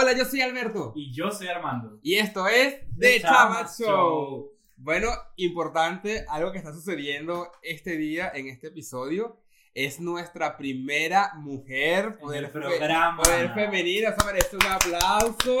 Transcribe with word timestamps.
Hola, 0.00 0.16
yo 0.16 0.24
soy 0.24 0.40
Alberto. 0.42 0.92
Y 0.94 1.12
yo 1.12 1.30
soy 1.32 1.48
Armando. 1.48 1.98
Y 2.02 2.14
esto 2.14 2.46
es 2.46 2.74
The 2.98 3.18
The 3.18 3.20
Chamat 3.22 3.68
Show. 3.76 3.86
Show. 3.86 4.52
Bueno, 4.76 5.08
importante, 5.36 6.24
algo 6.28 6.52
que 6.52 6.58
está 6.58 6.72
sucediendo 6.72 7.50
este 7.62 7.96
día 7.96 8.30
en 8.32 8.46
este 8.46 8.68
episodio. 8.68 9.40
Es 9.74 9.98
nuestra 9.98 10.56
primera 10.56 11.32
mujer 11.36 12.04
En 12.06 12.18
poder, 12.18 12.44
fe- 12.46 12.52
programa. 12.52 13.22
poder 13.22 13.52
femenina. 13.54 14.10
Eso 14.10 14.24
merece 14.24 14.56
un 14.56 14.66
aplauso. 14.66 15.58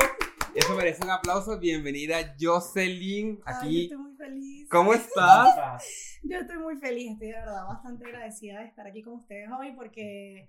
Eso 0.54 0.74
merece 0.76 1.02
un 1.04 1.10
aplauso. 1.10 1.58
Bienvenida, 1.58 2.34
Jocelyn, 2.40 3.40
Ay, 3.44 3.54
yo 3.54 3.58
aquí. 3.66 3.82
estoy 3.84 3.98
muy 3.98 4.16
feliz. 4.16 4.68
¿Cómo 4.70 4.94
estás? 4.94 6.20
Yo 6.22 6.38
estoy 6.38 6.58
muy 6.58 6.76
feliz, 6.76 7.12
estoy 7.12 7.28
de 7.28 7.34
verdad 7.34 7.66
bastante 7.66 8.04
agradecida 8.06 8.60
de 8.60 8.66
estar 8.66 8.86
aquí 8.86 9.02
con 9.02 9.14
ustedes 9.14 9.48
hoy 9.58 9.72
porque 9.72 10.48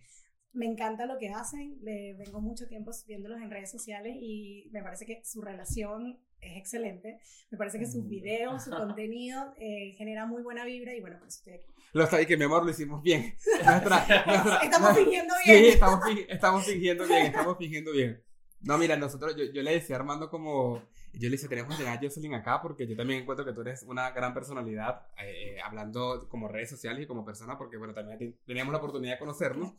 me 0.53 0.65
encanta 0.65 1.05
lo 1.05 1.17
que 1.17 1.29
hacen. 1.29 1.77
Le 1.81 2.13
vengo 2.15 2.41
mucho 2.41 2.67
tiempo 2.67 2.91
viéndolos 3.07 3.41
en 3.41 3.49
redes 3.51 3.71
sociales 3.71 4.15
y 4.19 4.69
me 4.71 4.81
parece 4.83 5.05
que 5.05 5.21
su 5.23 5.41
relación 5.41 6.19
es 6.41 6.57
excelente. 6.57 7.19
Me 7.51 7.57
parece 7.57 7.79
que 7.79 7.85
sus 7.85 8.07
videos, 8.07 8.63
su 8.63 8.69
contenido 8.71 9.53
eh, 9.57 9.93
genera 9.97 10.25
muy 10.25 10.41
buena 10.41 10.65
vibra 10.65 10.93
y 10.95 11.01
bueno, 11.01 11.17
por 11.19 11.27
eso 11.27 11.39
estoy 11.39 11.53
aquí. 11.53 11.65
Lo 11.93 12.05
sabéis 12.07 12.27
que 12.27 12.37
mi 12.37 12.43
amor 12.45 12.63
lo 12.63 12.71
hicimos 12.71 13.01
bien. 13.01 13.35
Nuestra- 13.65 14.23
nuestra- 14.25 14.59
Estamos 14.63 14.97
fingiendo 14.97 15.33
Sí, 15.43 15.51
bien. 15.51 15.65
estamos, 15.65 15.99
fi- 16.05 16.25
estamos 16.29 16.65
fingiendo 16.65 17.07
bien, 17.07 17.25
estamos 17.27 17.57
fingiendo 17.57 17.91
bien. 17.91 18.23
No, 18.61 18.77
mira, 18.77 18.95
nosotros, 18.97 19.35
yo, 19.37 19.45
yo 19.45 19.61
le 19.63 19.71
decía 19.71 19.95
a 19.95 19.99
Armando 19.99 20.29
como, 20.29 20.81
yo 21.13 21.29
le 21.29 21.31
decía, 21.31 21.47
tenemos 21.47 21.71
que 21.77 21.83
tener 21.83 21.97
a 21.97 22.01
Jocelyn 22.01 22.33
acá 22.33 22.61
porque 22.61 22.85
yo 22.85 22.95
también 22.95 23.21
encuentro 23.21 23.45
que 23.45 23.53
tú 23.53 23.61
eres 23.61 23.83
una 23.83 24.11
gran 24.11 24.33
personalidad, 24.33 25.07
eh, 25.17 25.55
eh, 25.55 25.61
hablando 25.61 26.27
como 26.29 26.47
redes 26.49 26.69
sociales 26.69 27.01
y 27.03 27.07
como 27.07 27.23
persona, 27.25 27.57
porque 27.57 27.77
bueno, 27.77 27.93
también 27.93 28.17
te- 28.19 28.33
teníamos 28.45 28.71
la 28.73 28.79
oportunidad 28.79 29.13
de 29.13 29.19
conocernos. 29.19 29.73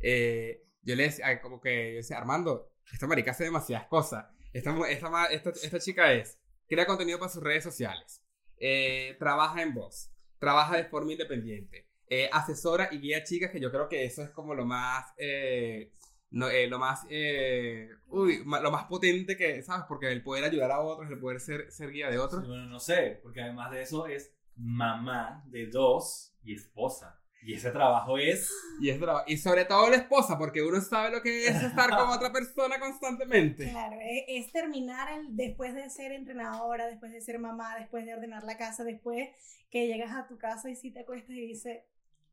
Eh, 0.00 0.64
yo 0.82 0.94
le 0.94 1.04
decía, 1.04 1.40
como 1.40 1.60
que, 1.60 1.92
yo 1.92 1.96
decía, 1.98 2.18
Armando, 2.18 2.72
esta 2.92 3.06
marica 3.06 3.30
hace 3.32 3.44
demasiadas 3.44 3.86
cosas. 3.86 4.26
Esta, 4.52 4.74
esta, 4.88 5.26
esta, 5.26 5.50
esta 5.50 5.78
chica 5.78 6.12
es, 6.12 6.38
crea 6.68 6.86
contenido 6.86 7.18
para 7.18 7.30
sus 7.30 7.42
redes 7.42 7.62
sociales, 7.62 8.22
eh, 8.56 9.16
trabaja 9.18 9.62
en 9.62 9.74
voz, 9.74 10.10
trabaja 10.38 10.76
de 10.76 10.84
forma 10.84 11.12
independiente, 11.12 11.88
eh, 12.08 12.28
asesora 12.32 12.88
y 12.90 12.98
guía 12.98 13.22
chicas, 13.22 13.50
que 13.50 13.60
yo 13.60 13.70
creo 13.70 13.88
que 13.88 14.04
eso 14.04 14.22
es 14.22 14.30
como 14.30 14.54
lo 14.54 14.64
más, 14.66 15.12
eh, 15.16 15.92
no, 16.30 16.48
eh, 16.48 16.66
lo 16.68 16.78
más, 16.78 17.06
eh, 17.10 17.88
uy, 18.08 18.44
lo 18.44 18.70
más 18.70 18.84
potente 18.84 19.36
que, 19.36 19.62
¿sabes? 19.62 19.84
Porque 19.88 20.10
el 20.10 20.22
poder 20.22 20.44
ayudar 20.44 20.70
a 20.72 20.80
otros, 20.80 21.10
el 21.10 21.18
poder 21.18 21.40
ser, 21.40 21.70
ser 21.70 21.90
guía 21.90 22.10
de 22.10 22.18
otros. 22.18 22.46
Bueno, 22.46 22.66
no 22.66 22.80
sé, 22.80 23.20
porque 23.22 23.42
además 23.42 23.70
de 23.70 23.82
eso 23.82 24.06
es 24.06 24.32
mamá 24.56 25.44
de 25.46 25.66
dos 25.66 26.34
y 26.42 26.54
esposa. 26.54 27.19
Y 27.42 27.54
ese 27.54 27.70
trabajo 27.70 28.18
es. 28.18 28.50
Y, 28.80 28.90
es 28.90 29.00
bravo. 29.00 29.22
y 29.26 29.36
sobre 29.38 29.64
todo 29.64 29.88
la 29.88 29.96
esposa, 29.96 30.36
porque 30.38 30.62
uno 30.62 30.80
sabe 30.80 31.10
lo 31.10 31.22
que 31.22 31.46
es 31.46 31.62
estar 31.62 31.90
con 31.90 32.08
otra 32.10 32.32
persona 32.32 32.78
constantemente. 32.78 33.70
Claro, 33.70 33.96
e- 34.00 34.24
es, 34.38 34.52
terminar 34.52 35.10
el, 35.12 35.36
después 35.36 35.74
de 35.74 35.88
ser 35.90 36.12
entrenadora, 36.12 36.86
después 36.86 37.12
de 37.12 37.20
ser 37.20 37.38
mamá, 37.38 37.76
después 37.78 38.04
de 38.04 38.14
ordenar 38.14 38.44
la 38.44 38.56
casa, 38.56 38.84
después 38.84 39.28
que 39.70 39.86
llegas 39.86 40.12
a 40.14 40.26
tu 40.26 40.36
casa 40.38 40.68
y 40.68 40.76
si 40.76 40.90
te 40.90 41.00
acuestas 41.00 41.30
y 41.30 41.46
dices, 41.46 41.78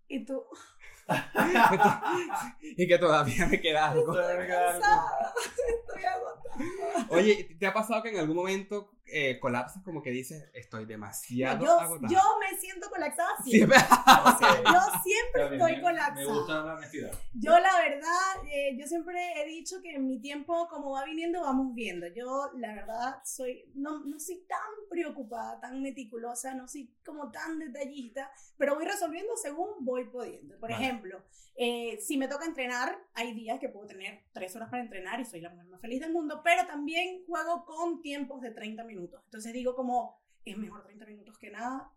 y 0.09 0.25
tú, 0.25 0.43
y 2.61 2.87
que 2.87 2.97
todavía 2.97 3.47
me 3.47 3.61
queda 3.61 3.91
algo. 3.91 4.19
estoy 4.19 4.47
cansada, 4.47 5.33
estoy 5.87 6.03
agotada. 6.03 6.46
Oye, 7.09 7.55
¿te 7.59 7.67
ha 7.67 7.73
pasado 7.73 8.01
que 8.03 8.09
en 8.09 8.17
algún 8.17 8.35
momento 8.35 8.91
eh, 9.05 9.39
colapsas 9.39 9.81
como 9.83 10.01
que 10.01 10.09
dices, 10.11 10.49
estoy 10.53 10.81
No, 10.83 10.87
demasiado 10.89 11.63
yo, 11.65 11.79
agotada? 11.79 12.11
yo 12.13 12.19
me 12.39 12.57
siento 12.59 12.89
colapsada 12.89 13.29
siempre. 13.43 13.77
Siempre. 13.79 14.03
O 14.25 14.37
sea, 14.37 14.63
yo 14.63 15.01
siempre 15.03 15.55
estoy 15.55 15.75
me- 15.77 15.81
colapsada. 15.81 16.15
Me 16.15 16.25
gusta 16.25 16.63
la 16.65 16.73
honestidad. 16.75 17.11
Yo 17.33 17.51
la 17.59 17.77
verdad, 17.79 18.43
eh, 18.51 18.75
yo 18.77 18.85
siempre 18.87 19.41
he 19.41 19.45
dicho 19.47 19.81
que 19.81 19.95
en 19.95 20.07
mi 20.07 20.19
tiempo, 20.19 20.67
como 20.69 20.91
va 20.91 21.05
viniendo, 21.05 21.41
vamos 21.41 21.73
viendo. 21.73 22.07
Yo 22.07 22.51
la 22.57 22.73
verdad 22.73 23.21
soy, 23.23 23.63
no, 23.75 23.99
no 24.03 24.19
soy 24.19 24.43
tan 24.47 24.59
preocupada, 24.89 25.59
tan 25.61 25.81
meticulosa, 25.81 26.53
no 26.53 26.67
soy 26.67 26.93
como 27.05 27.31
tan 27.31 27.59
detallista, 27.59 28.29
pero 28.57 28.75
voy 28.75 28.85
resolviendo 28.85 29.37
según 29.37 29.69
voy 29.85 30.05
pudiendo. 30.05 30.59
Por 30.59 30.71
Vale. 30.71 30.83
ejemplo, 30.83 31.21
eh, 31.55 31.97
si 32.01 32.17
me 32.17 32.27
toca 32.27 32.45
entrenar, 32.45 32.99
hay 33.13 33.33
días 33.33 33.59
que 33.59 33.69
puedo 33.69 33.87
tener 33.87 34.23
tres 34.33 34.55
horas 34.55 34.69
para 34.69 34.83
entrenar 34.83 35.19
y 35.21 35.25
soy 35.25 35.39
la 35.41 35.49
mujer 35.49 35.65
más 35.67 35.81
feliz 35.81 36.01
del 36.01 36.11
mundo, 36.11 36.41
pero 36.47 36.65
también 36.65 37.25
juego 37.25 37.65
con 37.65 38.01
tiempos 38.01 38.39
de 38.41 38.51
30 38.51 38.85
minutos. 38.85 39.21
Entonces 39.25 39.51
digo 39.51 39.75
como, 39.75 40.21
es 40.45 40.57
mejor 40.57 40.81
30 40.85 41.05
minutos 41.05 41.37
que 41.37 41.49
nada, 41.49 41.91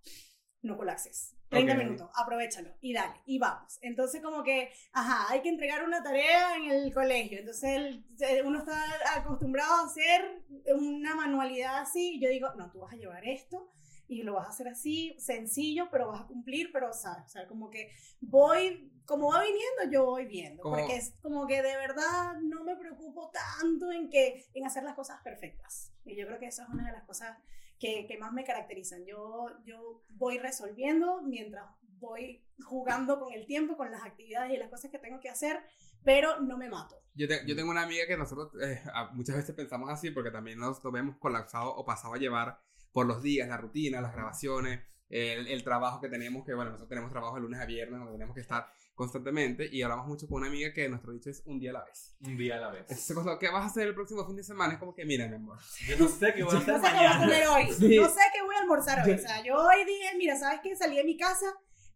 no 0.63 0.77
colapses. 0.77 1.37
30 1.51 1.75
Ok. 1.75 1.79
minutos, 1.79 2.11
aprovechalo 2.17 2.71
y 2.81 2.93
dale, 2.93 3.15
y 3.27 3.39
vamos. 3.39 3.79
Entonces 3.81 4.21
como 4.21 4.43
que, 4.43 4.73
ajá, 4.93 5.27
hay 5.33 5.41
que 5.43 5.49
entregar 5.51 5.85
una 5.85 6.03
tarea 6.03 6.57
en 6.57 6.69
el 6.69 6.93
colegio. 6.93 7.39
Entonces 7.39 7.71
el- 7.77 8.05
se- 8.17 8.43
uno 8.43 8.59
está 8.59 8.77
acostumbrado 9.17 9.73
a 9.73 9.85
hacer 9.87 10.43
una 10.75 11.15
manualidad 11.15 11.79
así. 11.79 12.15
Y 12.17 12.21
yo 12.21 12.29
digo, 12.29 12.49
no, 12.57 12.73
tú 12.73 12.81
vas 12.81 12.93
a 12.93 12.97
llevar 12.97 13.25
esto 13.25 13.71
y 14.09 14.25
lo 14.25 14.35
vas 14.35 14.47
a 14.47 14.51
hacer 14.51 14.67
así, 14.67 15.15
sencillo, 15.21 15.89
pero 15.93 16.09
vas 16.09 16.23
a 16.23 16.27
cumplir, 16.27 16.71
pero 16.73 16.93
sabes, 16.93 17.25
o 17.27 17.29
sea, 17.29 17.47
como 17.47 17.71
que 17.71 17.93
voy, 18.21 18.93
como 19.11 19.29
va 19.33 19.43
viniendo, 19.43 19.91
yo 19.93 20.05
voy 20.07 20.25
viendo. 20.27 20.63
Como- 20.63 20.77
Porque 20.77 20.97
es 20.97 21.15
como 21.21 21.47
que 21.47 21.63
de 21.63 21.77
verdad 21.77 22.35
no 22.43 22.63
me 22.65 22.77
preocupo 22.77 23.31
tanto 23.33 23.91
en, 23.91 24.09
que, 24.09 24.47
en 24.55 24.65
hacer 24.67 24.85
las 24.85 24.95
cosas 24.95 25.21
perfectas. 25.23 25.93
Y 26.05 26.17
yo 26.17 26.27
creo 26.27 26.39
que 26.39 26.47
eso 26.47 26.63
es 26.63 26.69
una 26.69 26.87
de 26.87 26.93
las 26.93 27.03
cosas 27.05 27.37
que, 27.81 28.07
que 28.07 28.17
más 28.19 28.33
me 28.33 28.45
caracterizan. 28.45 29.05
Yo, 29.05 29.49
yo 29.65 30.03
voy 30.11 30.39
resolviendo 30.39 31.23
mientras 31.23 31.65
voy 31.99 32.47
jugando 32.65 33.19
con 33.19 33.33
el 33.33 33.47
tiempo, 33.47 33.77
con 33.77 33.91
las 33.91 34.05
actividades 34.05 34.53
y 34.53 34.57
las 34.57 34.71
cosas 34.71 34.91
que 34.91 34.99
tengo 34.99 35.19
que 35.21 35.29
hacer, 35.29 35.61
pero 36.05 36.41
no 36.41 36.57
me 36.57 36.69
mato. 36.69 36.97
Yo, 37.15 37.27
te- 37.27 37.45
yo 37.47 37.57
tengo 37.57 37.71
una 37.71 37.83
amiga 37.83 38.07
que 38.07 38.17
nosotros 38.17 38.53
eh, 38.63 38.81
muchas 39.13 39.37
veces 39.37 39.55
pensamos 39.57 39.91
así 39.91 40.11
porque 40.13 40.31
también 40.31 40.59
nos, 40.59 40.83
nos 40.85 40.93
vemos 40.93 41.17
colapsados 41.19 41.73
o 41.77 41.85
pasado 41.85 42.15
a 42.15 42.19
llevar 42.19 42.61
por 42.93 43.07
los 43.07 43.23
días, 43.23 43.49
la 43.49 43.57
rutina, 43.57 44.01
las 44.01 44.13
grabaciones, 44.15 44.81
el, 45.09 45.49
el 45.49 45.65
trabajo 45.65 46.01
que 46.01 46.09
tenemos, 46.09 46.45
que 46.47 46.55
bueno, 46.55 46.71
nosotros 46.71 46.89
tenemos 46.89 47.11
trabajo 47.11 47.35
de 47.35 47.41
lunes 47.43 47.61
a 47.61 47.67
viernes 47.67 47.99
donde 47.99 48.13
tenemos 48.15 48.35
que 48.35 48.41
estar 48.43 48.71
constantemente 49.01 49.67
y 49.73 49.81
hablamos 49.83 50.07
mucho 50.07 50.29
con 50.29 50.39
una 50.43 50.49
amiga 50.49 50.73
que 50.75 50.87
nuestro 50.91 51.13
dicho 51.13 51.31
es 51.31 51.43
un 51.47 51.59
día 51.59 51.71
a 51.71 51.73
la 51.73 51.85
vez. 51.85 52.15
Un 52.21 52.37
día 52.37 52.57
a 52.57 52.61
la 52.61 52.71
vez. 52.71 52.83
Entonces, 52.83 53.15
cuando, 53.15 53.39
¿qué 53.39 53.49
vas 53.49 53.63
a 53.63 53.67
hacer 53.67 53.87
el 53.89 53.95
próximo 53.95 54.27
fin 54.27 54.37
de 54.37 54.43
semana? 54.45 54.75
Es 54.75 54.79
como 54.79 54.95
que, 54.95 55.05
mira, 55.07 55.27
mi 55.27 55.37
amor. 55.37 55.59
Yo 55.89 55.97
no 55.99 56.07
sé 56.09 56.35
qué 56.35 56.43
voy 56.45 56.53
a 56.55 56.55
No 56.55 56.61
hacer 56.61 56.75
sé 56.77 56.81
qué 56.83 56.97
voy 56.97 57.07
a 57.07 57.09
mañana. 57.19 57.21
comer 57.25 57.47
hoy, 57.49 57.73
Sí. 57.73 57.97
no 57.97 58.09
sé 58.09 58.21
qué 58.35 58.43
voy 58.43 58.55
a 58.55 58.59
almorzar 58.61 59.07
hoy. 59.09 59.13
O 59.15 59.19
sea, 59.19 59.43
yo 59.43 59.55
hoy 59.57 59.85
dije, 59.87 60.17
mira, 60.19 60.39
¿sabes 60.39 60.61
qué? 60.63 60.77
Salí 60.77 60.97
de 60.97 61.05
mi 61.05 61.17
casa, 61.17 61.47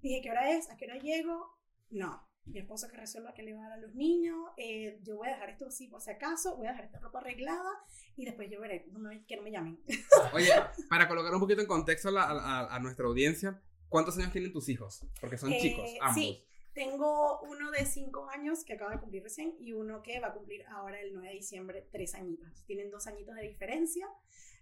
dije, 0.01 0.21
¿qué 0.23 0.31
hora 0.31 0.51
es? 0.51 0.71
¿A 0.71 0.77
qué 0.79 0.87
hora 0.87 0.97
llego? 0.99 1.47
No. 1.91 2.27
Mi 2.47 2.59
esposo 2.59 2.89
que 2.89 2.97
resuelva 2.97 3.33
qué 3.35 3.43
le 3.43 3.55
va 3.55 3.65
a 3.65 3.69
dar 3.71 3.79
a 3.79 3.81
los 3.83 3.95
niños, 3.95 4.37
eh, 4.59 4.99
yo 5.03 5.17
voy 5.17 5.29
a 5.29 5.33
dejar 5.33 5.49
esto 5.51 5.67
así 5.67 5.89
por 5.89 6.01
si 6.03 6.11
acaso, 6.11 6.57
voy 6.57 6.67
a 6.67 6.71
dejar 6.71 6.85
esta 6.87 6.99
ropa 7.01 7.19
arreglada 7.21 7.71
y 8.17 8.25
después 8.27 8.51
yo 8.51 8.61
veré, 8.61 8.85
no 8.93 8.99
me- 8.99 9.25
que 9.27 9.37
no 9.37 9.43
me 9.43 9.51
llamen. 9.51 9.81
Oye, 10.35 10.51
para 10.91 11.09
colocar 11.09 11.33
un 11.35 11.41
poquito 11.41 11.61
en 11.63 11.67
contexto 11.67 12.09
a, 12.09 12.13
la- 12.13 12.23
a- 12.25 12.75
a 12.75 12.79
nuestra 12.81 13.07
audiencia, 13.07 13.63
¿cuántos 13.89 14.19
años 14.19 14.31
tienen 14.33 14.53
tus 14.53 14.69
hijos? 14.69 15.07
Porque 15.23 15.39
son 15.39 15.53
Eh, 15.55 15.59
chicos, 15.59 15.89
ambos. 16.03 16.15
Sí, 16.23 16.45
tengo 16.75 17.41
uno 17.43 17.71
de 17.71 17.87
5 17.87 18.29
años 18.31 18.65
que 18.65 18.75
acaba 18.75 18.93
de 18.93 19.01
cumplir 19.01 19.23
recién 19.23 19.55
y 19.61 19.73
uno 19.73 20.03
que 20.03 20.21
va 20.21 20.29
a 20.29 20.33
cumplir 20.35 20.65
ahora 20.67 21.01
el 21.01 21.13
9 21.13 21.29
de 21.29 21.35
diciembre 21.35 21.89
3 21.91 22.15
añitos. 22.17 22.65
Tienen 22.67 22.91
dos 22.91 23.07
añitos 23.07 23.35
de 23.37 23.43
diferencia. 23.43 24.07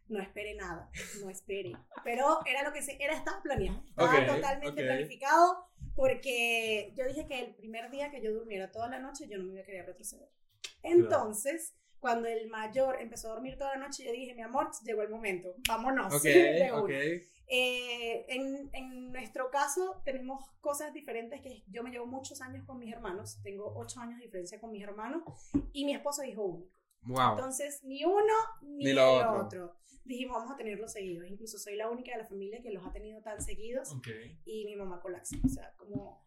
No 0.08 0.20
espere 0.20 0.54
nada, 0.54 0.90
no 1.22 1.30
espere. 1.30 1.72
Pero 2.04 2.40
era 2.44 2.62
lo 2.62 2.72
que 2.72 2.82
se, 2.82 3.02
era 3.02 3.14
estaba 3.14 3.42
planeado. 3.42 3.82
Estaba 3.88 4.26
totalmente 4.26 4.82
planificado 4.82 5.64
porque 5.94 6.92
yo 6.96 7.06
dije 7.06 7.26
que 7.26 7.40
el 7.40 7.54
primer 7.54 7.90
día 7.90 8.10
que 8.10 8.20
yo 8.20 8.32
durmiera 8.32 8.70
toda 8.70 8.88
la 8.88 8.98
noche 8.98 9.26
yo 9.28 9.38
no 9.38 9.44
me 9.44 9.52
iba 9.52 9.62
a 9.62 9.64
querer 9.64 9.86
retroceder. 9.86 10.28
Entonces, 10.82 11.74
cuando 11.98 12.26
el 12.28 12.48
mayor 12.48 13.00
empezó 13.00 13.28
a 13.28 13.34
dormir 13.34 13.56
toda 13.56 13.76
la 13.76 13.86
noche, 13.86 14.04
yo 14.04 14.12
dije, 14.12 14.34
mi 14.34 14.42
amor, 14.42 14.70
llegó 14.84 15.02
el 15.02 15.08
momento, 15.08 15.54
vámonos. 15.68 16.12
Ok, 16.12 16.22
de 16.24 16.72
una". 16.72 16.82
ok. 16.82 16.90
Eh, 17.54 18.24
en, 18.28 18.70
en 18.72 19.12
nuestro 19.12 19.50
caso 19.50 20.00
tenemos 20.06 20.42
cosas 20.62 20.94
diferentes 20.94 21.42
que 21.42 21.62
yo 21.68 21.82
me 21.82 21.90
llevo 21.90 22.06
muchos 22.06 22.40
años 22.40 22.64
con 22.64 22.78
mis 22.78 22.90
hermanos, 22.90 23.40
tengo 23.42 23.74
ocho 23.76 24.00
años 24.00 24.18
de 24.20 24.24
diferencia 24.24 24.58
con 24.58 24.70
mis 24.72 24.82
hermanos 24.82 25.22
y 25.74 25.84
mi 25.84 25.92
esposo 25.92 26.22
es 26.22 26.30
hijo 26.30 26.44
único. 26.46 26.72
Wow. 27.02 27.32
Entonces 27.32 27.84
ni 27.84 28.04
uno 28.06 28.32
ni, 28.62 28.84
Ni 28.84 28.90
el 28.90 28.96
lo 28.96 29.12
otro. 29.16 29.44
otro. 29.44 29.76
Dijimos 30.06 30.38
vamos 30.38 30.52
a 30.54 30.56
tenerlos 30.56 30.92
seguidos, 30.94 31.28
incluso 31.28 31.58
soy 31.58 31.76
la 31.76 31.90
única 31.90 32.12
de 32.12 32.22
la 32.22 32.26
familia 32.26 32.62
que 32.62 32.70
los 32.70 32.86
ha 32.86 32.90
tenido 32.92 33.20
tan 33.20 33.38
seguidos 33.42 33.92
Ok. 33.92 34.08
y 34.46 34.64
mi 34.64 34.74
mamá 34.74 35.02
colapsa, 35.02 35.36
o 35.44 35.48
sea, 35.48 35.74
como... 35.76 36.24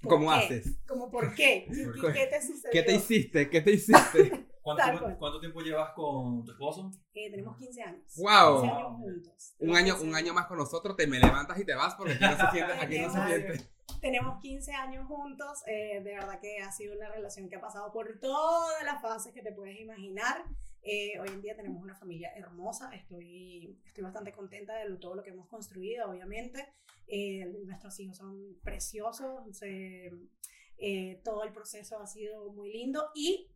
¿por 0.00 0.10
¿Cómo 0.10 0.28
qué? 0.30 0.36
haces? 0.36 0.78
Como 0.86 1.10
¿por 1.10 1.34
qué? 1.34 1.66
¿Qué, 1.74 1.86
¿Por 2.00 2.12
qué 2.12 2.26
te 2.28 2.40
sucedió? 2.40 2.70
¿Qué 2.70 2.82
te 2.84 2.94
hiciste? 2.94 3.50
¿Qué 3.50 3.60
te 3.62 3.72
hiciste? 3.72 4.46
¿Cuánto, 4.68 4.82
Tal 4.82 4.90
tiempo- 4.90 5.04
cual. 5.06 5.18
cuánto 5.18 5.40
tiempo 5.40 5.60
llevas 5.60 5.92
con 5.94 6.44
tu 6.44 6.52
esposo? 6.52 6.90
Eh, 7.14 7.30
tenemos 7.30 7.56
15 7.56 7.82
años. 7.82 8.14
Wow. 8.16 8.60
15 8.62 8.76
años 8.76 8.96
juntos. 8.98 9.54
un 9.60 9.76
año, 9.76 9.96
un 10.02 10.14
año 10.14 10.34
más 10.34 10.46
con 10.46 10.58
nosotros, 10.58 10.96
te 10.96 11.06
me 11.06 11.18
levantas 11.18 11.58
y 11.58 11.64
te 11.64 11.74
vas 11.74 11.94
porque 11.94 12.12
aquí 12.14 12.24
no 12.24 12.36
se 12.36 12.50
siente, 12.52 12.72
aquí 12.74 12.98
no 12.98 13.10
se 13.12 13.26
siente. 13.26 13.70
Tenemos 14.00 14.40
15 14.40 14.72
años 14.74 15.06
juntos, 15.06 15.62
eh, 15.66 16.00
de 16.04 16.14
verdad 16.14 16.38
que 16.40 16.58
ha 16.58 16.70
sido 16.70 16.94
una 16.96 17.08
relación 17.08 17.48
que 17.48 17.56
ha 17.56 17.60
pasado 17.60 17.90
por 17.92 18.18
todas 18.20 18.84
las 18.84 19.00
fases 19.02 19.32
que 19.32 19.42
te 19.42 19.52
puedes 19.52 19.80
imaginar. 19.80 20.44
Eh, 20.82 21.18
hoy 21.18 21.28
en 21.28 21.40
día 21.42 21.56
tenemos 21.56 21.82
una 21.82 21.96
familia 21.96 22.30
hermosa, 22.36 22.90
estoy, 22.94 23.76
estoy 23.84 24.04
bastante 24.04 24.32
contenta 24.32 24.74
de 24.76 24.94
todo 24.98 25.14
lo 25.16 25.22
que 25.24 25.30
hemos 25.30 25.48
construido, 25.48 26.08
obviamente. 26.10 26.68
Eh, 27.08 27.46
nuestros 27.64 27.98
hijos 27.98 28.16
son 28.18 28.56
preciosos, 28.62 29.56
se- 29.56 30.12
eh, 30.76 31.20
todo 31.24 31.42
el 31.42 31.52
proceso 31.52 31.98
ha 31.98 32.06
sido 32.06 32.52
muy 32.52 32.70
lindo 32.72 33.08
y 33.14 33.50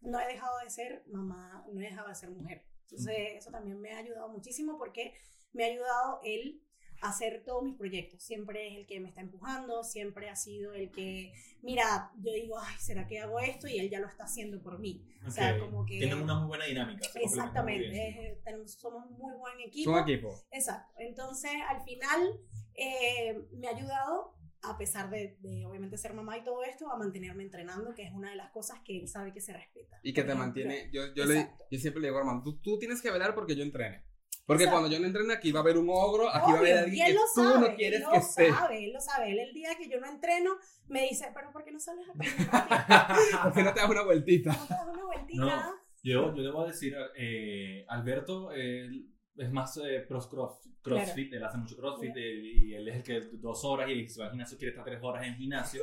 no 0.00 0.20
he 0.20 0.26
dejado 0.26 0.58
de 0.60 0.70
ser 0.70 1.04
mamá, 1.08 1.64
no 1.72 1.80
he 1.80 1.84
dejado 1.84 2.08
de 2.08 2.14
ser 2.14 2.30
mujer. 2.30 2.64
Entonces, 2.82 3.16
eso 3.36 3.50
también 3.50 3.80
me 3.80 3.92
ha 3.92 3.98
ayudado 3.98 4.28
muchísimo 4.28 4.78
porque 4.78 5.14
me 5.52 5.64
ha 5.64 5.68
ayudado 5.68 6.20
él 6.22 6.62
a 7.02 7.08
hacer 7.10 7.42
todos 7.44 7.62
mis 7.62 7.76
proyectos. 7.76 8.22
Siempre 8.22 8.68
es 8.68 8.78
el 8.78 8.86
que 8.86 9.00
me 9.00 9.08
está 9.08 9.20
empujando, 9.20 9.82
siempre 9.84 10.30
ha 10.30 10.36
sido 10.36 10.72
el 10.72 10.90
que, 10.90 11.32
mira, 11.62 12.10
yo 12.22 12.32
digo, 12.32 12.58
ay, 12.58 12.74
¿será 12.78 13.06
que 13.06 13.18
hago 13.18 13.38
esto? 13.40 13.66
Y 13.68 13.78
él 13.78 13.90
ya 13.90 13.98
lo 14.00 14.06
está 14.06 14.24
haciendo 14.24 14.62
por 14.62 14.78
mí. 14.78 15.04
O 15.26 15.30
sea, 15.30 15.58
como 15.58 15.84
que... 15.84 15.98
Tienen 15.98 16.22
una 16.22 16.36
muy 16.38 16.46
buena 16.48 16.64
dinámica. 16.64 17.00
complementan 17.02 17.64
muy. 17.64 17.74
Exactamente, 17.74 18.30
es- 18.32 18.44
tenemos- 18.44 18.72
somos 18.72 19.10
muy 19.10 19.34
buen 19.36 19.60
equipo. 19.60 19.90
Son 19.90 20.08
equipo. 20.08 20.34
Exacto. 20.52 20.94
Entonces, 20.98 21.50
al 21.68 21.82
final, 21.82 22.40
eh, 22.74 23.44
me 23.52 23.66
ha 23.66 23.70
ayudado, 23.76 24.35
a 24.62 24.76
pesar 24.78 25.10
de, 25.10 25.36
de, 25.40 25.64
obviamente 25.66 25.96
ser 25.98 26.12
mamá 26.14 26.38
y 26.38 26.44
todo 26.44 26.62
esto, 26.64 26.90
a 26.90 26.96
mantenerme 26.96 27.42
entrenando, 27.42 27.94
que 27.94 28.02
es 28.02 28.12
una 28.12 28.30
de 28.30 28.36
las 28.36 28.50
cosas 28.50 28.80
que 28.84 28.98
él 28.98 29.08
sabe 29.08 29.32
que 29.32 29.40
se 29.40 29.52
respeta. 29.52 29.98
Y 30.02 30.12
que 30.12 30.22
Por 30.22 30.26
te 30.26 30.32
ejemplo, 30.32 30.46
mantiene. 30.46 30.90
Yo, 30.92 31.14
yo, 31.14 31.24
le, 31.24 31.50
yo 31.70 31.78
siempre 31.78 32.00
le 32.02 32.08
digo 32.08 32.18
a 32.18 32.20
Armando, 32.20 32.42
tú, 32.44 32.60
tú 32.60 32.78
tienes 32.78 33.00
que 33.02 33.10
velar 33.10 33.34
porque 33.34 33.54
yo 33.56 33.62
entrene. 33.62 34.04
Porque 34.46 34.62
Exacto. 34.64 34.80
cuando 34.80 34.94
yo 34.94 35.00
no 35.00 35.06
entrene, 35.08 35.34
aquí 35.34 35.50
va 35.50 35.58
a 35.58 35.62
haber 35.62 35.76
un 35.76 35.88
ogro, 35.90 36.28
aquí 36.32 36.52
va 36.52 36.56
a 36.56 36.60
haber 36.60 36.72
Obvio, 36.74 36.84
alguien 36.84 36.96
y 36.96 37.00
él 37.00 37.06
que 37.08 37.14
lo 37.14 37.20
tú 37.34 37.42
sabe, 37.42 37.68
no 37.70 37.76
quieres 37.76 38.00
él 38.00 38.06
que 38.06 38.12
lo 38.12 38.22
esté. 38.22 38.50
sabe, 38.52 38.84
él 38.84 38.92
lo 38.92 39.00
sabe. 39.00 39.32
Él 39.32 39.38
el 39.40 39.52
día 39.54 39.70
que 39.76 39.88
yo 39.88 39.98
no 40.00 40.06
entreno 40.06 40.56
me 40.86 41.02
dice, 41.08 41.26
pero 41.34 41.50
¿por 41.50 41.64
qué 41.64 41.72
no 41.72 41.80
sales 41.80 42.06
a 42.08 42.12
caminar? 42.12 43.42
porque 43.42 43.62
no 43.64 43.74
te 43.74 43.80
das 43.80 43.90
una 43.90 44.02
vueltita. 44.04 44.52
¿No 44.52 44.66
te 44.66 44.74
das 44.74 44.88
una 44.88 45.04
vueltita? 45.04 45.44
No. 45.44 45.74
Yo, 46.04 46.32
yo 46.36 46.42
debo 46.44 46.64
decir, 46.64 46.94
eh, 47.16 47.84
Alberto 47.88 48.52
él 48.52 49.12
es 49.38 49.52
más 49.52 49.76
eh, 49.78 50.04
pros 50.08 50.26
cross, 50.28 50.68
crossfit, 50.82 51.32
él 51.32 51.44
hace 51.44 51.58
mucho 51.58 51.76
crossfit 51.76 52.12
Claro. 52.12 52.26
eh, 52.26 52.52
y 52.62 52.74
él 52.74 52.88
es 52.88 52.96
el 52.96 53.02
que 53.02 53.20
dos 53.38 53.64
horas 53.64 53.88
y 53.90 54.08
si 54.08 54.18
va 54.20 54.26
al 54.26 54.30
gimnasio 54.32 54.56
quiere 54.58 54.70
estar 54.70 54.84
tres 54.84 55.02
horas 55.02 55.26
en 55.26 55.34
gimnasio. 55.36 55.82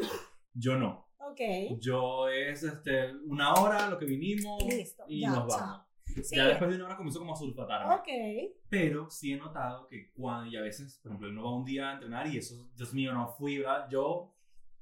Yo 0.53 0.77
no. 0.77 1.07
Ok. 1.19 1.39
Yo 1.79 2.27
es 2.29 2.63
este, 2.63 3.13
una 3.25 3.53
hora 3.55 3.89
lo 3.89 3.97
que 3.97 4.05
vinimos 4.05 4.61
Listo, 4.63 5.03
y 5.07 5.21
ya, 5.21 5.29
nos 5.29 5.47
vamos. 5.47 5.81
Sí, 6.21 6.35
Ya 6.35 6.47
después 6.47 6.69
de 6.69 6.75
una 6.75 6.85
hora 6.85 6.97
comenzó 6.97 7.19
como 7.19 7.33
a 7.33 7.35
sulfatarme. 7.37 7.95
ok. 7.95 8.53
Pero 8.69 9.09
sí 9.09 9.33
he 9.33 9.37
notado 9.37 9.87
que 9.87 10.11
cuando, 10.11 10.49
y 10.51 10.55
a 10.57 10.61
veces, 10.61 10.99
por 11.01 11.11
ejemplo, 11.11 11.29
él 11.29 11.35
no 11.35 11.43
va 11.43 11.55
un 11.55 11.65
día 11.65 11.89
a 11.89 11.93
entrenar 11.93 12.27
y 12.27 12.37
eso, 12.37 12.69
Dios 12.75 12.93
mío, 12.93 13.13
no 13.13 13.27
fui, 13.29 13.57
¿verdad? 13.59 13.87
Yo 13.89 14.35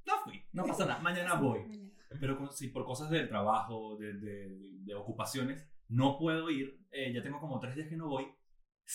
no 0.05 0.13
fui, 0.23 0.43
no 0.51 0.65
pasa 0.65 0.85
nada, 0.85 0.99
mañana 0.99 1.35
voy. 1.41 1.61
Pero 2.19 2.51
si 2.51 2.67
por 2.67 2.83
cosas 2.85 3.09
del 3.09 3.29
trabajo, 3.29 3.95
de, 3.95 4.13
de, 4.15 4.49
de 4.83 4.95
ocupaciones, 4.95 5.65
no 5.87 6.17
puedo 6.17 6.49
ir, 6.49 6.77
eh, 6.91 7.13
ya 7.13 7.21
tengo 7.21 7.39
como 7.39 7.59
tres 7.59 7.75
días 7.75 7.87
que 7.87 7.95
no 7.95 8.09
voy, 8.09 8.27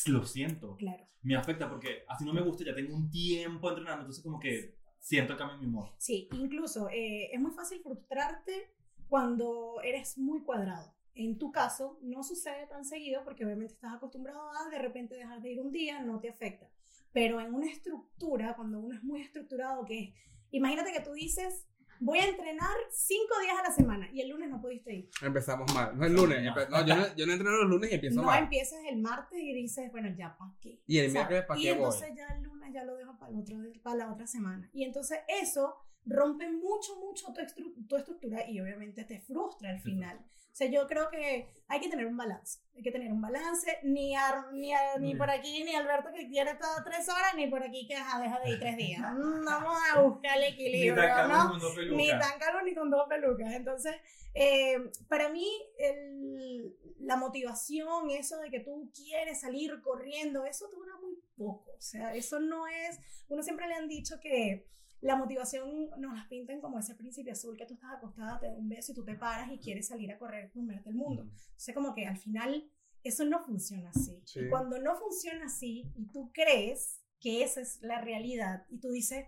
lo 0.07 0.25
siento, 0.25 0.77
Claro. 0.77 1.05
me 1.23 1.37
afecta 1.37 1.69
porque 1.69 2.05
así 2.09 2.25
no 2.25 2.33
me 2.33 2.43
gusta, 2.43 2.65
ya 2.65 2.75
tengo 2.75 2.95
un 2.95 3.11
tiempo 3.11 3.69
entrenando, 3.69 4.03
entonces 4.03 4.23
como 4.23 4.39
que 4.39 4.77
siento 5.01 5.33
el 5.33 5.39
cambio 5.39 5.55
en 5.57 5.61
mi 5.61 5.67
humor. 5.67 5.93
Sí, 5.99 6.29
incluso 6.33 6.89
eh, 6.91 7.31
es 7.33 7.41
muy 7.41 7.53
fácil 7.53 7.81
frustrarte 7.83 8.73
cuando 9.09 9.81
eres 9.83 10.19
muy 10.19 10.43
cuadrado. 10.43 10.95
En 11.15 11.39
tu 11.39 11.51
caso, 11.51 11.99
no 12.03 12.23
sucede 12.23 12.67
tan 12.67 12.85
seguido 12.85 13.25
porque 13.25 13.45
obviamente 13.45 13.73
estás 13.75 13.95
acostumbrado 13.95 14.51
a 14.51 14.69
de 14.71 14.79
repente 14.79 15.15
dejar 15.17 15.41
de 15.41 15.53
ir 15.53 15.61
un 15.61 15.73
día, 15.73 16.03
no 16.03 16.21
te 16.21 16.29
afecta. 16.29 16.69
Pero 17.13 17.41
en 17.41 17.55
una 17.55 17.71
estructura, 17.71 18.55
cuando 18.55 18.79
uno 18.81 18.95
es 18.95 19.03
muy 19.03 19.23
estructurado, 19.23 19.85
que 19.87 19.99
es, 20.01 20.15
imagínate 20.51 20.93
que 20.93 21.01
tú 21.01 21.13
dices, 21.15 21.67
voy 22.01 22.19
a 22.19 22.29
entrenar 22.29 22.71
cinco 22.91 23.39
días 23.41 23.57
a 23.59 23.63
la 23.69 23.75
semana 23.75 24.09
y 24.13 24.21
el 24.21 24.29
lunes 24.31 24.49
no 24.51 24.61
pudiste 24.61 24.95
ir. 24.95 25.11
Empezamos 25.23 25.73
mal. 25.75 25.97
No 25.99 26.07
el 26.07 26.13
lunes. 26.15 26.43
No. 26.45 26.55
No, 26.71 26.87
yo, 26.87 26.97
no, 26.97 27.15
yo 27.17 27.27
no 27.27 27.33
entreno 27.33 27.57
los 27.59 27.71
lunes 27.71 27.91
y 27.91 27.95
empiezo 27.95 28.17
no 28.21 28.27
mal. 28.27 28.43
empiezas 28.45 28.79
el 28.89 28.99
martes 29.01 29.39
y 29.41 29.53
dices, 29.55 29.91
bueno, 29.93 30.09
ya, 30.17 30.37
¿para 30.37 30.53
qué? 30.61 30.81
Y 30.87 30.99
el 30.99 31.13
miércoles, 31.13 31.45
¿pa' 31.47 31.59
Y 31.59 31.63
qué 31.63 31.73
voy? 31.73 31.79
entonces 31.85 32.11
ya 32.17 32.27
el 32.35 32.43
lunes 32.43 32.73
ya 32.73 32.85
lo 32.85 32.97
dejo 32.97 33.19
para, 33.19 33.33
el 33.33 33.39
otro, 33.39 33.57
para 33.83 33.97
la 33.97 34.13
otra 34.13 34.27
semana. 34.27 34.69
Y 34.73 34.85
entonces 34.85 35.19
eso 35.43 35.77
rompe 36.05 36.49
mucho, 36.51 36.97
mucho 37.01 37.33
tu, 37.33 37.41
estru- 37.41 37.87
tu 37.89 37.97
estructura 37.97 38.49
y 38.49 38.61
obviamente 38.61 39.05
te 39.05 39.21
frustra 39.21 39.71
al 39.71 39.81
final. 39.81 40.19
O 40.19 40.46
sea, 40.57 40.69
yo 40.69 40.87
creo 40.87 41.11
que 41.11 41.49
hay 41.69 41.81
que 41.81 41.89
tener 41.89 42.07
un 42.07 42.17
balance. 42.17 42.61
Hay 42.75 42.83
que 42.83 42.91
tener 42.93 43.13
un 43.13 43.21
balance. 43.21 43.79
Ni, 43.83 44.15
Ar- 44.17 44.53
ni, 44.53 44.73
a- 44.73 44.99
ni 44.99 45.15
por 45.15 45.29
aquí, 45.31 45.65
ni 45.65 45.75
Alberto 45.75 46.11
que 46.15 46.29
quiere 46.29 46.55
todas 46.55 46.83
tres 46.85 47.09
horas, 47.09 47.35
ni 47.37 47.47
por 47.49 47.63
aquí 47.63 47.87
que 47.87 47.95
ajá, 47.95 48.21
deja 48.21 48.41
de 48.41 48.51
ir 48.51 48.61
tres 48.61 48.77
días. 48.77 49.03
Mm, 49.15 49.45
Vamos 49.45 49.77
a 49.95 50.01
buscar 50.01 50.37
el 50.37 50.43
Ni 50.43 50.47
equilibrio, 50.49 50.95
tan 50.95 51.09
calvo 51.29 51.35
¿no? 51.45 51.51
con 51.51 51.59
dos 51.61 51.75
pelucas. 51.75 51.97
Ni 51.97 52.09
tan 52.09 52.39
calvo 52.39 52.63
ni 52.63 52.75
con 52.75 52.91
dos 52.91 53.09
pelucas. 53.09 53.53
Entonces, 53.55 53.95
eh, 54.35 54.91
para 55.09 55.29
mí, 55.29 55.47
el- 55.79 56.75
la 57.01 57.17
motivación, 57.17 58.11
eso 58.11 58.39
de 58.39 58.51
que 58.51 58.61
tú 58.61 58.91
quieres 58.95 59.41
salir 59.41 59.81
corriendo, 59.83 60.45
eso 60.45 60.69
dura 60.69 60.93
muy 61.03 61.17
poco. 61.37 61.71
O 61.77 61.81
sea, 61.81 62.15
eso 62.15 62.41
no 62.41 62.67
es. 62.67 62.99
Uno 63.29 63.43
siempre 63.43 63.67
le 63.69 63.75
han 63.75 63.89
dicho 63.89 64.19
que 64.21 64.67
la 65.01 65.17
motivación 65.17 65.91
nos 65.99 66.15
las 66.15 66.27
pintan 66.29 66.61
como 66.61 66.79
ese 66.79 66.95
príncipe 66.95 67.31
azul 67.31 67.57
que 67.57 67.67
tú 67.67 67.75
estás 67.75 67.93
acostada, 67.93 68.41
te 68.41 68.47
da 68.47 68.55
un 68.55 68.69
beso 68.69 68.93
y 68.93 68.95
tú 68.95 69.05
te 69.05 69.15
paras 69.15 69.51
y 69.53 69.59
quieres 69.59 69.89
salir 69.89 70.11
a 70.11 70.19
correr, 70.19 70.51
comerte 70.53 70.91
el 70.91 70.97
mundo. 70.97 71.29
Sea, 71.57 71.75
como 71.75 71.95
que 71.95 72.07
al 72.07 72.17
final 72.17 72.71
eso 73.03 73.25
no 73.25 73.45
funciona 73.45 73.91
así. 73.91 74.23
Sí. 74.25 74.41
Y 74.41 74.49
cuando 74.49 74.79
no 74.81 74.97
funciona 74.97 75.47
así 75.47 75.93
y 75.95 76.07
tú 76.09 76.31
crees 76.33 77.03
que 77.21 77.43
esa 77.43 77.61
es 77.61 77.81
la 77.83 78.01
realidad 78.01 78.67
y 78.71 78.79
tú 78.81 78.91
dices, 78.91 79.27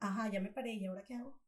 ajá, 0.00 0.30
ya 0.30 0.40
me 0.40 0.50
paré, 0.50 0.74
¿y 0.74 0.84
ahora 0.86 1.04
qué 1.06 1.14
hago? 1.14 1.38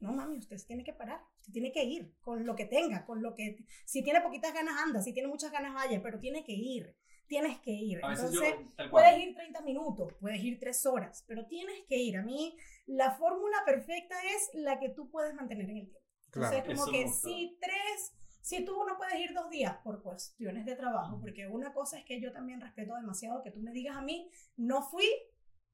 No, 0.00 0.12
mami, 0.12 0.38
usted 0.38 0.58
se 0.58 0.66
tiene 0.66 0.84
que 0.84 0.92
parar, 0.92 1.20
usted 1.38 1.52
tiene 1.52 1.72
que 1.72 1.84
ir 1.84 2.14
con 2.20 2.44
lo 2.44 2.54
que 2.54 2.66
tenga, 2.66 3.06
con 3.06 3.22
lo 3.22 3.34
que... 3.34 3.64
Si 3.86 4.02
tiene 4.02 4.20
poquitas 4.20 4.52
ganas, 4.52 4.76
anda, 4.76 5.00
si 5.00 5.14
tiene 5.14 5.28
muchas 5.28 5.50
ganas, 5.50 5.72
vaya, 5.72 6.02
pero 6.02 6.18
tiene 6.18 6.44
que 6.44 6.52
ir, 6.52 6.94
tienes 7.26 7.58
que 7.60 7.70
ir. 7.72 7.96
Entonces, 8.02 8.32
yo. 8.32 8.90
Puedes 8.90 9.18
ir 9.18 9.34
30 9.34 9.60
minutos, 9.62 10.12
puedes 10.20 10.42
ir 10.42 10.58
3 10.58 10.86
horas, 10.86 11.24
pero 11.26 11.46
tienes 11.46 11.82
que 11.88 11.96
ir. 11.96 12.16
A 12.16 12.22
mí, 12.22 12.56
la 12.86 13.12
fórmula 13.12 13.58
perfecta 13.64 14.14
es 14.34 14.50
la 14.54 14.78
que 14.78 14.90
tú 14.90 15.10
puedes 15.10 15.34
mantener 15.34 15.64
en 15.70 15.76
el 15.78 15.90
tiempo. 15.90 16.00
Entonces, 16.26 16.62
Claro. 16.62 16.66
como 16.66 16.82
Eso 16.82 16.92
me 16.92 16.98
que 17.04 17.08
si 17.08 17.58
tres, 17.60 18.14
si 18.40 18.64
tú 18.64 18.84
no 18.84 18.96
puedes 18.96 19.14
ir 19.20 19.32
dos 19.32 19.48
días 19.50 19.76
por 19.84 20.02
cuestiones 20.02 20.66
de 20.66 20.76
trabajo, 20.76 21.18
porque 21.20 21.46
una 21.46 21.72
cosa 21.72 21.98
es 21.98 22.04
que 22.04 22.20
yo 22.20 22.32
también 22.32 22.60
respeto 22.60 22.94
demasiado 22.96 23.42
que 23.42 23.50
tú 23.52 23.60
me 23.60 23.70
digas 23.72 23.96
a 23.96 24.02
mí, 24.02 24.28
no 24.56 24.82
fui 24.82 25.06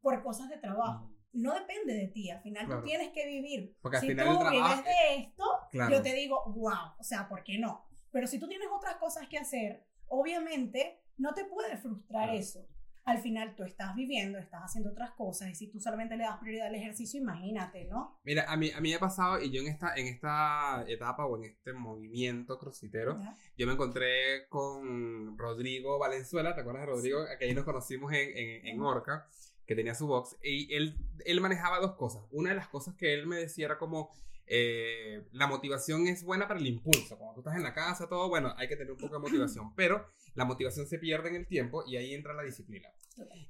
por 0.00 0.22
cosas 0.22 0.48
de 0.50 0.58
trabajo. 0.58 1.10
No 1.32 1.54
depende 1.54 1.94
de 1.94 2.08
ti, 2.08 2.28
al 2.30 2.42
final 2.42 2.66
Claro. 2.66 2.80
tú 2.80 2.86
tienes 2.88 3.08
que 3.10 3.24
vivir. 3.26 3.76
Porque 3.80 3.96
al 3.98 4.00
si 4.02 4.08
final 4.08 4.26
tú 4.26 4.32
el 4.32 4.38
trabajo- 4.38 4.74
vives 4.82 4.84
de 4.84 5.14
esto, 5.16 5.44
Claro. 5.70 5.96
yo 5.96 6.02
te 6.02 6.12
digo, 6.14 6.44
wow, 6.54 6.94
o 6.98 7.02
sea, 7.04 7.28
¿por 7.28 7.42
qué 7.44 7.58
no? 7.58 7.86
Pero 8.10 8.26
si 8.26 8.38
tú 8.40 8.48
tienes 8.48 8.68
otras 8.72 8.96
cosas 8.96 9.28
que 9.28 9.38
hacer, 9.38 9.86
obviamente 10.08 10.99
no 11.20 11.34
te 11.34 11.44
puede 11.44 11.76
frustrar 11.76 12.34
eso. 12.34 12.66
Al 13.04 13.18
final 13.18 13.54
tú 13.56 13.64
estás 13.64 13.94
viviendo, 13.94 14.38
estás 14.38 14.62
haciendo 14.62 14.90
otras 14.90 15.12
cosas 15.12 15.48
y 15.48 15.54
si 15.54 15.70
tú 15.70 15.80
solamente 15.80 16.16
le 16.16 16.24
das 16.24 16.38
prioridad 16.38 16.66
al 16.66 16.74
ejercicio, 16.74 17.20
imagínate, 17.20 17.86
¿no? 17.86 18.20
Mira, 18.24 18.44
a 18.46 18.56
mí, 18.56 18.70
a 18.70 18.80
mí 18.80 18.90
me 18.90 18.94
ha 18.94 19.00
pasado, 19.00 19.40
y 19.40 19.50
yo 19.50 19.62
en 19.62 19.68
esta, 19.68 19.94
en 19.96 20.06
esta 20.06 20.84
etapa 20.86 21.26
o 21.26 21.36
en 21.38 21.44
este 21.44 21.72
movimiento 21.72 22.58
crossfitero, 22.58 23.18
¿Ya? 23.18 23.36
yo 23.56 23.66
me 23.66 23.72
encontré 23.72 24.46
con 24.48 25.36
Rodrigo 25.38 25.98
Valenzuela, 25.98 26.54
¿te 26.54 26.60
acuerdas 26.60 26.82
de 26.82 26.86
Rodrigo? 26.86 27.24
Que 27.38 27.46
ahí 27.46 27.54
nos 27.54 27.64
conocimos 27.64 28.12
en, 28.12 28.36
en, 28.36 28.66
en 28.66 28.80
Orca, 28.82 29.26
que 29.66 29.74
tenía 29.74 29.94
su 29.94 30.06
box, 30.06 30.36
y 30.42 30.72
él, 30.74 30.94
él 31.24 31.40
manejaba 31.40 31.80
dos 31.80 31.94
cosas. 31.94 32.22
Una 32.30 32.50
de 32.50 32.56
las 32.56 32.68
cosas 32.68 32.94
que 32.96 33.14
él 33.14 33.26
me 33.26 33.36
decía 33.36 33.64
era 33.64 33.78
como, 33.78 34.10
eh, 34.52 35.22
la 35.30 35.46
motivación 35.46 36.08
es 36.08 36.24
buena 36.24 36.48
para 36.48 36.58
el 36.58 36.66
impulso, 36.66 37.16
cuando 37.16 37.34
tú 37.34 37.40
estás 37.40 37.54
en 37.54 37.62
la 37.62 37.72
casa, 37.72 38.08
todo, 38.08 38.28
bueno, 38.28 38.52
hay 38.56 38.66
que 38.66 38.74
tener 38.74 38.90
un 38.90 38.98
poco 38.98 39.14
de 39.14 39.20
motivación, 39.20 39.72
pero 39.76 40.04
la 40.34 40.44
motivación 40.44 40.88
se 40.88 40.98
pierde 40.98 41.28
en 41.28 41.36
el 41.36 41.46
tiempo 41.46 41.84
y 41.86 41.96
ahí 41.96 42.14
entra 42.14 42.34
la 42.34 42.42
disciplina. 42.42 42.88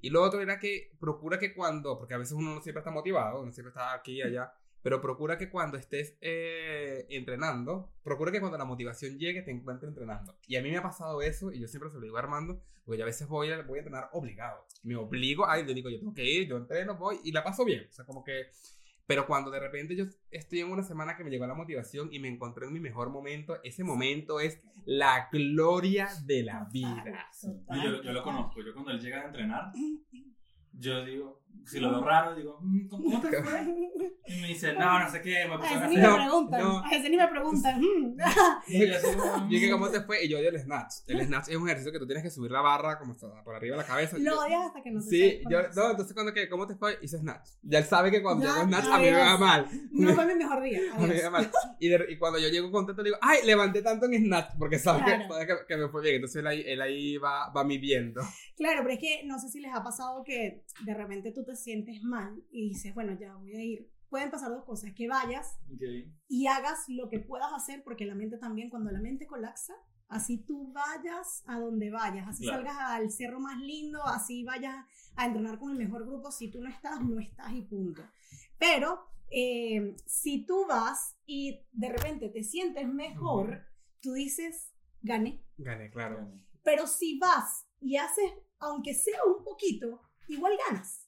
Y 0.03 0.11
lo 0.11 0.23
otro 0.23 0.43
era 0.43 0.59
que 0.59 0.93
procura 1.01 1.39
que 1.39 1.55
cuando, 1.55 1.99
porque 1.99 2.13
a 2.13 2.19
veces 2.19 2.35
uno 2.35 2.55
no 2.55 2.61
siempre 2.61 2.81
está 2.81 2.91
motivado, 2.91 3.41
uno 3.41 3.51
siempre 3.51 3.71
está 3.71 3.95
aquí 3.95 4.19
y 4.19 4.23
allá, 4.23 4.53
pero 4.83 5.01
procura 5.01 5.39
que 5.39 5.49
cuando 5.49 5.79
estés 5.79 6.19
eh, 6.21 7.07
entrenando, 7.09 7.91
procura 8.03 8.31
que 8.31 8.41
cuando 8.41 8.59
la 8.59 8.67
motivación 8.67 9.19
llegue 9.19 9.41
te 9.41 9.51
encuentre 9.51 9.89
entrenando. 9.89 10.37
Y 10.47 10.57
a 10.57 10.63
mí 10.63 10.71
me 10.71 10.77
ha 10.77 10.83
pasado 10.83 11.23
eso 11.23 11.51
y 11.51 11.61
yo 11.61 11.69
siempre 11.69 11.89
se 11.89 11.97
lo 11.97 12.03
digo 12.03 12.17
a 12.17 12.21
Armando, 12.21 12.63
porque 12.85 12.99
yo 12.99 13.05
a 13.05 13.07
veces 13.07 13.27
voy 13.27 13.51
a, 13.51 13.63
voy 13.63 13.79
a 13.79 13.81
entrenar 13.81 14.11
obligado. 14.13 14.67
Me 14.83 14.97
obligo, 14.97 15.49
ay, 15.49 15.67
yo 15.67 15.73
digo, 15.73 15.89
yo 15.89 15.99
tengo 15.99 16.13
que 16.13 16.25
ir, 16.25 16.47
yo 16.47 16.59
entreno, 16.59 16.97
voy 16.97 17.21
y 17.25 17.33
la 17.33 17.43
paso 17.43 17.65
bien. 17.65 17.87
O 17.89 17.93
sea, 17.93 18.05
como 18.05 18.23
que... 18.23 18.51
Pero 19.11 19.27
cuando 19.27 19.51
de 19.51 19.59
repente 19.59 19.97
yo 19.97 20.05
estoy 20.31 20.61
en 20.61 20.71
una 20.71 20.85
semana 20.85 21.17
que 21.17 21.25
me 21.25 21.31
llegó 21.31 21.45
la 21.45 21.55
motivación 21.55 22.11
y 22.13 22.21
me 22.21 22.29
encontré 22.29 22.67
en 22.67 22.73
mi 22.73 22.79
mejor 22.79 23.11
momento, 23.11 23.59
ese 23.65 23.83
momento 23.83 24.39
es 24.39 24.63
la 24.85 25.29
gloria 25.33 26.07
de 26.27 26.45
la 26.45 26.69
vida. 26.73 27.29
Total, 27.43 27.83
Yo, 27.83 28.03
yo 28.05 28.13
lo 28.13 28.23
conozco. 28.23 28.63
Yo 28.63 28.73
cuando 28.73 28.93
él 28.93 29.01
llega 29.01 29.23
a 29.23 29.25
entrenar, 29.25 29.73
yo 30.73 31.05
digo, 31.05 31.41
si 31.65 31.79
lo 31.79 31.91
veo 31.91 32.03
raro, 32.05 32.35
digo, 32.35 32.59
"Mm, 32.63 32.89
¿cómo 32.89 33.21
te 33.21 33.43
fue? 33.43 33.61
Y 34.27 34.41
me 34.41 34.49
dice, 34.49 34.73
no, 34.75 34.99
no 34.99 35.11
sé 35.11 35.21
qué, 35.21 35.47
me 35.47 35.55
A 35.55 35.59
ese 35.67 35.85
a 35.85 35.89
ni 35.89 35.97
me 35.97 36.03
preguntan, 36.15 36.61
no. 36.63 36.79
a 36.85 36.91
ese 36.91 37.11
ni 37.11 37.17
me 37.17 37.29
preguntan. 37.29 37.81
mm. 37.81 38.17
Y 38.69 38.87
yo 38.89 38.97
así 38.97 39.07
como, 39.17 39.47
Y 39.51 39.61
que 39.61 39.71
cómo 39.71 39.89
te 39.91 40.01
fue, 40.03 40.25
y 40.25 40.29
yo 40.29 40.39
odio 40.39 40.49
el 40.51 40.59
snatch. 40.61 40.93
El 41.07 41.21
snatch 41.27 41.49
es 41.49 41.57
un 41.57 41.67
ejercicio 41.69 41.93
que 41.93 41.99
tú 41.99 42.07
tienes 42.07 42.23
que 42.25 42.31
subir 42.31 42.51
la 42.51 42.61
barra 42.61 42.99
como 42.99 43.15
por 43.45 43.55
arriba 43.55 43.77
de 43.77 43.83
la 43.83 43.87
cabeza. 43.89 44.17
Lo 44.19 44.41
odias 44.41 44.67
hasta 44.67 44.83
que 44.83 44.91
no 44.91 45.01
se 45.03 45.11
Sí, 45.11 45.41
yo, 45.51 45.61
no, 45.75 45.91
entonces 45.91 46.15
cuando 46.15 46.33
que, 46.33 46.49
¿cómo 46.49 46.67
te 46.67 46.77
fue? 46.77 46.99
Hice 47.03 47.19
snatch. 47.19 47.49
Ya 47.63 47.79
él 47.79 47.85
sabe 47.85 48.11
que 48.11 48.23
cuando 48.23 48.45
yo 48.47 48.53
hago 48.53 48.65
snatch 48.65 48.87
a 48.87 48.99
mí 48.99 49.05
me 49.05 49.13
va 49.19 49.37
mal. 49.39 49.67
No 49.93 50.15
fue 50.15 50.27
mi 50.27 50.35
mejor 50.37 50.63
día. 50.63 50.81
A 50.95 50.99
mí 50.99 51.09
me 51.09 51.23
va 51.23 51.31
mal. 51.31 51.51
Y, 51.79 51.89
de- 51.89 52.07
y 52.09 52.17
cuando 52.19 52.39
yo 52.39 52.49
llego 52.49 52.71
contento 52.71 53.03
le 53.03 53.09
digo, 53.11 53.19
ay, 53.21 53.41
levanté 53.45 53.83
tanto 53.83 54.07
en 54.07 54.25
snatch, 54.25 54.55
porque 54.59 54.79
sabe, 54.79 55.01
que, 55.01 55.05
Claro. 55.05 55.29
sabe 55.35 55.47
que, 55.47 55.55
que 55.69 55.77
me 55.77 55.89
fue 55.89 56.03
bien. 56.03 56.15
Entonces 56.17 56.37
él 56.41 56.47
ahí, 56.47 56.63
él 56.67 56.81
ahí 56.81 57.17
va, 57.19 57.51
va 57.51 57.65
midiendo. 57.65 58.23
Claro, 58.57 58.81
pero 58.83 58.95
es 58.95 59.01
que 59.01 59.23
no 59.27 59.39
sé 59.39 59.49
si 59.49 59.61
les 59.61 59.73
ha 59.75 59.83
pasado 59.83 60.23
que 60.25 60.63
de 60.85 60.95
repente 60.95 61.33
tú 61.33 61.45
te 61.45 61.57
sientes 61.57 62.03
mal 62.03 62.43
y 62.51 62.69
dices, 62.69 62.95
bueno, 62.95 63.17
ya 63.19 63.37
voy 63.37 63.55
a 63.55 63.63
ir, 63.65 63.91
pueden 64.09 64.31
pasar 64.31 64.51
dos 64.51 64.65
cosas, 64.65 64.93
que 64.95 65.09
vayas 65.09 65.59
y 66.29 66.47
hagas 66.47 66.85
lo 66.89 67.09
que 67.09 67.21
puedas 67.21 67.53
hacer, 67.53 67.83
porque 67.85 68.07
la 68.07 68.15
mente 68.15 68.39
también, 68.39 68.71
cuando 68.71 68.91
la 68.91 69.01
mente 69.01 69.27
colapsa, 69.27 69.75
así 70.09 70.39
tú 70.39 70.73
vayas 70.73 71.45
a 71.47 71.59
donde 71.61 71.91
vayas, 71.91 72.27
así 72.29 72.43
Claro. 72.45 72.59
salgas 72.65 72.77
al 72.79 73.11
cerro 73.11 73.39
más 73.41 73.61
lindo, 73.61 74.03
así 74.05 74.43
vayas 74.45 74.75
a 75.17 75.27
entrenar 75.27 75.59
con 75.59 75.71
el 75.71 75.79
mejor 75.79 76.07
grupo, 76.07 76.33
si 76.33 76.51
tú 76.51 76.61
no 76.61 76.69
estás, 76.69 77.01
no 77.01 77.21
estás 77.21 77.53
y 77.53 77.63
punto. 77.63 78.03
Pero 78.59 79.07
eh, 79.31 79.95
si 80.07 80.45
tú 80.45 80.67
vas 80.67 81.17
y 81.27 81.61
de 81.73 81.89
repente 81.91 82.29
te 82.29 82.43
sientes 82.43 82.89
mejor, 82.89 83.63
tú 84.01 84.13
dices, 84.15 84.73
gané. 85.03 85.45
Gané, 85.57 85.91
claro. 85.91 86.33
Pero 86.65 86.87
si 86.89 87.19
vas 87.19 87.67
y 87.81 87.97
haces, 87.97 88.33
aunque 88.59 88.93
sea 88.95 89.21
un 89.25 89.45
poquito, 89.45 90.03
igual 90.31 90.53
ganas. 90.69 91.07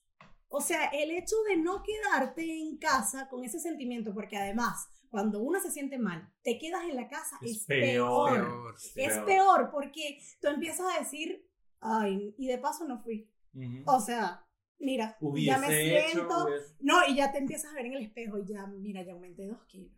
O 0.49 0.61
sea, 0.61 0.87
el 0.88 1.11
hecho 1.12 1.37
de 1.49 1.57
no 1.57 1.83
quedarte 1.83 2.43
en 2.45 2.76
casa 2.76 3.29
con 3.29 3.45
ese 3.45 3.59
sentimiento, 3.59 4.12
porque 4.12 4.37
además, 4.37 4.87
cuando 5.09 5.41
uno 5.41 5.59
se 5.61 5.71
siente 5.71 5.99
mal, 5.99 6.31
te 6.43 6.59
quedas 6.59 6.85
en 6.85 6.97
la 6.97 7.09
casa, 7.09 7.38
es, 7.41 7.52
Es 7.52 7.64
peor. 7.64 8.75
Es 8.76 8.93
Peor. 8.93 9.25
peor 9.25 9.71
porque 9.71 10.19
tú 10.41 10.49
empiezas 10.49 10.95
a 10.95 10.99
decir, 10.99 11.49
ay, 11.81 12.35
y 12.37 12.49
de 12.49 12.59
paso 12.59 12.87
no 12.87 13.02
fui. 13.02 13.31
O 13.87 14.00
sea, 14.00 14.47
mira, 14.79 15.17
ya 15.37 15.59
me 15.59 15.69
hecho, 15.69 16.11
siento, 16.11 16.49
no, 16.81 17.07
y 17.09 17.17
ya 17.17 17.33
te 17.33 17.38
empiezas 17.38 17.71
a 17.71 17.75
ver 17.75 17.87
en 17.87 17.95
el 17.95 18.02
espejo 18.05 18.38
y 18.38 18.47
ya, 18.47 18.67
mira, 18.67 19.02
ya 19.02 19.12
aumenté 19.12 19.47
dos 19.47 19.64
kilos. 19.64 19.93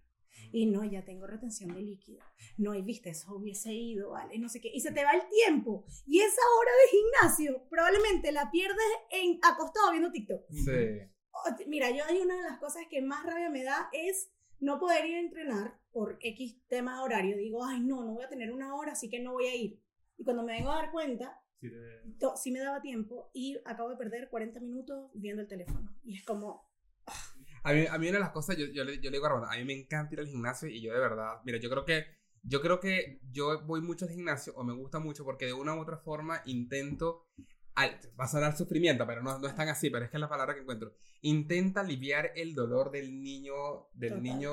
Y 0.53 0.67
no, 0.67 0.85
ya 0.85 1.05
tengo 1.05 1.27
retención 1.27 1.75
de 1.75 1.83
líquido. 1.83 2.25
No, 2.57 2.75
y 2.75 2.83
viste, 2.83 3.11
eso 3.11 3.35
hubiese 3.35 3.73
ido, 3.73 4.11
¿vale? 4.11 4.39
No 4.39 4.49
sé 4.49 4.61
qué. 4.61 4.71
Y 4.73 4.81
se 4.81 4.93
te 4.93 5.05
va 5.05 5.13
el 5.13 5.23
tiempo. 5.29 5.85
Y 6.07 6.21
esa 6.21 6.43
hora 6.59 6.71
de 6.71 6.99
gimnasio 6.99 7.69
probablemente 7.69 8.33
la 8.33 8.51
pierdes 8.51 8.87
en 9.11 9.39
acostado 9.43 9.91
viendo 9.91 10.13
TikTok. 10.13 10.45
Sí. 10.51 11.67
Mira, 11.67 11.91
yo 11.91 12.05
hay 12.05 12.21
una 12.21 12.37
de 12.37 12.43
las 12.43 12.59
cosas 12.59 12.85
que 12.89 13.03
más 13.03 13.25
rabia 13.27 13.51
me 13.51 13.65
da 13.65 13.89
es 13.93 14.31
no 14.61 14.79
poder 14.79 15.05
ir 15.07 15.17
a 15.17 15.21
entrenar 15.21 15.81
por 15.91 16.19
X 16.21 16.63
tema 16.69 16.97
de 16.97 17.03
horario. 17.03 17.37
Digo, 17.37 17.65
ay, 17.65 17.81
no, 17.81 18.05
no 18.05 18.15
voy 18.15 18.25
a 18.25 18.29
tener 18.29 18.53
una 18.53 18.75
hora, 18.75 18.93
así 18.93 19.11
que 19.11 19.21
no 19.21 19.33
voy 19.33 19.47
a 19.47 19.55
ir. 19.55 19.83
Y 20.17 20.25
cuando 20.25 20.45
me 20.45 20.55
vengo 20.55 20.71
a 20.71 20.77
dar 20.77 20.93
cuenta, 20.93 21.41
Sí, 21.61 21.71
sí 22.37 22.51
me 22.51 22.61
daba 22.61 22.83
tiempo 22.83 23.31
y 23.33 23.57
acabo 23.65 23.91
de 23.91 23.97
perder 23.97 24.29
40 24.29 24.61
minutos 24.61 25.11
viendo 25.15 25.43
el 25.43 25.49
teléfono. 25.49 25.97
Y 26.05 26.17
es 26.17 26.25
como, 26.25 26.69
A 27.65 27.73
mí, 27.73 27.87
a 27.87 27.99
mí 27.99 28.09
una 28.09 28.19
de 28.19 28.25
las 28.25 28.31
cosas, 28.31 28.57
yo, 28.57 28.67
yo, 28.67 28.85
le, 28.85 28.97
yo 29.01 29.11
le 29.11 29.17
digo 29.17 29.27
a 29.27 29.29
Armando, 29.31 29.51
a 29.51 29.57
mí 29.57 29.65
me 29.65 29.73
encanta 29.73 30.15
ir 30.15 30.21
al 30.21 30.27
gimnasio 30.29 30.69
y 30.69 30.81
yo 30.83 30.93
de 30.93 31.01
verdad, 31.01 31.41
mira, 31.45 31.59
yo 31.59 31.69
creo 31.71 31.85
que 31.85 32.05
yo 32.47 32.61
creo 32.61 32.79
que 32.79 33.21
yo 33.33 33.63
voy 33.65 33.81
mucho 33.81 34.05
al 34.05 34.11
gimnasio 34.11 34.53
o 34.55 34.65
me 34.65 34.75
gusta 34.75 34.99
mucho 34.99 35.25
porque 35.25 35.47
de 35.47 35.55
una 35.55 35.75
u 35.75 35.81
otra 35.81 35.97
forma 35.97 36.43
intento, 36.45 37.27
al- 37.75 37.99
va 38.21 38.27
a 38.27 38.29
sonar 38.29 38.55
sufrimiento, 38.57 39.07
pero 39.07 39.23
no, 39.23 39.39
no 39.39 39.49
es 39.49 39.55
tan 39.57 39.69
así, 39.71 39.89
pero 39.89 40.05
es 40.05 40.11
que 40.11 40.19
es 40.19 40.21
la 40.21 40.29
palabra 40.29 40.55
que 40.55 40.61
encuentro. 40.61 40.93
Intenta 41.23 41.81
aliviar 41.81 42.33
el 42.37 42.55
dolor 42.55 42.91
del 42.91 43.23
niño, 43.23 43.55
del 43.95 44.11
Total. 44.11 44.23
niño, 44.23 44.51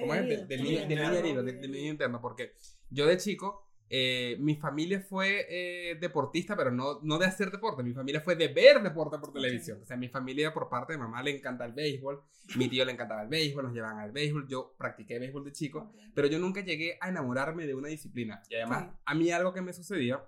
¿cómo 0.00 0.14
es? 0.16 0.26
Del, 0.28 0.48
del 0.48 0.60
El 0.60 0.64
niño, 0.64 0.80
del 0.80 0.88
niño 0.88 1.12
herido, 1.14 1.42
del, 1.44 1.60
del 1.60 1.70
niño 1.70 1.90
interno, 1.92 2.20
porque 2.20 2.54
yo 2.90 3.06
de 3.06 3.16
chico, 3.18 3.71
eh, 3.90 4.36
mi 4.40 4.56
familia 4.56 5.00
fue 5.00 5.46
eh, 5.48 5.96
deportista, 6.00 6.56
pero 6.56 6.70
no, 6.70 7.00
no 7.02 7.18
de 7.18 7.26
hacer 7.26 7.50
deporte, 7.50 7.82
mi 7.82 7.92
familia 7.92 8.20
fue 8.20 8.36
de 8.36 8.48
ver 8.48 8.82
deporte 8.82 9.18
por 9.18 9.32
televisión. 9.32 9.80
O 9.82 9.86
sea, 9.86 9.96
mi 9.96 10.08
familia 10.08 10.52
por 10.54 10.68
parte 10.68 10.94
de 10.94 10.98
mamá 10.98 11.22
le 11.22 11.36
encanta 11.36 11.64
el 11.64 11.72
béisbol, 11.72 12.22
mi 12.56 12.68
tío 12.68 12.84
le 12.84 12.92
encantaba 12.92 13.22
el 13.22 13.28
béisbol, 13.28 13.64
nos 13.64 13.74
llevaban 13.74 13.98
al 13.98 14.12
béisbol, 14.12 14.46
yo 14.48 14.74
practiqué 14.78 15.18
béisbol 15.18 15.44
de 15.44 15.52
chico, 15.52 15.92
pero 16.14 16.26
yo 16.28 16.38
nunca 16.38 16.60
llegué 16.62 16.96
a 17.00 17.08
enamorarme 17.10 17.66
de 17.66 17.74
una 17.74 17.88
disciplina. 17.88 18.42
Y 18.48 18.54
además, 18.56 18.84
Claro. 18.84 18.98
a 19.04 19.14
mí 19.14 19.30
algo 19.30 19.52
que 19.52 19.60
me 19.62 19.72
sucedía 19.72 20.22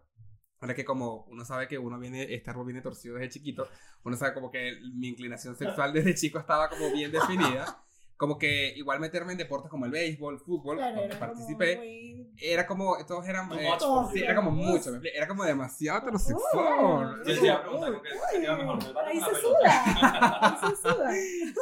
era 0.61 0.75
que 0.75 0.85
como 0.85 1.25
uno 1.29 1.45
sabe 1.45 1.69
que 1.69 1.77
uno 1.79 1.99
viene, 1.99 2.33
este 2.35 2.49
árbol 2.51 2.65
viene 2.67 2.81
torcido 2.81 3.17
desde 3.17 3.29
chiquito, 3.31 3.69
uno 4.03 4.17
sabe 4.17 4.33
como 4.35 4.51
que 4.51 4.79
mi 4.95 5.09
inclinación 5.09 5.57
sexual 5.57 5.93
desde 5.93 6.15
chico 6.15 6.39
estaba 6.39 6.69
como 6.71 6.91
bien 6.93 7.11
definida, 7.13 7.84
como 8.17 8.39
que 8.39 8.73
igual 8.77 9.01
meterme 9.01 9.33
en 9.33 9.39
deportes 9.39 9.71
como 9.71 9.87
el 9.87 9.91
béisbol, 9.91 10.39
fútbol, 10.41 10.77
claro, 10.77 10.95
donde 10.97 11.07
era 11.07 11.19
como 11.19 11.33
participé, 11.33 11.77
muy- 11.77 12.15
era 12.41 12.67
como, 12.67 12.97
todos 13.07 13.27
eran, 13.29 13.53
eh, 13.53 13.69
for 13.79 14.13
sí, 14.13 14.23
era 14.23 14.35
como 14.35 14.51
mucho, 14.51 14.91
era 15.15 15.27
como 15.29 15.45
demasiado 15.45 15.99
heterosexual. 16.01 17.23
Yo 17.27 17.41
te 17.41 17.45
iba 17.47 17.55
a 17.55 17.63
preguntar, 17.63 17.93
¿con 17.93 18.03
qué 18.03 18.09
se 18.33 18.41
queda 18.41 18.57
mejor? 18.57 18.79
¿Con 18.79 18.87
el 18.89 18.95
bate 18.95 19.07
o 19.07 19.09
Ahí 19.09 19.21
se 19.21 19.41
suda. 19.41 20.41
Ahí 20.41 20.71
se 20.71 20.77
suda. 20.83 21.11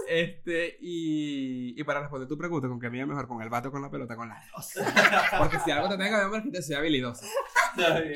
Este, 0.09 0.77
y, 0.81 1.79
y 1.81 1.85
para 1.85 2.01
responder 2.01 2.29
tu 2.29 2.37
pregunta, 2.39 2.69
¿con 2.69 2.81
qué 2.81 2.91
me 2.91 2.99
iba 2.99 3.07
mejor? 3.07 3.29
¿Con 3.29 3.43
el 3.43 3.49
vato 3.51 3.71
con 3.71 3.83
la 3.83 3.91
pelota? 3.91 4.17
Con 4.17 4.29
las 4.29 4.45
dos. 4.51 4.75
Porque 5.39 5.59
si 5.61 5.71
algo 5.71 5.89
te 5.89 5.97
tenga 5.97 6.23
que 6.25 6.31
ver, 6.31 6.39
es 6.41 6.45
que 6.45 6.51
te 6.51 6.63
soy 6.63 6.77
habilidoso. 6.77 7.25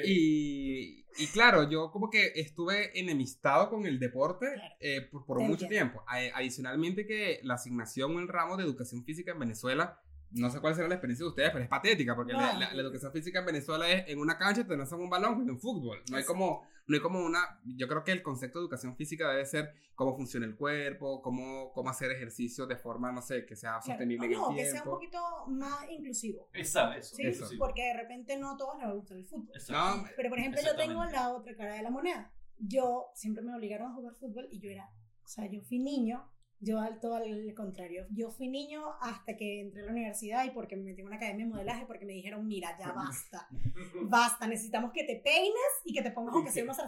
Y, 0.05 1.06
y 1.19 1.27
claro, 1.29 1.69
yo 1.69 1.91
como 1.91 2.11
que 2.11 2.33
estuve 2.37 2.99
enemistado 2.99 3.71
con 3.71 3.87
el 3.87 3.99
deporte 3.99 4.47
eh, 4.81 5.03
por, 5.03 5.25
por 5.25 5.41
mucho 5.41 5.67
tiempo. 5.67 6.05
Adicionalmente 6.35 7.07
que 7.07 7.41
la 7.43 7.55
asignación 7.55 8.13
en 8.13 8.21
el 8.21 8.29
ramo 8.29 8.57
de 8.57 8.65
educación 8.65 9.05
física 9.05 9.33
en 9.33 9.39
Venezuela, 9.39 10.01
no 10.33 10.51
sé 10.51 10.61
cuál 10.61 10.75
será 10.75 10.89
la 10.89 10.95
experiencia 10.95 11.25
de 11.25 11.29
ustedes, 11.31 11.51
pero 11.51 11.63
es 11.65 11.69
patética, 11.71 12.15
porque 12.15 12.33
la, 12.33 12.53
No. 12.55 12.61
la- 12.61 12.75
la 12.75 12.83
educación 12.83 13.13
física 13.13 13.41
en 13.41 13.47
Venezuela 13.47 13.89
es 13.91 14.09
en 14.09 14.19
una 14.19 14.37
cancha 14.37 14.67
te 14.67 14.77
lanzan 14.77 15.01
un 15.01 15.09
balón 15.11 15.49
en 15.49 15.59
fútbol. 15.59 16.03
No 16.11 16.17
hay 16.17 16.25
como, 16.25 16.63
no 16.87 16.95
hay 16.95 17.01
como 17.01 17.25
una, 17.25 17.61
yo 17.65 17.89
creo 17.89 18.05
que 18.05 18.13
el 18.13 18.23
concepto 18.23 18.59
de 18.59 18.65
educación 18.65 18.97
física 18.97 19.29
debe 19.31 19.45
ser 19.47 19.73
cómo 19.95 20.15
funciona 20.17 20.45
el 20.47 20.57
cuerpo, 20.57 21.23
cómo, 21.23 21.73
cómo 21.73 21.89
hacer 21.91 22.11
ejercicio 22.13 22.67
de 22.67 22.77
forma, 22.77 23.11
no 23.13 23.23
sé, 23.23 23.47
que 23.47 23.57
sea 23.57 23.71
Claro. 23.79 23.83
sostenible 23.87 24.27
en 24.27 24.33
No, 24.33 24.51
el 24.51 24.57
que 24.57 24.63
sea 24.65 24.71
un 24.71 24.75
tiempo. 24.83 24.91
poquito 24.91 25.47
más 25.49 25.91
inclusivo. 25.91 26.49
Esa, 26.53 26.97
eso. 26.97 27.17
¿sí? 27.17 27.23
Eso. 27.27 27.47
Porque 27.59 27.83
de 27.83 27.95
repente 27.95 28.37
no 28.37 28.53
a 28.53 28.57
todos 28.57 28.77
les 28.79 28.93
gusta 28.93 29.15
el 29.15 29.25
fútbol. 29.25 29.51
Exacto. 29.55 30.03
No, 30.03 30.09
Pero 30.17 30.29
por 30.29 30.39
ejemplo, 30.39 30.61
yo 30.63 30.77
tengo 30.77 31.05
la 31.07 31.31
otra 31.31 31.57
cara 31.57 31.75
de 31.75 31.83
la 31.83 31.91
moneda. 31.91 32.33
Yo 32.59 33.07
siempre 33.15 33.43
me 33.45 33.55
obligaron 33.55 33.91
a 33.91 33.95
jugar 33.95 34.15
fútbol 34.15 34.49
y 34.51 34.61
yo 34.61 34.71
era, 34.71 34.91
o 35.25 35.29
sea, 35.29 35.47
yo 35.51 35.61
fui 35.63 35.79
niño, 35.79 36.31
yo 36.61 36.81
al 36.81 36.99
todo 37.01 37.17
al 37.17 37.55
contrario. 37.55 38.07
Yo 38.11 38.31
fui 38.31 38.49
niño 38.49 38.83
hasta 39.01 39.37
que 39.37 39.61
entré 39.61 39.83
a 39.83 39.87
la 39.87 39.93
universidad 39.93 40.45
y 40.45 40.51
porque 40.51 40.77
me 40.77 40.85
metí 40.85 41.01
en 41.03 41.07
una 41.07 41.17
academia 41.17 41.45
de 41.45 41.51
modelaje 41.53 41.87
porque 41.87 42.07
me 42.07 42.13
dijeron, 42.13 42.47
mira, 42.47 42.77
ya 42.79 42.93
basta, 42.93 43.49
basta, 44.09 44.47
necesitamos 44.47 44.93
que 44.93 45.05
te 45.05 45.17
peines 45.17 45.53
y 45.85 45.93
que 45.93 46.03
te 46.03 46.11
pongas 46.11 46.35
aunque 46.35 46.51
sea 46.51 46.65
unos. 46.65 46.79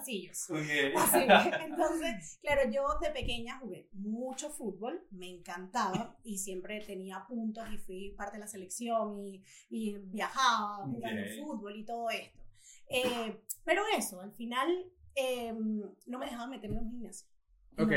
Así, 0.96 1.18
entonces, 1.64 2.38
claro, 2.40 2.70
yo 2.70 2.98
de 3.00 3.10
pequeña 3.10 3.58
jugué 3.58 3.88
mucho 3.92 4.50
fútbol, 4.50 5.06
me 5.10 5.28
encantaba 5.28 6.16
y 6.24 6.38
siempre 6.38 6.80
tenía 6.80 7.24
puntos 7.26 7.68
y 7.72 7.78
fui 7.78 8.14
parte 8.16 8.36
de 8.36 8.40
la 8.40 8.48
selección 8.48 9.18
y, 9.26 9.42
y 9.70 9.96
viajaba 9.98 10.86
jugando 10.86 11.22
Ok. 11.22 11.38
fútbol 11.38 11.76
y 11.76 11.84
todo 11.84 12.10
esto. 12.10 12.38
Eh, 12.88 13.42
pero 13.64 13.82
eso, 13.96 14.20
al 14.20 14.32
final 14.32 14.68
eh, 15.14 15.52
no 15.52 16.18
me 16.18 16.24
dejaba 16.26 16.46
meterme 16.46 16.78
en 16.78 16.84
un 16.84 16.90
gimnasio. 16.90 17.28
Mi 17.76 17.84
Ok. 17.84 17.90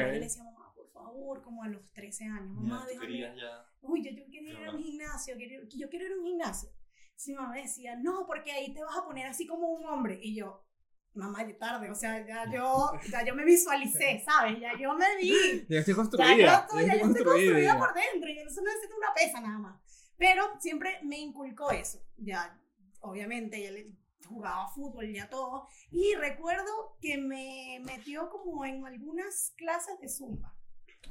Favor, 0.93 1.41
como 1.41 1.63
a 1.63 1.67
los 1.67 1.91
13 1.93 2.25
años, 2.25 2.55
mamá, 2.55 2.85
Ya, 2.87 2.93
déjame. 2.93 3.19
ya. 3.37 3.65
Uy, 3.81 4.03
yo, 4.03 4.11
yo 4.11 4.25
quería 4.31 4.51
ir 4.59 4.67
a 4.67 4.71
un 4.71 4.83
gimnasio, 4.83 5.35
quiero- 5.37 5.63
yo 5.69 5.89
quiero 5.89 6.05
ir 6.05 6.11
a 6.11 6.15
un 6.15 6.25
gimnasio. 6.25 6.69
Sí, 7.15 7.33
mamá 7.33 7.55
decía, 7.55 7.95
no, 7.95 8.25
porque 8.25 8.51
ahí 8.51 8.73
te 8.73 8.83
vas 8.83 8.97
a 8.97 9.05
poner 9.05 9.27
así 9.27 9.45
como 9.45 9.67
un 9.69 9.85
hombre. 9.85 10.19
Y 10.21 10.35
yo, 10.35 10.65
mamá, 11.13 11.47
ya 11.47 11.57
tarde, 11.57 11.89
o 11.89 11.95
sea, 11.95 12.25
ya 12.25 12.49
yo, 12.51 12.91
ya 13.11 13.23
yo 13.23 13.35
me 13.35 13.45
visualicé, 13.45 14.23
¿sabes? 14.25 14.59
Ya 14.59 14.71
yo 14.79 14.93
me 14.93 15.05
vi. 15.17 15.65
Ya 15.69 15.79
estoy 15.79 15.93
Ya 15.93 15.95
construida. 15.95 16.35
yo 16.35 16.45
estoy, 16.63 16.85
ya 16.87 16.95
yo 16.97 17.05
estoy 17.07 17.23
construida 17.25 17.73
ya. 17.73 17.77
por 17.79 17.93
dentro. 17.93 18.29
Yo 18.29 18.43
no 18.43 18.61
necesito 18.63 18.95
una 18.97 19.13
pesa 19.15 19.41
nada 19.41 19.59
más. 19.59 19.81
Pero 20.17 20.43
siempre 20.59 20.99
me 21.03 21.17
inculcó 21.19 21.71
eso. 21.71 21.99
Ya, 22.17 22.59
obviamente, 23.01 23.61
ya 23.61 23.71
le 23.71 23.91
jugaba 24.27 24.67
fútbol 24.69 25.11
ya 25.13 25.29
todo. 25.29 25.67
Y 25.91 26.15
recuerdo 26.15 26.95
que 27.01 27.17
me 27.17 27.79
metió 27.83 28.29
como 28.29 28.63
en 28.65 28.85
algunas 28.85 29.53
clases 29.57 29.99
de 29.99 30.07
zumba. 30.09 30.55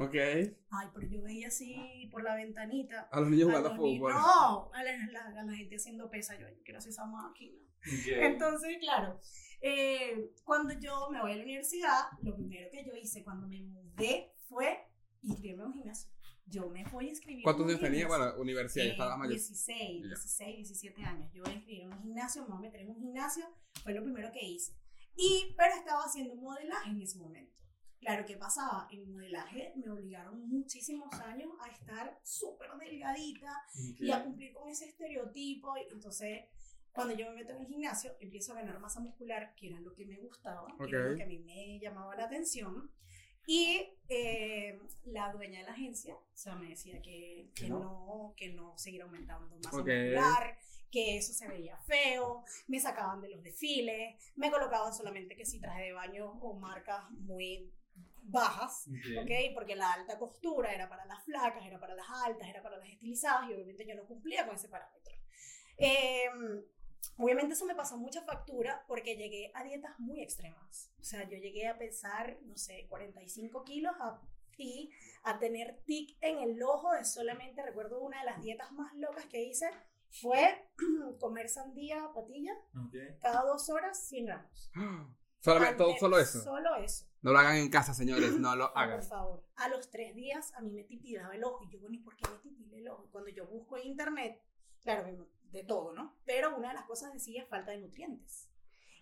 Ok. 0.00 0.14
Ay, 0.14 0.88
pero 0.94 1.06
yo 1.08 1.22
veía 1.22 1.48
así 1.48 2.08
por 2.10 2.22
la 2.22 2.34
ventanita. 2.34 3.08
A 3.12 3.20
los 3.20 3.28
niños 3.30 3.48
a 3.50 3.58
jugando 3.58 3.76
fútbol. 3.76 4.12
No, 4.14 4.70
a 4.72 4.82
la, 4.82 4.92
la- 5.12 5.40
a 5.40 5.44
la 5.44 5.54
gente 5.54 5.76
haciendo 5.76 6.10
pesa. 6.10 6.38
Yo, 6.38 6.48
yo 6.48 6.62
quiero 6.64 6.78
hacer 6.78 6.90
esa 6.90 7.04
máquina. 7.06 7.58
Entonces, 8.06 8.78
claro, 8.80 9.20
eh, 9.60 10.32
cuando 10.44 10.72
yo 10.78 11.08
me 11.10 11.20
voy 11.20 11.32
a 11.32 11.36
la 11.36 11.42
universidad, 11.42 12.04
lo 12.22 12.34
primero 12.34 12.68
que 12.70 12.84
yo 12.84 12.92
hice 12.94 13.22
cuando 13.24 13.46
me 13.46 13.60
mudé 13.62 14.32
fue 14.48 14.86
inscribirme 15.22 15.64
a 15.64 15.66
un 15.66 15.74
gimnasio. 15.74 16.10
Yo 16.46 16.68
me 16.68 16.82
voy 16.84 17.06
a 17.06 17.10
inscribir. 17.10 17.44
¿Cuántos 17.44 17.66
años 17.68 17.80
tenía? 17.80 18.00
gimnasio. 18.06 18.24
Bueno, 18.26 18.40
universidad, 18.42 18.84
ya 18.84 18.88
Eh, 18.90 18.92
estaba 18.92 19.16
mayor. 19.16 19.34
16, 19.34 20.02
Ya. 20.02 20.08
16, 20.08 20.56
17 20.56 21.04
años. 21.04 21.30
Yo 21.32 21.42
voy 21.44 21.52
a 21.52 21.56
inscribir 21.56 21.82
en 21.84 21.92
un 21.92 22.02
gimnasio, 22.02 22.42
me 22.42 22.48
voy 22.48 22.56
a 22.56 22.60
meter 22.60 22.80
en 22.80 22.90
un 22.90 22.96
gimnasio, 23.00 23.44
fue 23.82 23.92
lo 23.94 24.02
primero 24.02 24.30
que 24.32 24.44
hice. 24.44 24.72
Y, 25.16 25.54
pero 25.56 25.74
estaba 25.74 26.02
haciendo 26.04 26.34
modelaje 26.36 26.90
en 26.90 27.02
ese 27.02 27.18
momento. 27.18 27.59
Claro, 28.00 28.24
¿qué 28.26 28.36
pasaba? 28.36 28.88
En 28.90 29.12
modelaje 29.12 29.72
me 29.76 29.90
obligaron 29.90 30.48
muchísimos 30.48 31.12
años 31.20 31.50
a 31.60 31.68
estar 31.68 32.18
súper 32.22 32.70
delgadita 32.78 33.52
Ok. 33.74 34.00
y 34.00 34.10
a 34.10 34.24
cumplir 34.24 34.52
con 34.54 34.68
ese 34.70 34.86
estereotipo. 34.88 35.76
Y 35.76 35.82
entonces, 35.92 36.44
cuando 36.92 37.14
yo 37.14 37.26
me 37.28 37.36
meto 37.36 37.52
en 37.52 37.60
el 37.60 37.66
gimnasio, 37.66 38.16
empiezo 38.20 38.52
a 38.52 38.56
ganar 38.56 38.80
masa 38.80 39.00
muscular, 39.00 39.54
que 39.54 39.68
era 39.68 39.80
lo 39.80 39.94
que 39.94 40.06
me 40.06 40.16
gustaba, 40.16 40.66
que 40.78 40.96
era 40.96 41.10
lo 41.10 41.16
que 41.16 41.22
a 41.22 41.26
mí 41.26 41.38
me 41.40 41.78
llamaba 41.78 42.16
la 42.16 42.24
atención. 42.24 42.90
Y 43.46 43.88
eh, 44.08 44.78
la 45.04 45.32
dueña 45.32 45.60
de 45.60 45.66
la 45.66 45.72
agencia, 45.72 46.14
o 46.14 46.36
sea, 46.36 46.54
me 46.54 46.70
decía 46.70 47.02
que, 47.02 47.50
que 47.54 47.68
no. 47.68 47.80
no. 47.80 48.34
que 48.36 48.48
no 48.52 48.78
seguir 48.78 49.02
aumentando 49.02 49.56
masa 49.56 49.76
Ok. 49.76 49.86
muscular, 49.88 50.58
que 50.90 51.16
eso 51.16 51.32
se 51.32 51.48
veía 51.48 51.76
feo, 51.78 52.44
me 52.68 52.80
sacaban 52.80 53.20
de 53.20 53.28
los 53.30 53.42
desfiles, 53.42 54.16
me 54.36 54.50
colocaban 54.50 54.92
solamente 54.94 55.36
que 55.36 55.44
si 55.46 55.60
traje 55.60 55.84
de 55.84 55.92
baño 55.92 56.30
o 56.40 56.54
marcas 56.54 57.10
muy 57.12 57.72
bajas, 58.22 58.86
Ok. 58.88 59.22
¿ok? 59.24 59.30
Porque 59.54 59.76
la 59.76 59.92
alta 59.92 60.18
costura 60.18 60.72
era 60.72 60.88
para 60.88 61.04
las 61.06 61.22
flacas, 61.24 61.64
era 61.66 61.78
para 61.80 61.94
las 61.94 62.06
altas, 62.24 62.48
era 62.48 62.62
para 62.62 62.78
las 62.78 62.88
estilizadas 62.88 63.48
y 63.50 63.54
obviamente 63.54 63.86
yo 63.86 63.94
no 63.94 64.04
cumplía 64.06 64.46
con 64.46 64.54
ese 64.56 64.68
parámetro. 64.68 65.14
Eh, 65.78 66.26
obviamente 67.16 67.54
eso 67.54 67.64
me 67.66 67.74
pasó 67.74 67.96
mucha 67.96 68.22
factura 68.22 68.84
porque 68.86 69.16
llegué 69.16 69.50
a 69.54 69.64
dietas 69.64 69.98
muy 69.98 70.20
extremas. 70.20 70.90
O 71.00 71.04
sea, 71.04 71.22
yo 71.28 71.38
llegué 71.38 71.68
a 71.68 71.78
pesar, 71.78 72.38
no 72.42 72.56
sé, 72.56 72.86
45 72.88 73.64
kilos 73.64 73.94
a- 74.00 74.20
y 74.62 74.90
a 75.22 75.38
tener 75.38 75.80
tic 75.86 76.18
en 76.20 76.38
el 76.40 76.62
ojo 76.62 76.92
de 76.92 77.04
solamente, 77.06 77.62
recuerdo 77.62 77.98
una 78.02 78.18
de 78.18 78.26
las 78.26 78.42
dietas 78.42 78.70
más 78.72 78.94
locas 78.94 79.24
que 79.24 79.42
hice 79.42 79.70
fue 80.10 80.68
comer 81.18 81.48
sandía 81.48 82.10
patilla 82.14 82.52
Ok. 82.76 82.94
cada 83.22 83.42
dos 83.44 83.70
horas 83.70 84.06
100 84.06 84.26
gramos. 84.26 84.70
Solamente, 85.40 85.76
todo, 85.78 85.96
solo 85.98 86.18
eso. 86.18 86.42
Solo 86.42 86.76
eso. 86.76 87.06
No 87.22 87.32
lo 87.32 87.38
hagan 87.38 87.56
en 87.56 87.68
casa, 87.70 87.92
señores, 87.94 88.38
no 88.38 88.56
lo 88.56 88.72
Por 88.72 88.82
hagan. 88.82 89.02
favor. 89.02 89.44
A 89.56 89.68
los 89.68 89.90
tres 89.90 90.14
días 90.14 90.52
a 90.54 90.60
mí 90.62 90.70
me 90.70 90.84
titilaba 90.84 91.34
el 91.34 91.44
ojo. 91.44 91.64
Y 91.64 91.68
yo, 91.70 91.78
bueno, 91.80 91.94
¿y 91.96 91.98
por 91.98 92.16
qué 92.16 92.28
me 92.30 92.38
titila 92.38 92.76
el 92.78 92.88
ojo? 92.88 93.08
Cuando 93.12 93.30
yo 93.30 93.46
busco 93.46 93.76
en 93.76 93.88
internet, 93.88 94.40
claro, 94.82 95.04
de 95.52 95.64
todo, 95.64 95.92
¿no? 95.92 96.16
Pero 96.24 96.56
una 96.56 96.68
de 96.68 96.74
las 96.74 96.84
cosas 96.86 97.12
decía 97.12 97.44
falta 97.46 97.72
de 97.72 97.78
nutrientes. 97.78 98.48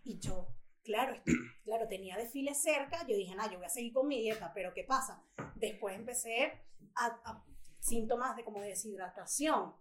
Y 0.02 0.18
yo, 0.18 0.48
claro, 0.82 1.14
esto- 1.14 1.30
claro, 1.64 1.86
tenía 1.86 2.16
desfile 2.16 2.54
cerca. 2.54 3.06
Yo 3.06 3.14
dije, 3.14 3.34
nah, 3.36 3.48
yo 3.50 3.58
voy 3.58 3.66
a 3.66 3.70
seguir 3.70 3.92
con 3.92 4.08
mi 4.08 4.20
dieta. 4.20 4.52
Pero 4.52 4.72
¿qué 4.74 4.82
pasa? 4.84 5.22
Después 5.54 5.94
empecé 5.94 6.64
a, 6.96 7.06
a 7.24 7.44
síntomas 7.78 8.34
de 8.36 8.44
como 8.44 8.60
deshidratación. 8.60 9.74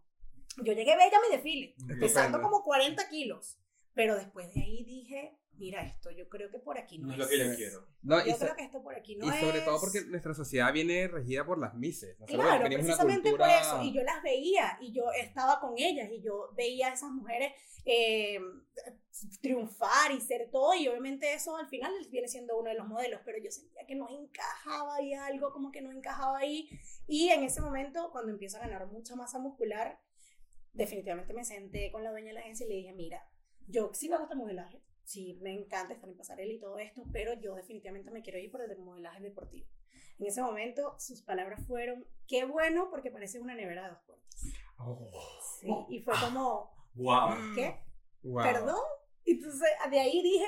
Yo 0.58 0.74
llegué 0.74 0.96
bella 0.96 1.18
a 1.18 1.22
mi 1.30 1.36
desfile, 1.36 1.76
pesando 2.00 2.42
como 2.42 2.62
40 2.64 3.10
kilos. 3.10 3.58
Pero 3.94 4.16
después 4.16 4.54
de 4.54 4.62
ahí 4.62 4.84
dije, 4.84 5.38
mira 5.58 5.84
esto, 5.86 6.12
yo 6.12 6.28
creo 6.30 6.50
que 6.52 6.60
por 6.60 6.78
aquí 6.78 6.98
no, 7.00 7.08
No 7.08 7.14
es 7.14 7.20
lo 7.20 7.28
que 7.28 7.38
yo 7.38 7.56
quiero. 7.56 7.88
No, 8.04 8.20
y, 8.26 8.30
Yo 8.32 8.38
creo 8.38 8.56
que 8.56 8.64
esto 8.64 8.82
por 8.82 8.96
aquí 8.96 9.16
no 9.16 9.26
y 9.28 9.40
sobre 9.40 9.60
es. 9.60 9.66
todo 9.66 9.80
porque 9.80 10.02
nuestra 10.06 10.34
sociedad 10.34 10.72
viene 10.74 11.08
regida 11.08 11.46
por 11.46 11.58
las 11.60 11.74
mises. 11.74 12.20
Nosotros 12.20 12.46
Claro, 12.46 12.66
una 12.66 12.70
precisamente 12.76 13.30
por 13.32 13.40
cultura- 13.40 13.62
eso. 13.62 13.82
Y 13.84 13.94
yo 13.94 14.04
las 14.04 14.22
veía 14.24 14.78
y 14.82 14.92
yo 14.94 15.12
estaba 15.12 15.60
con 15.60 15.74
ellas 15.78 16.10
y 16.12 16.22
yo 16.22 16.52
veía 16.56 16.88
a 16.90 16.94
esas 16.94 17.12
mujeres 17.12 17.52
eh, 17.86 18.40
triunfar 19.42 20.12
y 20.12 20.22
ser 20.22 20.50
todo. 20.52 20.74
Y 20.76 20.88
obviamente 20.88 21.34
eso 21.34 21.56
al 21.58 21.68
final 21.68 21.92
viene 22.12 22.28
siendo 22.28 22.58
uno 22.58 22.70
de 22.70 22.76
los 22.76 22.88
modelos, 22.88 23.22
pero 23.26 23.38
yo 23.44 23.52
sentía 23.52 23.86
que 23.86 23.96
no 23.96 24.08
encajaba 24.10 24.96
ahí 24.96 25.14
algo, 25.14 25.52
como 25.52 25.72
que 25.72 25.82
no 25.82 25.92
encajaba 25.92 26.38
ahí. 26.40 26.70
Y 27.08 27.30
en 27.30 27.44
ese 27.44 27.62
momento, 27.62 28.10
cuando 28.12 28.32
empiezo 28.32 28.58
a 28.58 28.62
ganar 28.62 28.86
mucha 28.88 29.16
masa 29.16 29.40
muscular, 29.40 30.00
definitivamente 30.74 31.34
me 31.34 31.44
senté 31.46 31.92
con 31.92 32.04
la 32.04 32.12
dueña 32.12 32.28
de 32.28 32.34
la 32.34 32.40
agencia 32.42 32.66
y 32.66 32.70
le 32.70 32.76
dije, 32.76 32.94
mira, 32.94 33.24
yo 33.68 33.92
sí 33.94 34.10
me 34.10 34.18
gusta 34.18 34.34
el 34.34 34.40
modelaje, 34.40 34.82
sí 35.08 35.38
me 35.42 35.54
encanta 35.54 35.94
estar 35.94 36.10
en 36.10 36.18
pasarela 36.18 36.52
y 36.52 36.60
todo 36.60 36.78
esto, 36.80 37.04
pero 37.14 37.34
yo 37.34 37.56
definitivamente 37.56 38.12
me 38.12 38.22
quiero 38.22 38.40
ir 38.40 38.52
por 38.52 38.62
el 38.62 38.78
modelaje 38.78 39.22
deportivo. 39.22 39.68
En 40.20 40.26
ese 40.28 40.42
momento 40.42 40.96
sus 41.00 41.22
palabras 41.22 41.66
fueron, 41.66 42.06
qué 42.28 42.44
bueno 42.46 42.90
porque 42.90 43.10
parece 43.10 43.40
una 43.40 43.56
nevera 43.56 43.84
de 43.84 43.90
dos 43.92 44.00
puertas. 44.06 44.44
Oh, 44.80 45.10
Sí, 45.62 45.70
y 45.90 46.00
fue 46.02 46.14
como, 46.20 46.72
Wow. 46.96 47.30
¿qué? 47.56 47.80
wow. 48.24 48.44
¿Perdón? 48.44 48.82
Entonces 49.26 49.70
de 49.90 50.00
ahí 50.00 50.22
dije, 50.22 50.46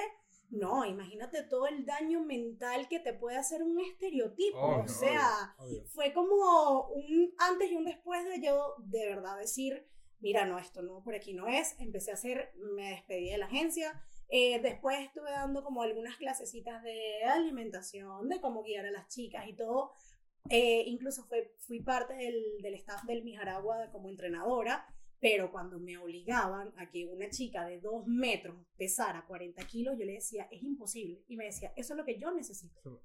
no, 0.49 0.83
imagínate 0.85 1.43
todo 1.43 1.67
el 1.67 1.85
daño 1.85 2.21
mental 2.21 2.87
que 2.89 2.99
te 2.99 3.13
puede 3.13 3.37
hacer 3.37 3.63
un 3.63 3.79
estereotipo. 3.79 4.57
Obvio, 4.59 4.83
o 4.83 4.87
sea, 4.87 5.55
obvio, 5.57 5.79
obvio. 5.79 5.85
fue 5.89 6.11
como 6.13 6.87
un 6.89 7.33
antes 7.37 7.71
y 7.71 7.75
un 7.75 7.85
después 7.85 8.25
de 8.25 8.41
yo 8.41 8.75
de 8.79 9.07
verdad 9.07 9.37
decir, 9.37 9.87
mira, 10.19 10.45
no, 10.45 10.57
esto 10.59 10.81
no, 10.81 11.01
por 11.03 11.15
aquí 11.15 11.33
no 11.33 11.47
es. 11.47 11.79
Empecé 11.79 12.11
a 12.11 12.15
hacer, 12.15 12.51
me 12.75 12.89
despedí 12.89 13.29
de 13.29 13.37
la 13.37 13.45
agencia. 13.45 14.03
Eh, 14.29 14.62
después 14.62 15.00
estuve 15.00 15.31
dando 15.31 15.63
como 15.63 15.81
algunas 15.81 16.15
clasecitas 16.17 16.83
de 16.83 17.24
alimentación, 17.24 18.29
de 18.29 18.39
cómo 18.39 18.63
guiar 18.63 18.86
a 18.86 18.91
las 18.91 19.07
chicas 19.07 19.48
y 19.48 19.53
todo. 19.53 19.93
Eh, 20.50 20.83
incluso 20.86 21.24
fue, 21.25 21.53
fui 21.59 21.81
parte 21.81 22.13
del, 22.13 22.62
del 22.62 22.75
staff 22.75 23.03
del 23.03 23.24
Mijaragua 23.24 23.89
como 23.91 24.07
entrenadora, 24.07 24.86
pero 25.19 25.51
cuando 25.51 25.79
me 25.79 25.98
obligaban 25.98 26.71
a 26.77 26.89
que 26.89 27.05
una 27.05 27.29
chica 27.29 27.65
de 27.65 27.81
dos 27.81 28.05
metros 28.07 28.55
pesara 28.77 29.25
40 29.27 29.65
kilos, 29.67 29.98
yo 29.98 30.05
le 30.05 30.13
decía, 30.13 30.48
es 30.51 30.62
imposible. 30.63 31.24
Y 31.27 31.36
me 31.36 31.45
decía, 31.45 31.74
eso 31.75 31.93
es 31.93 31.98
lo 31.98 32.05
que 32.05 32.19
yo 32.19 32.31
necesito. 32.31 33.01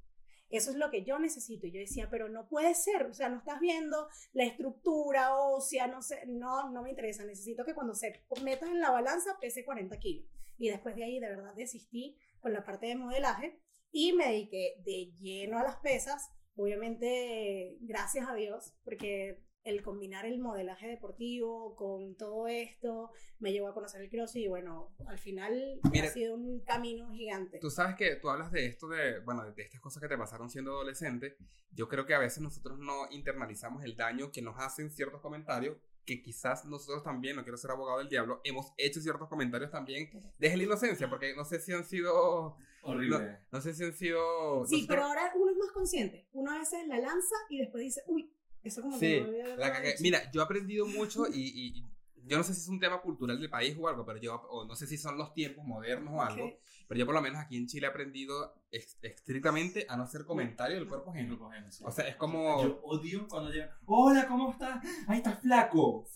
Eso 0.51 0.71
es 0.71 0.77
lo 0.77 0.91
que 0.91 1.05
yo 1.05 1.19
necesito. 1.19 1.67
Y 1.67 1.73
yo 1.73 1.81
decía, 1.81 2.09
pero 2.11 2.29
no 2.29 2.47
puede 2.49 2.75
ser. 2.75 3.07
O 3.07 3.15
sea, 3.15 3.29
no 3.29 3.39
estás 3.39 3.59
viendo 3.61 4.09
la 4.33 4.45
estructura 4.45 5.35
ósea, 5.37 5.89
no 5.89 6.03
sé, 6.03 6.27
no, 6.27 6.71
no 6.71 6.83
me 6.83 6.91
interesa. 6.91 7.25
Necesito 7.25 7.65
que 7.65 7.75
cuando 7.75 7.95
se 7.95 8.25
metas 8.43 8.69
en 8.69 8.81
la 8.81 8.91
balanza 8.91 9.37
pese 9.41 9.65
40 9.65 9.99
kilos. 9.99 10.34
Y 10.59 10.69
después 10.69 10.97
de 10.97 11.05
ahí, 11.05 11.21
de 11.21 11.29
verdad, 11.29 11.55
desistí 11.55 12.17
con 12.41 12.53
la 12.53 12.65
parte 12.65 12.87
de 12.87 12.97
modelaje 12.97 13.61
y 13.91 14.13
me 14.13 14.27
dediqué 14.27 14.75
de 14.85 15.13
lleno 15.21 15.59
a 15.59 15.63
las 15.63 15.77
pesas. 15.77 16.31
Obviamente, 16.57 17.77
gracias 17.81 18.29
a 18.29 18.35
Dios, 18.35 18.75
porque 18.85 19.45
el 19.65 19.83
combinar 19.83 20.27
el 20.27 20.39
modelaje 20.39 20.87
deportivo 20.87 21.75
con 21.75 22.17
todo 22.17 22.47
esto 22.49 23.11
me 23.39 23.51
llevó 23.51 23.69
a 23.69 23.75
conocer 23.75 24.03
el 24.03 24.11
crossfit 24.11 24.45
y 24.45 24.49
bueno, 24.49 24.95
al 25.07 25.19
final 25.19 25.81
Mira, 25.91 26.09
ha 26.09 26.11
sido 26.11 26.35
un 26.35 26.61
camino 26.61 27.11
gigante. 27.13 27.59
Tú 27.61 27.71
sabes 27.71 27.97
que 27.97 28.17
tú 28.17 28.29
hablas 28.29 28.53
de 28.53 28.67
esto, 28.67 28.89
de, 28.89 29.21
bueno, 29.21 29.43
de, 29.43 29.53
de 29.53 29.63
estas 29.63 29.81
cosas 29.81 30.03
que 30.03 30.09
te 30.09 30.19
pasaron 30.19 30.51
siendo 30.51 30.73
adolescente. 30.73 31.37
Yo 31.71 31.89
creo 31.89 32.05
que 32.05 32.15
a 32.15 32.19
veces 32.19 32.43
nosotros 32.43 32.79
no 32.79 33.11
internalizamos 33.11 33.83
el 33.85 33.97
daño 33.97 34.31
que 34.31 34.43
nos 34.43 34.59
hacen 34.59 34.91
ciertos 34.91 35.23
comentarios, 35.23 35.79
que 36.05 36.23
quizás 36.23 36.65
nosotros 36.65 37.03
también, 37.03 37.37
no 37.37 37.43
quiero 37.43 37.57
ser 37.57 37.71
abogado 37.71 37.99
del 37.99 38.09
diablo, 38.09 38.41
hemos 38.45 38.73
hecho 38.77 39.01
ciertos 39.01 39.29
comentarios 39.29 39.71
también 39.71 40.11
desde 40.39 40.57
la 40.57 40.63
inocencia, 40.65 41.09
porque 41.09 41.35
no 41.35 41.45
sé 41.45 41.61
si 41.61 41.73
han 41.73 41.85
sido, 41.85 42.57
Horrible. 42.83 43.39
no 43.51 43.61
sé 43.61 43.75
si 43.75 43.85
han 43.85 43.93
sido... 43.95 44.65
Sí, 44.67 44.77
nosotros- 44.83 44.87
pero 44.89 45.03
ahora 45.05 45.33
uno 45.37 45.51
es 45.53 45.57
más 45.59 45.71
consciente. 45.73 46.29
Uno 46.33 46.53
a 46.53 46.59
veces 46.59 46.87
la 46.87 46.99
lanza 46.99 47.35
y 47.49 47.59
después 47.59 47.83
dice, 47.83 48.03
uy, 48.07 48.31
eso 48.63 48.83
como 48.83 48.99
Sí, 48.99 49.07
que 49.15 49.21
no 49.23 49.27
haberlo 49.29 49.57
la 49.57 49.73
cagué. 49.73 49.91
hecho". 49.91 50.03
Mira, 50.03 50.31
yo 50.31 50.41
he 50.41 50.45
aprendido 50.45 50.87
mucho 50.87 51.27
y, 51.27 51.41
y- 51.41 51.79
y 51.79 51.85
yo 52.27 52.39
no 52.39 52.45
sé 52.45 52.55
si 52.55 52.61
es 52.63 52.69
un 52.69 52.81
tema 52.81 53.01
cultural 53.03 53.39
del 53.39 53.51
país 53.51 53.77
o 53.79 53.87
algo, 53.89 54.05
pero 54.07 54.19
yo, 54.19 54.35
o 54.51 54.65
no 54.65 54.75
sé 54.77 54.87
si 54.87 54.97
son 54.97 55.19
los 55.19 55.35
tiempos 55.35 55.65
modernos 55.65 56.15
o 56.15 56.23
algo. 56.23 56.59
Pero 56.89 56.99
yo 56.99 57.07
por 57.07 57.15
lo 57.15 57.23
menos 57.23 57.41
aquí 57.41 57.57
en 57.57 57.67
Chile 57.67 57.87
he 57.87 57.91
aprendido 57.91 58.55
estrictamente 58.71 59.87
a 59.89 59.97
no 59.97 60.05
hacer 60.05 60.25
comentarios 60.25 60.81
del 60.81 60.89
cuerpo 60.89 61.11
ajeno. 61.11 61.39
Sí. 61.71 61.83
O 61.87 61.91
sea, 61.91 62.07
es 62.09 62.17
como... 62.17 62.63
Yo 62.63 62.81
odio 62.83 63.27
cuando 63.29 63.51
llegan. 63.51 63.71
Hola, 63.87 64.27
¿cómo 64.27 64.51
estás? 64.51 64.85
Ahí 65.09 65.19
estás 65.19 65.41
flaco. 65.41 66.07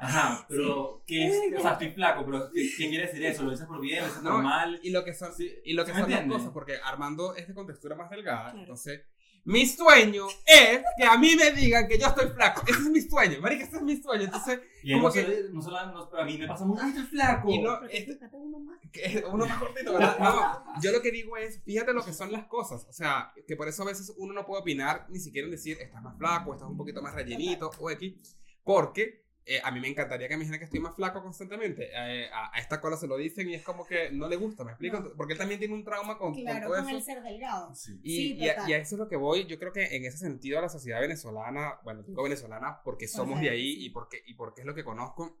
Ajá, 0.00 0.46
pero 0.48 1.02
¿qué 1.06 1.26
es? 1.26 1.58
O 1.58 1.60
sea, 1.60 1.72
estoy 1.72 1.90
flaco, 1.90 2.24
pero 2.24 2.50
¿qué, 2.52 2.70
qué 2.76 2.88
quiere 2.88 3.06
decir 3.06 3.24
eso? 3.24 3.42
¿Lo 3.42 3.50
dices 3.50 3.66
por 3.66 3.80
bien? 3.80 4.00
¿Lo 4.00 4.06
dices 4.06 4.22
No, 4.22 4.30
normal? 4.34 4.78
Y 4.82 4.90
lo 4.90 5.04
que 5.04 5.12
son, 5.12 5.34
Sí, 5.34 5.52
y 5.64 5.72
lo 5.72 5.84
que 5.84 5.92
¿se 5.92 5.98
son 6.00 6.10
las 6.10 6.26
cosas, 6.26 6.50
porque 6.52 6.76
Armando 6.84 7.34
es 7.34 7.48
de 7.48 7.54
contextura 7.54 7.96
más 7.96 8.08
delgada, 8.10 8.42
Claro. 8.50 8.58
entonces... 8.60 9.02
Mi 9.48 9.64
sueño 9.66 10.26
es 10.44 10.82
que 10.98 11.04
a 11.04 11.16
mí 11.16 11.34
me 11.34 11.50
digan 11.52 11.88
que 11.88 11.98
yo 11.98 12.06
estoy 12.08 12.28
flaco. 12.28 12.62
Ese 12.66 12.80
es 12.80 12.90
mi 12.90 13.00
sueño, 13.00 13.40
marica, 13.40 13.64
ese 13.64 13.76
es 13.76 13.82
mi 13.82 13.96
sueño. 13.96 14.24
Entonces, 14.24 14.60
Y 14.82 14.92
como 14.92 15.08
no, 15.08 15.12
que- 15.14 15.22
solo, 15.24 15.36
no 15.52 15.62
solo 15.62 15.86
no, 15.92 16.10
pero 16.10 16.22
a 16.22 16.26
mí 16.26 16.36
me 16.36 16.46
pasa 16.46 16.66
mucho. 16.66 16.82
¡Ay, 16.82 16.90
estás 16.90 17.08
flaco! 17.08 17.48
y 17.50 17.58
no, 17.62 17.82
este- 17.88 18.18
uno 18.32 18.58
más. 18.60 18.78
que 18.92 19.24
uno 19.26 19.46
más 19.46 19.58
cortito, 19.58 19.92
¿verdad? 19.94 20.18
No, 20.18 20.80
yo 20.82 20.92
lo 20.92 21.00
que 21.00 21.10
digo 21.10 21.36
es, 21.38 21.62
fíjate 21.64 21.94
lo 21.94 22.04
que 22.04 22.12
son 22.12 22.30
las 22.30 22.46
cosas. 22.46 22.86
O 22.88 22.92
sea, 22.92 23.32
que 23.46 23.56
por 23.56 23.68
eso 23.68 23.82
a 23.84 23.86
veces 23.86 24.12
uno 24.18 24.34
no 24.34 24.44
puede 24.44 24.60
opinar 24.60 25.06
ni 25.08 25.18
siquiera 25.18 25.46
en 25.46 25.52
decir, 25.52 25.78
estás 25.80 26.02
más 26.02 26.18
flaco, 26.18 26.52
estás 26.52 26.68
un 26.68 26.76
poquito 26.76 27.00
más 27.00 27.14
rellenito 27.14 27.70
o 27.78 27.90
X, 27.90 28.36
porque 28.64 29.27
eh, 29.48 29.60
a 29.64 29.70
mí 29.70 29.80
me 29.80 29.88
encantaría 29.88 30.28
que 30.28 30.36
me 30.36 30.40
dijeran 30.40 30.58
que 30.58 30.66
estoy 30.66 30.80
más 30.80 30.94
flaco 30.94 31.22
constantemente. 31.22 31.88
Eh, 31.92 32.28
a, 32.32 32.54
a 32.54 32.58
esta 32.60 32.80
cola 32.80 32.96
se 32.96 33.06
lo 33.06 33.16
dicen 33.16 33.48
y 33.48 33.54
es 33.54 33.62
como 33.62 33.86
que 33.86 34.10
no 34.10 34.28
le 34.28 34.36
gusta, 34.36 34.62
¿me 34.64 34.70
explico? 34.72 35.00
No. 35.00 35.12
Porque 35.16 35.32
él 35.32 35.38
también 35.38 35.58
tiene 35.58 35.74
un 35.74 35.84
trauma 35.84 36.18
con, 36.18 36.34
con 36.34 36.42
Claro, 36.42 36.66
todo 36.68 36.76
con 36.76 36.88
eso. 36.88 36.96
el 36.98 37.02
ser 37.02 37.22
delgado. 37.22 37.74
Sí. 37.74 37.98
Y, 38.02 38.16
Sí, 38.16 38.34
y 38.34 38.48
a, 38.48 38.68
y 38.68 38.72
a 38.74 38.78
eso 38.78 38.94
es 38.94 38.98
lo 38.98 39.08
que 39.08 39.16
voy. 39.16 39.46
Yo 39.46 39.58
creo 39.58 39.72
que 39.72 39.96
en 39.96 40.04
ese 40.04 40.18
sentido 40.18 40.60
la 40.60 40.68
sociedad 40.68 41.00
venezolana, 41.00 41.78
bueno, 41.84 42.02
digo 42.02 42.22
venezolana 42.22 42.80
porque 42.84 43.06
Por 43.06 43.14
somos 43.14 43.40
de 43.40 43.46
ser, 43.46 43.54
ahí 43.54 43.84
y 43.84 43.90
porque, 43.90 44.22
y 44.26 44.34
porque 44.34 44.60
es 44.60 44.66
lo 44.66 44.74
que 44.74 44.84
conozco. 44.84 45.38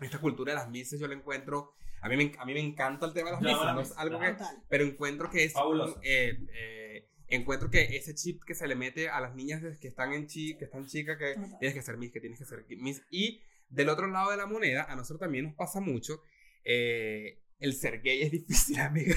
Esta 0.00 0.18
cultura 0.20 0.52
de 0.52 0.58
las 0.58 0.68
mises 0.70 1.00
yo 1.00 1.08
la 1.08 1.14
encuentro, 1.14 1.72
a 2.00 2.08
mí 2.08 2.16
me, 2.16 2.32
a 2.38 2.44
mí 2.44 2.54
me 2.54 2.60
encanta 2.60 3.04
el 3.06 3.12
tema 3.12 3.30
de 3.30 3.32
las 3.32 3.42
mises, 3.42 3.64
las 3.64 3.74
no 3.74 3.80
es 3.80 3.92
algo 3.98 4.20
que, 4.20 4.36
pero 4.68 4.84
encuentro 4.84 5.28
que 5.28 5.42
es, 5.42 5.52
Fabuloso. 5.54 5.98
eh, 6.04 6.38
eh, 6.54 7.08
encuentro 7.26 7.68
que 7.68 7.96
ese 7.96 8.14
chip 8.14 8.44
que 8.44 8.54
se 8.54 8.68
le 8.68 8.76
mete 8.76 9.08
a 9.08 9.20
las 9.20 9.34
niñas 9.34 9.60
que 9.80 9.88
están 9.88 10.12
en 10.12 10.28
chi, 10.28 10.56
que 10.56 10.66
están 10.66 10.86
chicas, 10.86 11.18
que 11.18 11.34
Total. 11.34 11.58
tienes 11.58 11.74
que 11.74 11.82
ser 11.82 11.96
Miss, 11.96 12.12
que 12.12 12.20
tienes 12.20 12.38
que 12.38 12.44
ser 12.44 12.64
Miss. 12.78 13.02
Y 13.10 13.42
del 13.68 13.88
otro 13.88 14.06
lado 14.08 14.30
de 14.30 14.36
la 14.36 14.46
moneda, 14.46 14.84
a 14.84 14.96
nosotros 14.96 15.20
también 15.20 15.44
nos 15.46 15.54
pasa 15.54 15.80
mucho. 15.80 16.22
eh, 16.64 17.40
el 17.60 17.74
ser 17.74 18.00
gay 18.02 18.22
es 18.22 18.30
difícil, 18.30 18.78
amiga. 18.80 19.16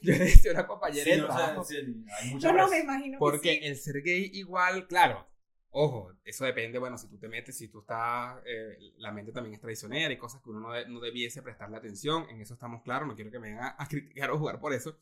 Yo 0.00 0.12
le 0.12 0.18
decía 0.20 0.52
a 0.52 0.54
una 0.54 0.66
compañera 0.68 1.02
Sí, 1.04 1.10
de 1.10 1.16
no, 1.18 1.24
o 1.24 1.26
sea, 1.28 1.36
trabajo, 1.36 1.64
sí, 1.64 1.76
hay 1.76 2.30
mucha 2.30 2.48
Yo 2.48 2.54
no 2.56 2.68
me 2.68 2.78
imagino 2.78 3.12
que 3.14 3.18
porque 3.18 3.52
sí. 3.54 3.60
el 3.62 3.76
ser 3.76 4.02
gay 4.02 4.30
igual, 4.34 4.86
claro, 4.86 5.26
ojo, 5.70 6.12
eso 6.24 6.44
depende, 6.44 6.78
bueno, 6.78 6.96
si 6.96 7.08
tú 7.08 7.18
te 7.18 7.28
metes, 7.28 7.58
si 7.58 7.66
tú 7.68 7.80
estás, 7.80 8.40
eh, 8.46 8.78
la 8.98 9.10
mente 9.10 9.32
también 9.32 9.54
es 9.54 9.60
traicionera 9.60 10.12
y 10.14 10.16
cosas 10.16 10.40
que 10.42 10.50
uno 10.50 10.60
no, 10.60 10.72
de- 10.72 10.86
no 10.88 11.00
debiese 11.00 11.42
prestarle 11.42 11.76
atención, 11.76 12.28
en 12.30 12.40
eso 12.40 12.54
estamos 12.54 12.82
claros, 12.82 13.08
no 13.08 13.16
quiero 13.16 13.30
que 13.32 13.40
me 13.40 13.48
vengan 13.48 13.64
a, 13.64 13.76
a 13.82 13.88
criticar 13.88 14.30
o 14.30 14.38
jugar 14.38 14.60
por 14.60 14.72
eso, 14.72 14.96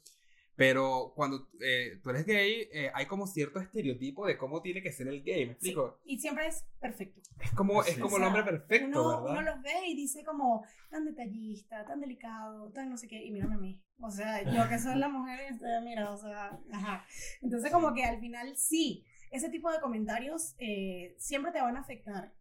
Pero 0.57 1.13
cuando 1.17 1.49
eh, 1.61 1.99
tú 2.03 2.11
eres 2.11 2.25
gay, 2.27 2.69
eh, 2.73 2.91
hay 2.95 3.07
como 3.07 3.27
cierto 3.27 3.59
estereotipo 3.59 4.25
de 4.27 4.39
cómo 4.39 4.63
tiene 4.63 4.83
que 4.83 4.93
ser 4.93 5.09
el 5.09 5.25
gay, 5.25 5.47
¿me 5.47 5.53
explico? 5.53 5.99
Y 6.05 6.19
siempre 6.21 6.47
es 6.47 6.65
perfecto. 6.81 7.21
Es 7.41 7.51
como, 7.53 7.83
es 7.83 7.95
Sí. 7.95 8.01
como 8.01 8.15
O 8.15 8.19
el 8.19 8.23
sea, 8.23 8.29
hombre 8.29 8.45
perfecto, 8.45 8.87
uno, 8.87 9.23
¿verdad? 9.23 9.31
uno 9.33 9.43
los 9.43 9.63
ve 9.63 9.87
y 9.89 9.97
dice 9.97 10.23
como 10.25 10.65
tan 10.91 11.05
detallista, 11.05 11.85
tan 11.85 12.01
delicado, 12.01 12.71
tan 12.71 12.89
no 12.89 12.97
sé 12.97 13.09
qué, 13.09 13.25
y 13.25 13.33
mírame 13.33 13.55
a 13.55 13.59
mí. 13.59 13.83
O 14.01 14.11
sea, 14.11 14.43
yo 14.45 14.69
que 14.69 14.79
soy 14.79 14.95
la 14.97 15.09
mujer, 15.09 15.41
este, 15.51 15.67
mira, 15.83 16.11
o 16.11 16.17
sea, 16.17 16.59
ajá. 16.73 17.05
Entonces 17.43 17.73
como 17.73 17.93
que 17.93 18.05
al 18.05 18.21
final 18.21 18.57
sí, 18.57 19.05
ese 19.33 19.49
tipo 19.51 19.73
de 19.73 19.81
comentarios 19.81 20.55
eh, 20.59 21.17
siempre 21.19 21.51
te 21.51 21.61
van 21.61 21.77
a 21.77 21.81
afectar. 21.81 22.33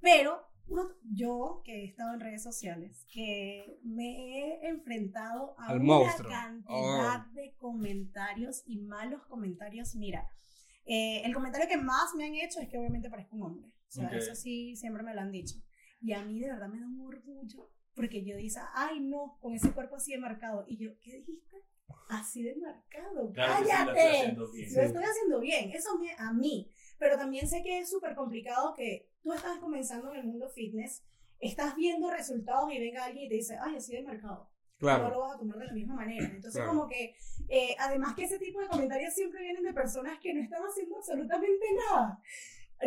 Pero 0.00 0.42
uno, 0.68 0.88
yo 1.12 1.60
que 1.64 1.82
he 1.82 1.84
estado 1.84 2.14
en 2.14 2.20
redes 2.20 2.42
sociales, 2.42 3.04
que 3.12 3.78
me 3.82 4.38
he 4.38 4.68
enfrentado 4.68 5.54
a 5.58 5.66
Al 5.68 5.80
una 5.80 5.84
monstruo. 5.98 6.30
cantidad 6.30 7.26
de 7.32 7.54
comentarios 7.56 8.62
y 8.66 8.78
malos 8.78 9.22
comentarios, 9.26 9.94
mira. 9.96 10.26
eh, 10.84 11.22
el 11.24 11.32
comentario 11.34 11.68
que 11.68 11.76
más 11.76 12.12
me 12.16 12.24
han 12.24 12.34
hecho 12.34 12.58
es 12.60 12.68
que 12.68 12.76
obviamente 12.78 13.08
parezco 13.10 13.36
un 13.36 13.42
hombre. 13.42 13.68
O 13.68 13.90
sea, 13.90 14.06
Ok. 14.08 14.14
eso 14.14 14.34
sí, 14.34 14.74
siempre 14.76 15.02
me 15.04 15.14
lo 15.14 15.20
han 15.20 15.30
dicho. 15.30 15.54
Y 16.00 16.12
a 16.12 16.24
mí 16.24 16.40
de 16.40 16.50
verdad 16.50 16.68
me 16.68 16.80
da 16.80 16.86
un 16.86 17.00
orgullo 17.06 17.70
porque 17.94 18.24
yo 18.24 18.36
dice, 18.36 18.58
ay 18.74 18.98
no, 19.00 19.38
con 19.40 19.54
ese 19.54 19.70
cuerpo 19.72 19.96
así 19.96 20.10
de 20.12 20.18
marcado. 20.18 20.64
Y 20.66 20.78
yo, 20.78 20.98
¿qué 21.00 21.12
dijiste? 21.18 21.56
Así 22.08 22.42
de 22.42 22.56
marcado. 22.56 23.30
Claro 23.32 23.62
sí, 23.64 23.68
¡Cállate! 23.70 24.22
bien. 24.22 24.36
Lo 24.36 24.82
estoy 24.82 25.04
haciendo 25.04 25.40
bien. 25.40 25.70
Eso 25.72 25.96
me, 25.98 26.12
a 26.18 26.32
mí. 26.32 26.68
Pero 26.98 27.16
también 27.16 27.46
sé 27.46 27.62
que 27.62 27.78
es 27.80 27.90
súper 27.90 28.14
complicado 28.16 28.74
que 28.74 29.11
tú 29.22 29.32
estás 29.32 29.58
comenzando 29.58 30.12
en 30.12 30.20
el 30.20 30.26
mundo 30.26 30.48
fitness, 30.48 31.02
estás 31.40 31.74
viendo 31.76 32.10
resultados 32.10 32.72
y 32.72 32.78
venga 32.78 33.04
alguien 33.04 33.26
y 33.26 33.28
te 33.28 33.34
dice, 33.36 33.56
ay, 33.60 33.76
así 33.76 33.92
de 33.96 34.02
marcado 34.02 34.48
no 34.78 34.88
Claro. 34.88 35.10
lo 35.10 35.20
vas 35.20 35.36
a 35.36 35.38
tomar 35.38 35.58
de 35.58 35.66
la 35.66 35.72
misma 35.74 35.94
manera. 35.94 36.24
Entonces, 36.26 36.54
Claro. 36.54 36.70
como 36.70 36.88
que, 36.88 37.14
eh, 37.48 37.76
además 37.78 38.14
que 38.16 38.24
ese 38.24 38.36
tipo 38.40 38.60
de 38.60 38.66
comentarios 38.66 39.14
siempre 39.14 39.40
vienen 39.40 39.62
de 39.62 39.72
personas 39.72 40.18
que 40.18 40.34
no 40.34 40.42
están 40.42 40.60
haciendo 40.64 40.96
absolutamente 40.96 41.64
nada. 41.88 42.20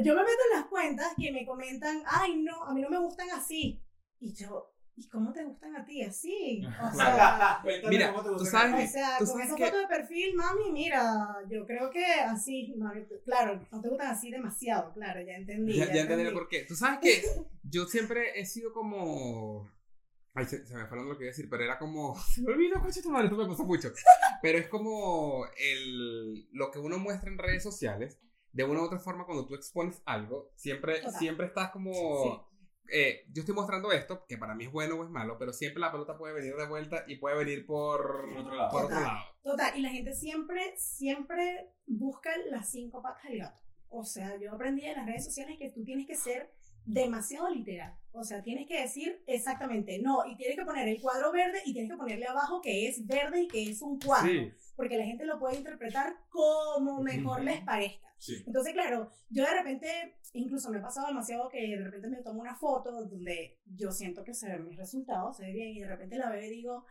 Yo 0.03 0.13
me 0.13 0.21
meto 0.23 0.37
en 0.51 0.59
las 0.59 0.67
cuentas 0.67 1.13
que 1.17 1.31
me 1.31 1.45
comentan, 1.45 2.03
ay, 2.05 2.35
no, 2.43 2.63
a 2.65 2.73
mí 2.73 2.81
no 2.81 2.89
me 2.89 2.99
gustan 2.99 3.29
así. 3.31 3.81
Y 4.19 4.33
yo, 4.33 4.74
¿y 4.97 5.07
cómo 5.09 5.33
te 5.33 5.43
gustan 5.43 5.75
a 5.75 5.85
ti 5.85 6.01
así? 6.03 6.61
O 6.65 6.91
sea, 6.95 7.59
Cuéntame 7.61 7.89
Mira, 7.95 8.11
cómo 8.11 8.23
te 8.23 8.29
tú 8.29 8.33
gusta 8.35 8.51
sabes- 8.51 8.75
que- 8.75 8.83
o 8.85 8.87
sea, 8.87 9.17
Tú 9.19 9.25
con 9.25 9.33
sabes 9.33 9.47
esa 9.47 9.55
que- 9.55 9.65
foto 9.65 9.77
de 9.79 9.87
perfil, 9.87 10.35
mami, 10.35 10.71
mira, 10.71 11.37
yo 11.49 11.65
creo 11.65 11.89
que 11.91 12.05
así, 12.05 12.73
mami, 12.77 13.01
claro, 13.25 13.61
no 13.71 13.81
te 13.81 13.89
gustan 13.89 14.07
así 14.11 14.31
demasiado, 14.31 14.93
claro, 14.93 15.21
ya 15.21 15.33
entendí. 15.33 15.73
Ya, 15.73 15.85
ya 15.85 16.01
entendí 16.01 16.13
entendí. 16.23 16.31
por 16.33 16.47
qué. 16.47 16.63
Tú 16.67 16.75
sabes 16.75 16.99
que 16.99 17.23
yo 17.63 17.85
siempre 17.85 18.39
he 18.39 18.45
sido 18.45 18.71
como. 18.73 19.69
Ay, 20.37 20.45
se, 20.45 20.65
se 20.67 20.75
me 20.75 20.85
fue 20.87 20.97
lo 20.97 21.03
que 21.17 21.23
iba 21.23 21.29
a 21.29 21.33
decir, 21.33 21.47
pero 21.49 21.63
era 21.63 21.77
como. 21.79 22.13
Se 22.33 22.41
me 22.41 22.51
olvidó, 22.51 22.81
coche, 22.81 23.01
tu 23.01 23.09
madre, 23.09 23.27
esto 23.27 23.37
me 23.37 23.47
pasa 23.47 23.63
mucho. 23.63 23.91
Pero 24.41 24.57
es 24.57 24.67
como 24.67 25.45
el, 25.57 26.47
lo 26.51 26.71
que 26.71 26.79
uno 26.79 26.97
muestra 26.97 27.29
en 27.29 27.37
redes 27.37 27.63
sociales. 27.63 28.19
De 28.51 28.63
una 28.63 28.81
u 28.81 28.85
otra 28.85 28.99
forma, 28.99 29.25
cuando 29.25 29.45
tú 29.45 29.53
expones 29.55 30.01
algo, 30.05 30.51
siempre, 30.55 30.99
Total. 30.99 31.13
siempre 31.19 31.45
estás 31.47 31.71
como. 31.71 32.49
Eh, 32.91 33.25
yo 33.31 33.41
estoy 33.41 33.55
mostrando 33.55 33.91
esto, 33.91 34.25
que 34.27 34.37
para 34.37 34.55
mí 34.55 34.65
es 34.65 34.71
bueno 34.71 34.95
o 34.95 35.03
es 35.03 35.09
malo, 35.09 35.37
pero 35.37 35.53
siempre 35.53 35.79
la 35.81 35.91
pelota 35.91 36.17
puede 36.17 36.33
venir 36.33 36.55
de 36.55 36.67
vuelta 36.67 37.03
y 37.07 37.17
puede 37.17 37.37
venir 37.37 37.65
por, 37.65 38.29
Por 38.29 38.37
otro 38.39 38.55
lado. 38.55 38.71
por 38.71 38.83
otro 38.85 38.95
Total. 38.97 39.13
lado. 39.13 39.25
Total, 39.43 39.77
y 39.77 39.81
la 39.81 39.89
gente 39.89 40.13
siempre, 40.13 40.73
siempre 40.77 41.69
busca 41.85 42.31
las 42.49 42.69
cinco 42.69 43.01
patas 43.01 43.23
del 43.29 43.39
gato. 43.39 43.59
O 43.89 44.03
sea, 44.03 44.37
yo 44.37 44.51
aprendí 44.53 44.85
en 44.85 44.95
las 44.97 45.05
redes 45.05 45.23
sociales 45.25 45.57
que 45.59 45.69
tú 45.69 45.83
tienes 45.83 46.07
que 46.07 46.15
ser 46.15 46.51
demasiado 46.85 47.49
literal. 47.49 47.97
O 48.11 48.23
sea, 48.23 48.41
tienes 48.41 48.67
que 48.67 48.79
decir 48.79 49.21
exactamente, 49.27 49.99
no, 49.99 50.25
y 50.25 50.37
tienes 50.37 50.57
que 50.57 50.65
poner 50.65 50.87
el 50.87 51.01
cuadro 51.01 51.31
verde 51.31 51.59
y 51.65 51.73
tienes 51.73 51.91
que 51.91 51.97
ponerle 51.97 52.25
abajo 52.25 52.61
que 52.61 52.87
es 52.87 53.05
verde 53.05 53.41
y 53.43 53.47
que 53.47 53.69
es 53.69 53.81
un 53.81 53.99
cuadro. 53.99 54.31
Sí. 54.31 54.51
Porque 54.75 54.97
la 54.97 55.05
gente 55.05 55.25
lo 55.25 55.39
puede 55.39 55.57
interpretar 55.57 56.15
como 56.29 57.01
mejor 57.01 57.43
les 57.43 57.61
parezca. 57.61 58.07
Sí. 58.17 58.43
Entonces, 58.47 58.73
claro, 58.73 59.11
yo 59.29 59.43
de 59.43 59.51
repente, 59.51 60.17
incluso 60.33 60.69
me 60.69 60.79
ha 60.79 60.81
pasado 60.81 61.07
demasiado 61.07 61.49
que 61.49 61.59
de 61.59 61.83
repente 61.83 62.07
me 62.07 62.21
tomo 62.21 62.41
una 62.41 62.55
foto 62.55 62.91
donde 62.91 63.59
yo 63.65 63.91
siento 63.91 64.23
que 64.23 64.33
se 64.33 64.47
ven 64.47 64.65
mis 64.65 64.77
resultados, 64.77 65.37
se 65.37 65.45
ve 65.45 65.53
bien, 65.53 65.69
y 65.75 65.81
de 65.81 65.87
repente 65.87 66.17
la 66.17 66.29
veo 66.29 66.43
y 66.43 66.49
digo, 66.49 66.85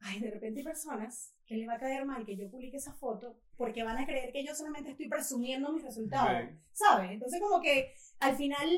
ay, 0.00 0.20
de 0.20 0.30
repente 0.30 0.60
hay 0.60 0.64
personas 0.64 1.34
que 1.44 1.56
les 1.56 1.68
va 1.68 1.74
a 1.74 1.78
caer 1.78 2.06
mal 2.06 2.24
que 2.24 2.36
yo 2.36 2.48
publique 2.48 2.76
esa 2.76 2.94
foto 2.94 3.38
porque 3.56 3.82
van 3.82 3.98
a 3.98 4.06
creer 4.06 4.32
que 4.32 4.44
yo 4.44 4.54
solamente 4.54 4.92
estoy 4.92 5.08
presumiendo 5.08 5.72
mis 5.72 5.82
resultados, 5.82 6.44
Ok. 6.44 6.58
¿sabes? 6.72 7.10
Entonces, 7.10 7.40
como 7.40 7.60
que 7.60 7.92
al 8.20 8.36
final 8.36 8.68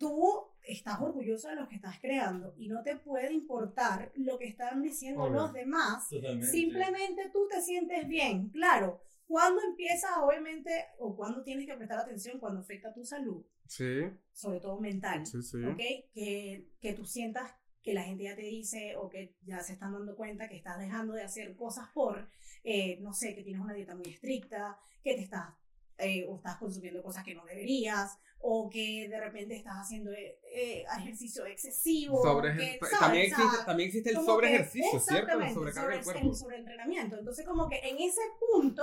tú 0.00 0.48
estás 0.62 0.98
orgulloso 1.00 1.48
de 1.48 1.56
lo 1.56 1.68
que 1.68 1.76
estás 1.76 2.00
creando 2.00 2.54
y 2.56 2.68
no 2.68 2.82
te 2.82 2.96
puede 2.96 3.32
importar 3.32 4.10
lo 4.16 4.38
que 4.38 4.46
están 4.48 4.82
diciendo 4.82 5.24
Obvio. 5.24 5.34
los 5.42 5.52
demás 5.52 6.08
Totalmente. 6.08 6.46
Simplemente 6.46 7.30
tú 7.30 7.46
te 7.48 7.60
sientes 7.60 8.08
bien, 8.08 8.48
claro. 8.48 9.02
Cuando 9.26 9.60
empiezas, 9.62 10.10
obviamente, 10.20 10.70
o 10.98 11.14
cuando 11.14 11.42
tienes 11.44 11.66
que 11.66 11.74
prestar 11.76 12.00
atención, 12.00 12.40
cuando 12.40 12.60
afecta 12.60 12.92
tu 12.92 13.04
salud, 13.04 13.44
Sí, 13.66 14.00
sobre 14.32 14.58
todo 14.58 14.80
mental, 14.80 15.24
sí, 15.24 15.40
sí. 15.42 15.62
¿ok? 15.62 15.78
Que, 16.12 16.66
que 16.80 16.92
tú 16.94 17.04
sientas 17.04 17.52
que 17.82 17.94
la 17.94 18.02
gente 18.02 18.24
ya 18.24 18.34
te 18.34 18.42
dice 18.42 18.96
o 18.96 19.08
que 19.08 19.36
ya 19.42 19.60
se 19.60 19.74
están 19.74 19.92
dando 19.92 20.16
cuenta 20.16 20.48
que 20.48 20.56
estás 20.56 20.78
dejando 20.80 21.12
de 21.12 21.22
hacer 21.22 21.54
cosas 21.54 21.88
por, 21.94 22.28
eh, 22.64 22.98
no 23.00 23.12
sé, 23.12 23.34
que 23.34 23.44
tienes 23.44 23.62
una 23.62 23.74
dieta 23.74 23.94
muy 23.94 24.08
estricta, 24.10 24.78
que 25.04 25.14
te 25.14 25.22
estás, 25.22 25.54
eh, 25.98 26.26
o 26.28 26.36
estás 26.36 26.56
consumiendo 26.56 27.00
cosas 27.02 27.22
que 27.24 27.34
no 27.34 27.44
deberías, 27.44 28.18
o 28.42 28.68
que 28.70 29.08
de 29.08 29.20
repente 29.20 29.54
estás 29.56 29.74
haciendo 29.76 30.10
eh, 30.12 30.40
eh, 30.54 30.84
ejercicio 30.98 31.44
excesivo. 31.46 32.22
Sobre, 32.22 32.56
que, 32.56 32.78
ta- 32.78 32.86
¿sabes? 32.86 32.98
también, 33.00 33.24
existe, 33.26 33.64
también 33.66 33.86
existe 33.88 34.10
el 34.10 34.16
sobre 34.16 34.54
ejercicio, 34.54 34.98
¿cierto? 35.00 35.40
El 35.40 35.52
sobrecarga 35.54 35.94
del 35.94 36.04
cuerpo. 36.04 36.28
El 36.28 36.34
sobreentrenamiento. 36.36 37.16
Entonces, 37.18 37.46
como 37.46 37.68
que 37.68 37.78
en 37.88 37.98
ese 37.98 38.22
punto, 38.52 38.82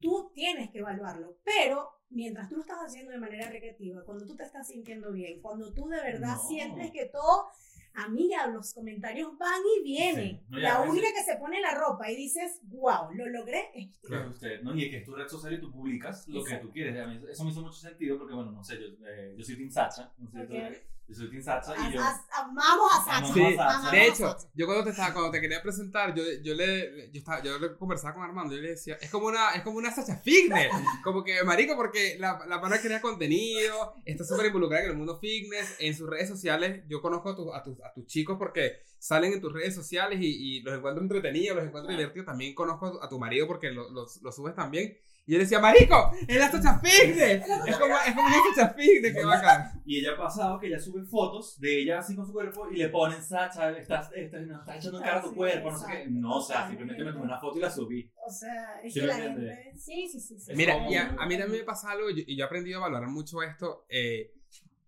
tú 0.00 0.30
tienes 0.34 0.70
que 0.70 0.78
evaluarlo. 0.78 1.38
Pero 1.44 1.90
mientras 2.10 2.48
tú 2.48 2.56
lo 2.56 2.62
estás 2.62 2.78
haciendo 2.78 3.12
de 3.12 3.18
manera 3.18 3.48
recreativa, 3.50 4.04
cuando 4.04 4.26
tú 4.26 4.34
te 4.36 4.42
estás 4.44 4.66
sintiendo 4.68 5.12
bien, 5.12 5.40
cuando 5.42 5.72
tú 5.72 5.88
de 5.88 6.00
verdad 6.02 6.36
No. 6.36 6.48
sientes 6.48 6.90
que 6.90 7.06
todo. 7.06 7.48
Amiga, 7.94 8.46
los 8.46 8.72
comentarios 8.74 9.36
van 9.38 9.60
y 9.78 9.82
vienen. 9.82 10.38
Sí. 10.38 10.44
No, 10.48 10.58
ya, 10.60 10.74
la 10.74 10.80
única 10.82 11.08
que 11.12 11.22
se 11.24 11.36
pone 11.36 11.60
la 11.60 11.74
ropa 11.74 12.10
y 12.10 12.16
dices, 12.16 12.60
wow, 12.64 13.10
lo 13.12 13.26
logré. 13.28 13.70
es 13.74 13.88
usted". 13.90 14.08
Claro, 14.08 14.30
usted, 14.30 14.62
¿no? 14.62 14.74
Y 14.76 14.90
que 14.90 14.98
es 14.98 15.04
tu 15.04 15.14
red 15.14 15.26
social 15.28 15.54
y 15.54 15.60
tú 15.60 15.70
publicas 15.72 16.26
lo 16.28 16.44
que 16.44 16.56
tú 16.58 16.70
quieres. 16.70 16.94
Eso 17.28 17.44
me 17.44 17.50
hizo 17.50 17.60
mucho 17.62 17.78
sentido 17.78 18.18
porque, 18.18 18.34
bueno, 18.34 18.52
no 18.52 18.62
sé, 18.62 18.78
yo, 18.80 18.86
eh, 19.06 19.34
yo 19.36 19.44
soy 19.44 19.56
Team 19.56 19.70
Sacha. 19.70 20.12
No 20.18 20.30
sé, 20.30 20.40
Ok. 20.42 20.48
tú- 20.48 20.97
yo 21.08 21.14
soy 21.14 21.30
Team 21.30 21.42
Sacha 21.42 21.74
y 21.88 21.92
yo... 21.94 22.02
as- 22.02 22.26
amamos 22.32 22.92
a 22.92 23.04
Sacha. 23.04 23.32
Sí, 23.32 23.56
amamos 23.58 23.90
de 23.92 24.06
hecho, 24.06 24.28
Sacha. 24.30 24.48
yo 24.54 24.66
cuando 24.66 24.84
te 24.84 24.90
estaba, 24.90 25.12
cuando 25.14 25.30
te 25.30 25.40
quería 25.40 25.62
presentar, 25.62 26.14
yo, 26.14 26.22
yo 26.42 26.54
le, 26.54 27.10
yo 27.10 27.18
estaba, 27.18 27.42
yo 27.42 27.58
le 27.58 27.76
conversaba 27.76 28.14
con 28.14 28.22
Armando 28.24 28.54
y 28.56 28.60
le 28.60 28.70
decía, 28.70 28.98
es 29.00 29.10
como 29.10 29.26
una, 29.28 29.52
es 29.54 29.62
como 29.62 29.78
una 29.78 29.90
Sacha 29.90 30.16
Fitness, 30.16 30.70
como 31.02 31.24
que 31.24 31.42
marico, 31.44 31.76
porque 31.76 32.16
la, 32.18 32.44
la 32.46 32.60
pana 32.60 32.78
crea 32.80 33.00
contenido, 33.00 33.94
está 34.04 34.24
súper 34.24 34.46
involucrada 34.46 34.84
en 34.84 34.90
el 34.90 34.96
mundo 34.96 35.18
fitness, 35.18 35.76
en 35.78 35.94
sus 35.96 36.08
redes 36.08 36.28
sociales, 36.28 36.84
yo 36.88 37.00
conozco 37.00 37.30
a, 37.30 37.36
tu- 37.36 37.54
a, 37.54 37.62
tus, 37.62 37.80
a 37.82 37.92
tus 37.94 38.06
chicos 38.06 38.36
porque 38.38 38.82
salen 38.98 39.32
en 39.32 39.40
tus 39.40 39.52
redes 39.52 39.74
sociales 39.74 40.18
y, 40.20 40.58
y 40.58 40.60
los 40.62 40.76
encuentro 40.76 41.02
entretenidos, 41.02 41.56
los 41.56 41.66
encuentro 41.66 41.90
divertidos, 41.92 42.26
también 42.26 42.54
conozco 42.54 43.02
a 43.02 43.08
tu, 43.08 43.18
marido 43.18 43.46
porque 43.46 43.70
lo, 43.70 43.88
los- 43.90 44.20
lo 44.22 44.30
subes 44.32 44.54
también, 44.54 44.98
y 45.28 45.32
yo 45.32 45.38
le 45.38 45.44
decía, 45.44 45.60
marico, 45.60 46.10
es 46.26 46.38
la 46.38 46.50
Sacha 46.50 46.78
Fitness, 46.78 47.42
es 47.66 47.76
como, 47.76 47.94
es 47.98 48.14
como 48.14 48.26
una 48.28 48.36
Sacha 48.54 48.72
Fitness, 48.72 49.14
que 49.14 49.24
bacán. 49.26 49.82
Y 49.84 49.98
ella 49.98 50.12
ha 50.12 50.16
pasado 50.16 50.58
que 50.58 50.68
ella 50.68 50.80
sube 50.80 51.04
fotos 51.04 51.60
de 51.60 51.82
ella 51.82 51.98
así 51.98 52.16
con 52.16 52.24
su 52.24 52.32
cuerpo 52.32 52.66
y 52.70 52.78
le 52.78 52.88
ponen 52.88 53.22
Sacha, 53.22 53.70
estás, 53.76 54.10
estás, 54.14 54.46
no, 54.46 54.60
estás 54.60 54.76
echando 54.78 55.02
cara 55.02 55.18
a 55.18 55.22
tu 55.22 55.34
cuerpo, 55.34 55.70
no 55.70 55.78
sé 55.78 55.86
qué. 55.86 56.06
No, 56.08 56.36
o 56.38 56.40
sea, 56.40 56.66
simplemente 56.66 57.04
me 57.04 57.12
tomé 57.12 57.26
una 57.26 57.38
foto 57.38 57.58
y 57.58 57.60
la 57.60 57.70
subí. 57.70 58.10
O 58.26 58.30
sea, 58.30 58.80
es 58.82 58.94
que 58.94 59.02
la 59.02 59.16
gente. 59.16 59.72
Sí, 59.76 60.08
sí, 60.10 60.18
sí. 60.18 60.40
sí. 60.40 60.52
Mira, 60.54 60.88
y 60.88 60.94
a, 60.94 61.14
a 61.18 61.26
mí 61.26 61.36
también 61.36 61.60
me 61.60 61.64
pasa 61.64 61.90
algo, 61.90 62.08
y 62.08 62.16
yo, 62.16 62.22
y 62.26 62.34
yo 62.34 62.44
he 62.44 62.46
aprendido 62.46 62.78
a 62.78 62.88
valorar 62.88 63.10
mucho 63.10 63.42
esto, 63.42 63.84
eh, 63.90 64.32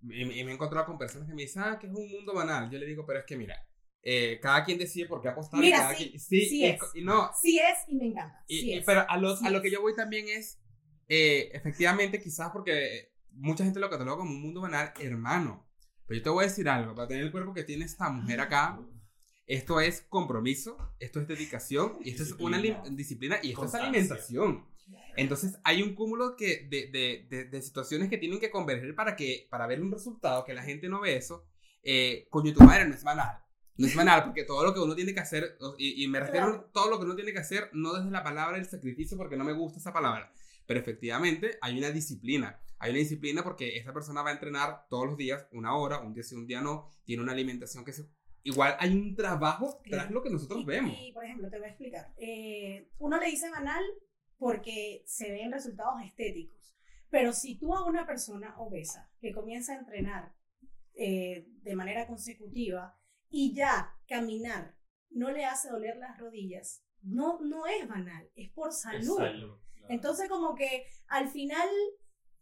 y, 0.05 0.22
y 0.22 0.44
me 0.44 0.53
he 0.53 0.55
encontrado 0.55 0.87
con 0.87 0.96
personas 0.96 1.29
que 1.29 1.35
me 1.35 1.42
dicen, 1.42 1.64
ah, 1.66 1.79
que 1.79 1.87
es 1.87 1.92
un 1.92 2.11
mundo 2.11 2.33
banal. 2.33 2.70
Yo 2.70 2.79
le 2.79 2.87
digo, 2.87 3.05
pero 3.05 3.18
es 3.18 3.26
que 3.26 3.37
mira, 3.37 3.62
eh, 4.02 4.38
cada 4.40 4.64
quien 4.64 4.78
decide 4.78 5.06
por 5.06 5.20
qué 5.20 5.28
apostar. 5.28 5.60
Mira, 5.60 5.78
cada 5.78 5.94
sí, 5.94 6.08
quien- 6.10 6.20
sí, 6.20 6.40
sí 6.48 6.60
y- 6.60 6.64
es. 6.66 6.80
y 6.94 7.02
no, 7.02 7.30
Sí 7.40 7.58
es 7.58 7.78
y 7.88 7.96
me 7.96 8.06
encanta. 8.06 8.44
y- 8.46 8.60
sí 8.60 8.70
y- 8.70 8.78
es. 8.78 8.84
pero 8.84 9.04
a 9.08 9.16
lo, 9.18 9.36
Sí 9.36 9.46
a 9.46 9.50
lo 9.50 9.60
que 9.60 9.68
es. 9.68 9.74
yo 9.74 9.80
voy 9.82 9.94
también 9.94 10.26
es, 10.28 10.60
eh, 11.08 11.50
efectivamente, 11.52 12.20
quizás 12.20 12.50
porque 12.52 13.12
mucha 13.32 13.64
gente 13.64 13.78
lo 13.80 13.90
cataloga 13.90 14.18
como 14.18 14.30
un 14.30 14.42
mundo 14.42 14.60
banal, 14.62 14.92
hermano. 15.00 15.66
Pero 16.06 16.18
yo 16.18 16.24
te 16.24 16.30
voy 16.30 16.44
a 16.44 16.48
decir 16.48 16.68
algo, 16.68 16.94
para 16.94 17.08
tener 17.08 17.22
el 17.24 17.30
cuerpo 17.30 17.52
que 17.54 17.62
tiene 17.64 17.84
esta 17.84 18.08
mujer 18.10 18.40
acá, 18.40 18.80
esto 19.46 19.80
es 19.80 20.00
compromiso, 20.02 20.76
esto 20.98 21.20
es 21.20 21.28
dedicación, 21.28 21.98
y 22.04 22.10
esto 22.10 22.22
es 22.22 22.32
una 22.32 22.58
li- 22.58 22.68
Disciplina. 22.70 22.96
disciplina, 22.96 23.36
y 23.42 23.48
esto 23.50 23.60
Constancia. 23.60 23.88
es 23.88 23.94
alimentación. 23.94 24.66
Entonces 25.16 25.58
hay 25.64 25.82
un 25.82 25.94
cúmulo 25.94 26.34
que, 26.36 26.66
de, 26.68 26.88
de, 26.90 27.26
de, 27.28 27.44
de 27.44 27.62
situaciones 27.62 28.08
que 28.08 28.18
tienen 28.18 28.40
que 28.40 28.50
converger 28.50 28.94
para, 28.94 29.14
que, 29.14 29.46
para 29.50 29.66
ver 29.66 29.80
un 29.82 29.92
resultado, 29.92 30.44
que 30.44 30.54
la 30.54 30.62
gente 30.62 30.88
no 30.88 31.00
ve 31.00 31.16
eso. 31.16 31.46
Eh, 31.82 32.26
coño, 32.30 32.52
tu 32.52 32.62
madre 32.64 32.86
no 32.88 32.94
es 32.94 33.04
banal. 33.04 33.38
No 33.80 33.86
es 33.86 33.94
banal, 33.96 34.24
porque 34.24 34.44
todo 34.44 34.64
lo 34.64 34.72
que 34.74 34.80
uno 34.80 34.94
tiene 34.94 35.14
que 35.14 35.20
hacer, 35.20 35.56
y, 35.78 36.04
y 36.04 36.08
me 36.08 36.20
refiero 36.20 36.46
Claro. 36.46 36.66
a 36.68 36.72
todo 36.72 36.90
lo 36.90 36.98
que 36.98 37.04
uno 37.06 37.14
tiene 37.16 37.32
que 37.32 37.38
hacer, 37.38 37.70
no 37.72 37.94
desde 37.94 38.10
la 38.10 38.22
palabra 38.22 38.56
del 38.56 38.66
sacrificio, 38.66 39.16
porque 39.16 39.36
no 39.36 39.44
me 39.44 39.52
gusta 39.52 39.78
esa 39.78 39.92
palabra, 39.92 40.32
pero 40.66 40.80
efectivamente 40.80 41.58
hay 41.60 41.78
una 41.78 41.90
disciplina. 41.90 42.60
Hay 42.78 42.90
una 42.90 43.00
disciplina 43.00 43.42
porque 43.42 43.76
esta 43.76 43.92
persona 43.92 44.22
va 44.22 44.30
a 44.30 44.32
entrenar 44.34 44.86
todos 44.88 45.06
los 45.06 45.16
días, 45.16 45.46
una 45.52 45.74
hora, 45.76 46.00
un 46.00 46.14
día 46.14 46.22
sí, 46.22 46.34
un 46.34 46.46
día 46.46 46.60
no, 46.62 46.88
tiene 47.04 47.22
una 47.22 47.32
alimentación 47.32 47.84
que 47.84 47.92
se 47.92 48.04
igual 48.42 48.74
hay 48.78 48.94
un 48.94 49.14
trabajo 49.14 49.82
tras 49.84 50.10
lo 50.10 50.22
que 50.22 50.30
nosotros 50.30 50.62
Y- 50.62 50.64
vemos. 50.64 50.96
Y, 50.98 51.12
por 51.12 51.24
ejemplo, 51.24 51.50
te 51.50 51.58
voy 51.58 51.66
a 51.66 51.70
explicar. 51.70 52.14
Eh, 52.16 52.88
uno 52.98 53.18
le 53.18 53.26
dice 53.26 53.50
banal 53.50 53.84
porque 54.38 55.02
se 55.06 55.30
ven 55.30 55.52
resultados 55.52 56.00
estéticos. 56.02 56.74
Pero 57.10 57.32
si 57.34 57.58
tú 57.58 57.74
a 57.74 57.84
una 57.84 58.06
persona 58.06 58.54
obesa 58.58 59.10
que 59.20 59.32
comienza 59.32 59.74
a 59.74 59.78
entrenar 59.80 60.32
eh, 60.94 61.46
de 61.62 61.76
manera 61.76 62.06
consecutiva 62.06 62.96
y 63.30 63.54
ya 63.54 63.94
caminar 64.06 64.76
no 65.10 65.30
le 65.30 65.44
hace 65.44 65.70
doler 65.70 65.96
las 65.96 66.18
rodillas, 66.18 66.84
no, 67.02 67.40
no 67.40 67.66
es 67.66 67.88
banal, 67.88 68.30
es 68.34 68.50
por 68.50 68.72
salud. 68.72 69.16
Salud, 69.16 69.58
claro. 69.74 69.88
Entonces, 69.88 70.28
como 70.28 70.54
que 70.54 70.86
al 71.08 71.28
final, 71.28 71.68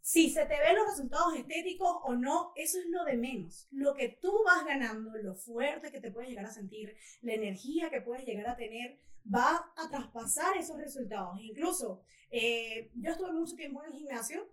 si 0.00 0.30
se 0.30 0.44
te 0.44 0.58
ven 0.58 0.76
los 0.76 0.88
resultados 0.88 1.34
estéticos 1.34 1.96
o 2.04 2.14
no, 2.14 2.52
eso 2.56 2.78
es 2.78 2.86
lo 2.88 3.04
de 3.04 3.16
menos. 3.16 3.68
Lo 3.70 3.94
que 3.94 4.18
tú 4.20 4.32
vas 4.44 4.64
ganando, 4.64 5.16
lo 5.16 5.34
fuerte 5.34 5.90
que 5.90 6.00
te 6.00 6.10
puedes 6.10 6.28
llegar 6.28 6.46
a 6.46 6.52
sentir, 6.52 6.94
la 7.22 7.34
energía 7.34 7.90
que 7.90 8.02
puedes 8.02 8.24
llegar 8.26 8.48
a 8.48 8.56
tener, 8.56 9.00
va 9.32 9.72
a 9.76 9.88
traspasar 9.90 10.56
esos 10.56 10.78
resultados. 10.78 11.38
Incluso, 11.40 12.02
eh, 12.30 12.90
yo 12.94 13.12
estuve 13.12 13.32
mucho 13.32 13.56
tiempo 13.56 13.82
en 13.82 13.92
el 13.92 13.98
gimnasio 13.98 14.52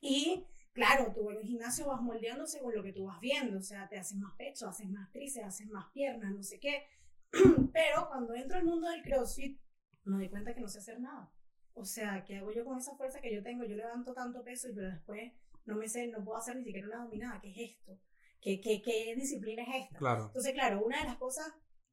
y, 0.00 0.46
claro, 0.74 1.12
tú 1.14 1.30
en 1.30 1.38
el 1.38 1.44
gimnasio 1.44 1.86
vas 1.86 2.02
moldeando 2.02 2.46
según 2.46 2.74
lo 2.74 2.82
que 2.82 2.92
tú 2.92 3.04
vas 3.04 3.20
viendo. 3.20 3.58
O 3.58 3.62
sea, 3.62 3.88
te 3.88 3.98
haces 3.98 4.18
más 4.18 4.34
pecho, 4.36 4.68
haces 4.68 4.88
más 4.90 5.10
tríceps, 5.10 5.46
haces 5.46 5.68
más 5.68 5.90
piernas, 5.92 6.34
no 6.34 6.42
sé 6.42 6.58
qué. 6.60 6.84
Pero 7.72 8.08
cuando 8.08 8.34
entro 8.34 8.58
al 8.58 8.64
mundo 8.64 8.90
del 8.90 9.02
CrossFit, 9.02 9.58
me 10.04 10.18
doy 10.18 10.28
cuenta 10.28 10.54
que 10.54 10.60
no 10.60 10.68
sé 10.68 10.78
hacer 10.78 11.00
nada. 11.00 11.32
O 11.72 11.84
sea, 11.84 12.22
¿qué 12.24 12.36
hago 12.36 12.52
yo 12.52 12.64
con 12.64 12.78
esa 12.78 12.94
fuerza 12.96 13.20
que 13.20 13.34
yo 13.34 13.42
tengo? 13.42 13.64
Yo 13.64 13.74
levanto 13.74 14.12
tanto 14.12 14.44
peso 14.44 14.68
y 14.68 14.74
pero 14.74 14.90
después 14.90 15.32
no 15.64 15.76
me 15.76 15.88
sé, 15.88 16.06
no 16.08 16.22
puedo 16.22 16.36
hacer 16.36 16.56
ni 16.56 16.64
siquiera 16.64 16.86
una 16.86 17.04
dominada. 17.04 17.40
¿Qué 17.40 17.50
es 17.50 17.70
esto? 17.70 17.98
¿Qué, 18.40 18.60
qué, 18.60 18.82
qué 18.82 19.14
disciplina 19.16 19.62
es 19.62 19.84
esta? 19.84 19.98
Claro. 19.98 20.26
Entonces, 20.26 20.52
claro, 20.52 20.84
una 20.84 20.98
de 20.98 21.04
las 21.04 21.16
cosas, 21.16 21.46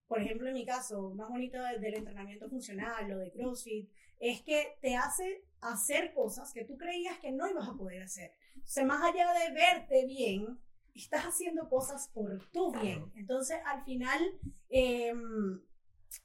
por 0.07 0.21
ejemplo, 0.21 0.49
en 0.49 0.53
mi 0.53 0.65
caso, 0.65 1.13
más 1.15 1.29
bonita 1.29 1.71
del, 1.71 1.79
del 1.79 1.95
entrenamiento 1.95 2.49
funcional 2.49 3.11
o 3.11 3.17
de 3.19 3.31
CrossFit, 3.31 3.89
es 4.19 4.41
que 4.41 4.77
te 4.81 4.95
hace 4.95 5.45
hacer 5.61 6.13
cosas 6.13 6.51
que 6.53 6.65
tú 6.65 6.77
creías 6.77 7.17
que 7.19 7.31
no 7.31 7.49
ibas 7.49 7.67
a 7.69 7.73
poder 7.73 8.03
hacer. 8.03 8.33
O 8.57 8.67
sea, 8.67 8.85
más 8.85 9.01
allá 9.03 9.33
de 9.33 9.53
verte 9.53 10.05
bien, 10.05 10.59
estás 10.95 11.25
haciendo 11.25 11.69
cosas 11.69 12.09
por 12.13 12.49
tu 12.51 12.71
bien. 12.71 13.11
Entonces, 13.15 13.59
al 13.65 13.83
final, 13.83 14.21
eh, 14.69 15.13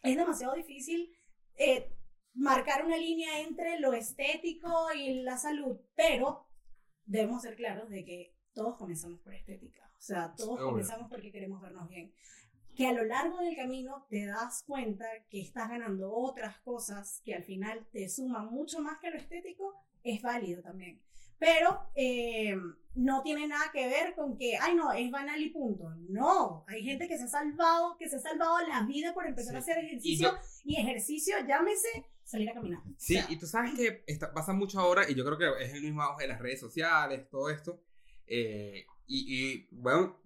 es 0.03 0.17
demasiado 0.17 0.55
difícil 0.55 1.17
eh, 1.57 1.93
marcar 2.35 2.85
una 2.85 2.97
línea 2.97 3.41
entre 3.41 3.81
lo 3.81 3.93
estético 3.93 4.93
y 4.95 5.23
la 5.23 5.39
salud, 5.39 5.79
pero 5.95 6.47
debemos 7.05 7.43
ser 7.43 7.57
claros 7.57 7.89
de 7.89 8.05
que 8.05 8.37
todos 8.53 8.77
comenzamos 8.77 9.21
por 9.21 9.35
estética. 9.35 9.91
O 9.99 10.03
sea, 10.03 10.35
todos 10.37 10.59
Obvio. 10.59 10.71
comenzamos 10.71 11.09
porque 11.09 11.33
queremos 11.33 11.61
vernos 11.61 11.89
bien. 11.89 12.13
Que 12.75 12.87
a 12.87 12.93
lo 12.93 13.05
largo 13.05 13.39
del 13.39 13.57
camino 13.57 14.07
te 14.11 14.27
das 14.27 14.63
cuenta 14.65 15.07
que 15.31 15.41
estás 15.41 15.71
ganando 15.71 16.13
otras 16.13 16.59
cosas 16.61 17.23
que 17.25 17.35
al 17.35 17.43
final 17.43 17.87
te 17.91 18.09
suman 18.09 18.47
mucho 18.47 18.81
más 18.81 18.99
que 19.01 19.11
lo 19.11 19.17
estético, 19.17 19.75
es 20.03 20.21
válido 20.21 20.63
también. 20.63 21.01
Pero 21.39 21.91
eh, 21.95 22.57
no 22.95 23.23
tiene 23.23 23.47
nada 23.47 23.71
que 23.73 23.87
ver 23.89 24.15
con 24.15 24.39
que, 24.39 24.57
ay 24.57 24.75
no, 24.75 24.93
es 24.93 25.11
banal 25.11 25.41
y 25.41 25.51
punto. 25.51 25.91
No, 26.09 26.65
hay 26.67 26.83
gente 26.83 27.07
que 27.09 27.19
se 27.19 27.25
ha 27.25 27.29
salvado, 27.29 27.97
que 27.99 28.09
se 28.09 28.17
ha 28.17 28.21
salvado 28.21 28.59
la 28.67 28.83
vida 28.85 29.13
por 29.13 29.27
empezar 29.27 29.53
Sí. 29.53 29.57
a 29.57 29.59
hacer 29.61 29.85
Y 29.85 29.87
ejercicio 29.89 30.31
yo- 30.31 30.39
y, 30.65 30.81
ejercicio, 30.81 31.37
llámese 31.47 32.07
salir 32.25 32.49
a 32.51 32.55
caminar. 32.55 32.81
O 32.81 32.95
Sí, 32.97 33.15
sea, 33.15 33.27
y 33.29 33.39
tú 33.39 33.47
sabes 33.47 33.75
que 33.75 34.03
está- 34.07 34.33
pasa 34.33 34.53
mucho 34.53 34.81
ahora, 34.81 35.09
y 35.09 35.15
yo 35.15 35.25
creo 35.25 35.39
que 35.39 35.65
es 35.65 35.75
el 35.75 35.83
mismo 35.83 36.03
auge 36.03 36.23
de 36.25 36.29
las 36.29 36.41
redes 36.41 36.59
sociales, 36.61 37.29
todo 37.31 37.51
esto. 37.51 37.81
eh, 38.29 38.85
y, 39.07 39.53
y, 39.53 39.69
bueno, 39.71 40.21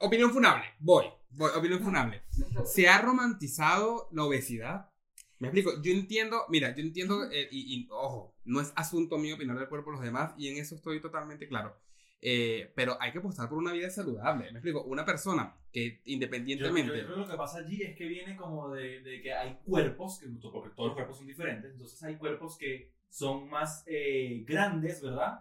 opinión 0.00 0.30
funable, 0.30 0.66
voy, 0.80 1.06
voy, 1.30 1.50
opinión 1.56 1.80
funable. 1.80 2.22
Se 2.66 2.88
ha 2.88 3.00
romantizado 3.00 4.08
la 4.12 4.24
obesidad. 4.24 4.90
Me 5.38 5.48
explico, 5.48 5.82
yo 5.82 5.92
entiendo, 5.92 6.44
mira, 6.48 6.74
yo 6.74 6.82
entiendo, 6.82 7.30
eh, 7.30 7.48
y, 7.50 7.74
y, 7.80 7.88
ojo, 7.90 8.34
no 8.44 8.60
es 8.60 8.72
asunto 8.76 9.18
mío 9.18 9.34
opinar 9.34 9.58
del 9.58 9.68
cuerpo 9.68 9.90
de 9.90 9.96
los 9.96 10.04
demás, 10.04 10.34
y 10.38 10.48
en 10.48 10.56
eso 10.56 10.74
estoy 10.74 11.00
totalmente 11.00 11.46
claro. 11.48 11.76
Eh, 12.22 12.72
pero 12.74 12.96
hay 13.00 13.12
que 13.12 13.18
apostar 13.18 13.46
por 13.48 13.58
una 13.58 13.72
vida 13.72 13.90
saludable. 13.90 14.44
Me 14.50 14.58
explico, 14.58 14.82
una 14.84 15.04
persona 15.04 15.54
que 15.70 15.90
Yo, 15.90 15.94
yo- 15.96 16.02
independientemente. 16.06 16.96
yo 16.98 17.04
creo 17.04 17.14
que 17.16 17.20
lo 17.22 17.28
que 17.28 17.36
pasa 17.36 17.58
allí 17.58 17.82
es 17.82 17.94
que 17.96 18.06
viene 18.06 18.34
como 18.36 18.70
de, 18.70 19.02
de 19.02 19.20
que 19.20 19.32
hay 19.34 19.58
cuerpos, 19.64 20.18
que, 20.20 20.26
porque 20.50 20.70
todos 20.74 20.88
los 20.88 20.94
cuerpos 20.94 21.18
son 21.18 21.26
diferentes, 21.26 21.70
entonces 21.72 22.02
hay 22.02 22.16
cuerpos 22.16 22.56
que 22.56 22.90
son 23.10 23.48
más 23.50 23.84
eh, 23.86 24.42
grandes, 24.46 25.02
¿verdad? 25.02 25.40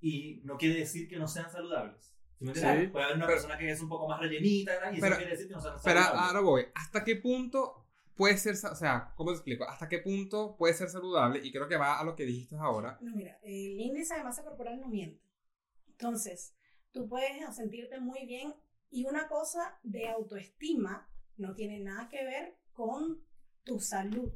Y 0.00 0.40
no 0.44 0.56
quiere 0.56 0.76
decir 0.80 1.06
que 1.08 1.16
no 1.16 1.28
sean 1.28 1.50
saludables. 1.50 2.14
¿Sí 2.38 2.44
me 2.44 2.50
entiendes? 2.52 2.84
Sí, 2.86 2.88
Puede 2.88 3.04
haber 3.04 3.16
una 3.18 3.26
pero- 3.26 3.36
persona 3.36 3.58
que 3.58 3.70
es 3.70 3.80
un 3.82 3.88
poco 3.90 4.08
más 4.08 4.18
rellenita, 4.20 4.72
¿verdad? 4.72 4.92
Y 4.92 4.96
eso 4.96 5.02
Pero- 5.02 5.16
quiere 5.16 5.30
decir 5.32 5.48
que 5.48 5.54
no 5.54 5.60
sean 5.60 5.74
Pero 5.84 6.00
saludables. 6.00 6.20
ahora 6.22 6.40
voy, 6.40 6.62
¿hasta 6.74 7.04
qué 7.04 7.16
punto 7.16 7.83
puede 8.16 8.36
ser, 8.38 8.54
o 8.54 8.74
sea, 8.74 9.12
¿cómo 9.16 9.30
te 9.30 9.36
explico? 9.36 9.64
¿Hasta 9.64 9.88
qué 9.88 9.98
punto 9.98 10.56
puede 10.56 10.74
ser 10.74 10.88
saludable? 10.88 11.40
Y 11.44 11.50
creo 11.52 11.68
que 11.68 11.76
va 11.76 11.98
a 11.98 12.04
lo 12.04 12.14
que 12.16 12.24
dijiste 12.24 12.56
ahora. 12.56 12.98
No, 13.00 13.14
mira, 13.14 13.38
el 13.42 13.80
índice 13.80 14.14
de 14.14 14.24
masa 14.24 14.44
corporal 14.44 14.80
no 14.80 14.88
miente. 14.88 15.20
Entonces, 15.88 16.54
tú 16.92 17.08
puedes 17.08 17.54
sentirte 17.54 18.00
muy 18.00 18.26
bien 18.26 18.54
y 18.90 19.06
una 19.06 19.28
cosa 19.28 19.78
de 19.82 20.08
autoestima 20.08 21.08
no 21.36 21.54
tiene 21.54 21.80
nada 21.80 22.08
que 22.08 22.24
ver 22.24 22.56
con 22.72 23.20
tu 23.64 23.80
salud, 23.80 24.32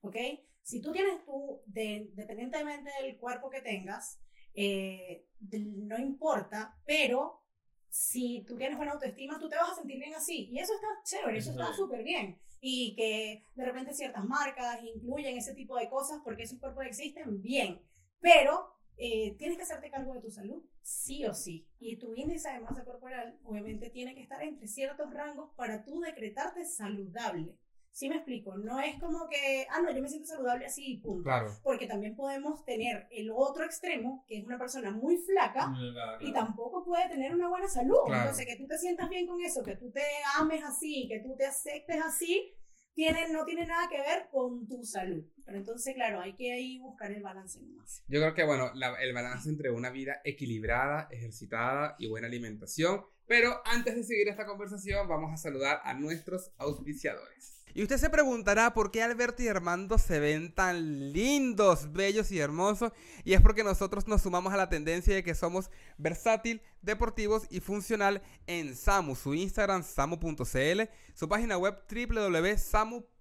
¿ok? 0.00 0.16
Si 0.62 0.80
tú 0.80 0.92
tienes 0.92 1.24
tú, 1.24 1.60
de, 1.66 1.84
independientemente 2.10 2.90
del 3.02 3.16
cuerpo 3.18 3.50
que 3.50 3.60
tengas, 3.60 4.20
eh, 4.54 5.26
de- 5.38 5.60
no 5.60 5.98
importa, 5.98 6.76
pero 6.86 7.42
si 7.88 8.44
tú 8.46 8.56
tienes 8.56 8.76
buena 8.76 8.92
autoestima, 8.92 9.38
tú 9.38 9.48
te 9.48 9.56
vas 9.56 9.70
a 9.70 9.74
sentir 9.74 9.98
bien 9.98 10.14
así. 10.14 10.48
Y 10.50 10.58
eso 10.58 10.74
está 10.74 10.86
chévere, 11.04 11.38
eso 11.38 11.50
está 11.50 11.72
súper 11.72 12.02
bien. 12.04 12.38
Y 12.60 12.94
que 12.94 13.44
de 13.54 13.64
repente 13.64 13.94
ciertas 13.94 14.24
marcas 14.24 14.82
incluyen 14.82 15.36
ese 15.36 15.54
tipo 15.54 15.76
de 15.76 15.88
cosas 15.88 16.20
porque 16.24 16.42
esos 16.42 16.58
cuerpos 16.58 16.84
existen, 16.84 17.40
bien. 17.40 17.80
Pero 18.20 18.74
eh, 19.02 19.34
tienes 19.38 19.56
que 19.56 19.62
hacerte 19.62 19.90
cargo 19.90 20.12
de 20.12 20.20
tu 20.20 20.30
salud, 20.30 20.62
sí 20.82 21.24
o 21.24 21.32
sí. 21.32 21.66
Y 21.78 21.96
tu 21.96 22.14
índice 22.14 22.50
de 22.52 22.60
masa 22.60 22.84
corporal, 22.84 23.38
obviamente, 23.44 23.88
tiene 23.88 24.14
que 24.14 24.20
estar 24.20 24.42
entre 24.42 24.68
ciertos 24.68 25.10
rangos 25.14 25.50
para 25.56 25.84
tú 25.84 26.00
decretarte 26.00 26.66
saludable. 26.66 27.56
¿Sí 27.92 28.08
me 28.08 28.16
explico? 28.16 28.56
No 28.56 28.78
es 28.80 28.98
como 29.00 29.28
que, 29.28 29.66
ah, 29.70 29.80
no, 29.82 29.90
yo 29.94 30.00
me 30.00 30.08
siento 30.08 30.28
saludable 30.28 30.66
así, 30.66 30.98
punto. 30.98 31.24
Claro. 31.24 31.50
Porque 31.62 31.86
también 31.86 32.14
podemos 32.16 32.64
tener 32.64 33.06
el 33.10 33.30
otro 33.34 33.64
extremo, 33.64 34.24
que 34.28 34.38
es 34.38 34.44
una 34.44 34.58
persona 34.58 34.90
muy 34.92 35.16
flaca, 35.18 35.68
Mm, 35.68 35.92
claro, 35.92 36.16
y 36.22 36.30
claro. 36.30 36.46
tampoco 36.46 36.84
puede 36.84 37.08
tener 37.08 37.34
una 37.34 37.48
buena 37.48 37.68
salud. 37.68 37.96
Claro. 38.06 38.22
Entonces, 38.22 38.46
que 38.46 38.56
tú 38.56 38.66
te 38.66 38.78
sientas 38.78 39.08
bien 39.10 39.26
con 39.26 39.40
eso, 39.42 39.62
que 39.62 39.76
tú 39.76 39.90
te 39.90 40.02
ames 40.38 40.62
así, 40.64 41.06
que 41.08 41.20
tú 41.20 41.34
te 41.36 41.44
aceptes 41.46 42.00
así, 42.02 42.54
tiene, 42.94 43.28
no 43.32 43.44
tiene 43.44 43.66
nada 43.66 43.88
que 43.88 43.98
ver 43.98 44.28
con 44.30 44.66
tu 44.68 44.82
salud. 44.84 45.24
Pero 45.44 45.58
entonces, 45.58 45.94
claro, 45.94 46.20
hay 46.20 46.34
que 46.34 46.52
ahí 46.52 46.78
buscar 46.78 47.10
el 47.12 47.22
balance 47.22 47.60
nomás. 47.60 48.02
Yo 48.08 48.20
creo 48.20 48.34
que, 48.34 48.44
bueno, 48.44 48.70
la- 48.74 48.94
el 49.00 49.12
balance 49.12 49.48
entre 49.48 49.70
una 49.70 49.90
vida 49.90 50.20
equilibrada, 50.24 51.08
ejercitada 51.10 51.96
y 51.98 52.08
buena 52.08 52.26
alimentación. 52.28 53.04
Pero 53.26 53.60
antes 53.64 53.94
de 53.94 54.02
seguir 54.04 54.28
esta 54.28 54.44
conversación, 54.46 55.06
vamos 55.08 55.32
a 55.32 55.36
saludar 55.36 55.80
a 55.84 55.94
nuestros 55.94 56.52
auspiciadores. 56.58 57.59
Y 57.74 57.82
usted 57.82 57.98
se 57.98 58.10
preguntará 58.10 58.74
por 58.74 58.90
qué 58.90 59.02
Alberto 59.02 59.42
y 59.42 59.48
Armando 59.48 59.98
se 59.98 60.18
ven 60.18 60.52
tan 60.52 61.12
lindos, 61.12 61.92
bellos 61.92 62.32
y 62.32 62.38
hermosos. 62.38 62.92
Y 63.24 63.34
es 63.34 63.40
porque 63.40 63.62
nosotros 63.62 64.08
nos 64.08 64.22
sumamos 64.22 64.52
a 64.52 64.56
la 64.56 64.68
tendencia 64.68 65.14
de 65.14 65.22
que 65.22 65.34
somos 65.34 65.70
versátil, 65.98 66.62
deportivos 66.82 67.46
y 67.50 67.60
funcional 67.60 68.22
en 68.46 68.74
SAMU. 68.74 69.14
Su 69.14 69.34
Instagram, 69.34 69.84
samu.cl. 69.84 70.82
Su 71.14 71.28
página 71.28 71.58
web, 71.58 71.78
www.samu.cl. 71.88 73.16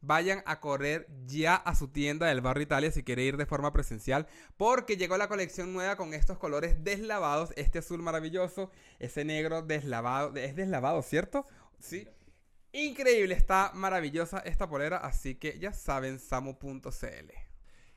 Vayan 0.00 0.42
a 0.44 0.60
correr 0.60 1.08
ya 1.26 1.54
a 1.54 1.74
su 1.74 1.88
tienda 1.88 2.26
del 2.26 2.42
barrio 2.42 2.64
Italia 2.64 2.92
si 2.92 3.02
quiere 3.02 3.24
ir 3.24 3.36
de 3.36 3.46
forma 3.46 3.72
presencial. 3.72 4.28
Porque 4.56 4.96
llegó 4.96 5.16
la 5.16 5.28
colección 5.28 5.72
nueva 5.72 5.96
con 5.96 6.14
estos 6.14 6.38
colores 6.38 6.84
deslavados. 6.84 7.52
Este 7.56 7.78
azul 7.78 8.02
maravilloso, 8.02 8.70
ese 8.98 9.24
negro 9.24 9.62
deslavado. 9.62 10.36
Es 10.36 10.54
deslavado, 10.54 11.02
¿cierto? 11.02 11.46
Sí. 11.80 12.06
Increíble, 12.76 13.34
está 13.36 13.70
maravillosa 13.72 14.40
esta 14.40 14.68
polera, 14.68 14.96
así 14.96 15.36
que 15.36 15.60
ya 15.60 15.72
saben, 15.72 16.18
samu.cl. 16.18 17.30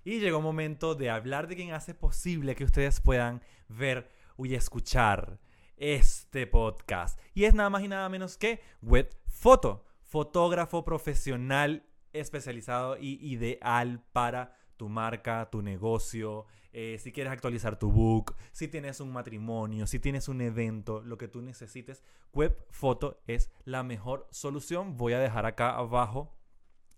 Y 0.04 0.20
llegó 0.20 0.38
el 0.38 0.44
momento 0.44 0.94
de 0.94 1.10
hablar 1.10 1.48
de 1.48 1.56
quien 1.56 1.74
hace 1.74 1.96
posible 1.96 2.56
que 2.56 2.64
ustedes 2.64 3.02
puedan 3.02 3.42
ver 3.70 4.08
y 4.38 4.54
escuchar 4.54 5.40
este 5.78 6.46
podcast. 6.46 7.20
Y 7.34 7.46
es 7.46 7.56
nada 7.56 7.72
más 7.72 7.82
y 7.82 7.88
nada 7.88 8.08
menos 8.08 8.38
que 8.38 8.62
Web 8.84 9.10
Photo, 9.26 9.84
fotógrafo 10.04 10.86
profesional 10.86 11.84
especializado 12.14 12.98
y 13.00 13.18
ideal 13.28 14.04
para 14.14 14.56
tu 14.78 14.90
marca, 14.90 15.50
tu 15.50 15.64
negocio, 15.64 16.46
eh, 16.80 17.00
si 17.00 17.12
quieres 17.12 17.34
actualizar 17.34 17.80
tu 17.80 17.92
book, 17.92 18.36
si 18.52 18.68
tienes 18.68 19.00
un 19.00 19.12
matrimonio, 19.12 19.88
si 19.88 19.98
tienes 19.98 20.28
un 20.28 20.42
evento, 20.42 21.02
lo 21.02 21.18
que 21.18 21.28
tú 21.28 21.42
necesites, 21.42 22.04
Web 22.34 22.56
Photo 22.70 23.20
es 23.26 23.50
la 23.66 23.82
mejor 23.82 24.28
solución. 24.30 24.96
Voy 24.96 25.14
a 25.14 25.20
dejar 25.20 25.48
acá 25.48 25.76
abajo 25.76 26.38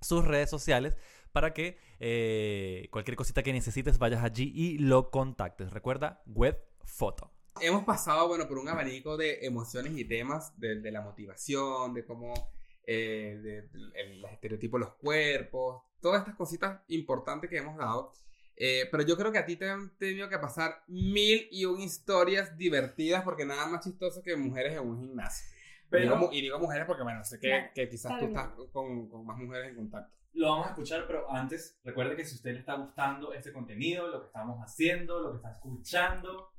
sus 0.01 0.25
redes 0.25 0.49
sociales 0.49 0.95
para 1.31 1.53
que 1.53 1.77
eh, 2.01 2.89
cualquier 2.91 3.15
cosita 3.15 3.41
que 3.41 3.53
necesites 3.53 3.99
vayas 3.99 4.21
allí 4.21 4.51
y 4.53 4.79
lo 4.79 5.11
contactes. 5.11 5.71
Recuerda, 5.71 6.23
Web 6.25 6.61
Photo. 6.83 7.31
hemos 7.61 7.85
pasado, 7.85 8.27
bueno, 8.27 8.49
por 8.49 8.57
un 8.57 8.67
abanico 8.67 9.15
de 9.15 9.45
emociones 9.45 9.97
y 9.97 10.03
temas, 10.03 10.59
de, 10.59 10.91
la 10.91 10.99
motivación, 10.99 11.93
de 11.93 12.03
cómo, 12.03 12.33
eh, 12.85 13.39
de, 13.41 14.17
los 14.17 14.29
estereotipos 14.29 14.77
los 14.77 14.95
cuerpos, 14.95 15.83
todas 16.01 16.19
estas 16.19 16.35
cositas 16.35 16.81
importantes 16.89 17.49
que 17.49 17.59
hemos 17.59 17.77
dado. 17.77 18.11
Eh, 18.61 18.89
pero 18.91 19.03
yo 19.03 19.15
creo 19.15 19.31
que 19.31 19.37
a 19.37 19.45
ti 19.45 19.55
te 19.55 19.69
han 19.69 19.97
tenido 19.97 20.27
que 20.27 20.37
pasar 20.37 20.83
mil 20.87 21.47
y 21.49 21.63
un 21.63 21.79
historias 21.79 22.57
divertidas, 22.57 23.23
porque 23.23 23.45
nada 23.45 23.65
más 23.67 23.85
chistoso 23.85 24.21
que 24.21 24.35
mujeres 24.35 24.73
en 24.73 24.85
un 24.85 24.99
gimnasio. 24.99 25.47
Pero- 25.89 26.03
y, 26.03 26.07
digo, 26.09 26.29
y 26.33 26.41
digo 26.41 26.59
mujeres 26.59 26.85
porque, 26.85 27.03
bueno, 27.03 27.23
sé 27.23 27.39
que, 27.39 27.47
Claro, 27.47 27.67
que 27.73 27.89
quizás 27.89 28.11
claro, 28.11 28.25
tú 28.27 28.27
estás 28.27 28.71
con, 28.73 29.07
con 29.09 29.25
más 29.25 29.37
mujeres 29.37 29.69
en 29.69 29.75
contacto. 29.77 30.13
Lo 30.33 30.49
vamos 30.49 30.67
a 30.67 30.69
escuchar, 30.71 31.05
pero 31.07 31.31
antes, 31.31 31.79
recuerde 31.85 32.15
que 32.17 32.25
si 32.25 32.33
a 32.33 32.35
usted 32.35 32.51
le 32.51 32.59
está 32.59 32.75
gustando 32.75 33.33
este 33.33 33.53
contenido, 33.53 34.07
lo 34.09 34.19
que 34.19 34.27
estamos 34.27 34.59
haciendo, 34.61 35.21
lo 35.21 35.31
que 35.31 35.37
está 35.37 35.51
escuchando, 35.51 36.51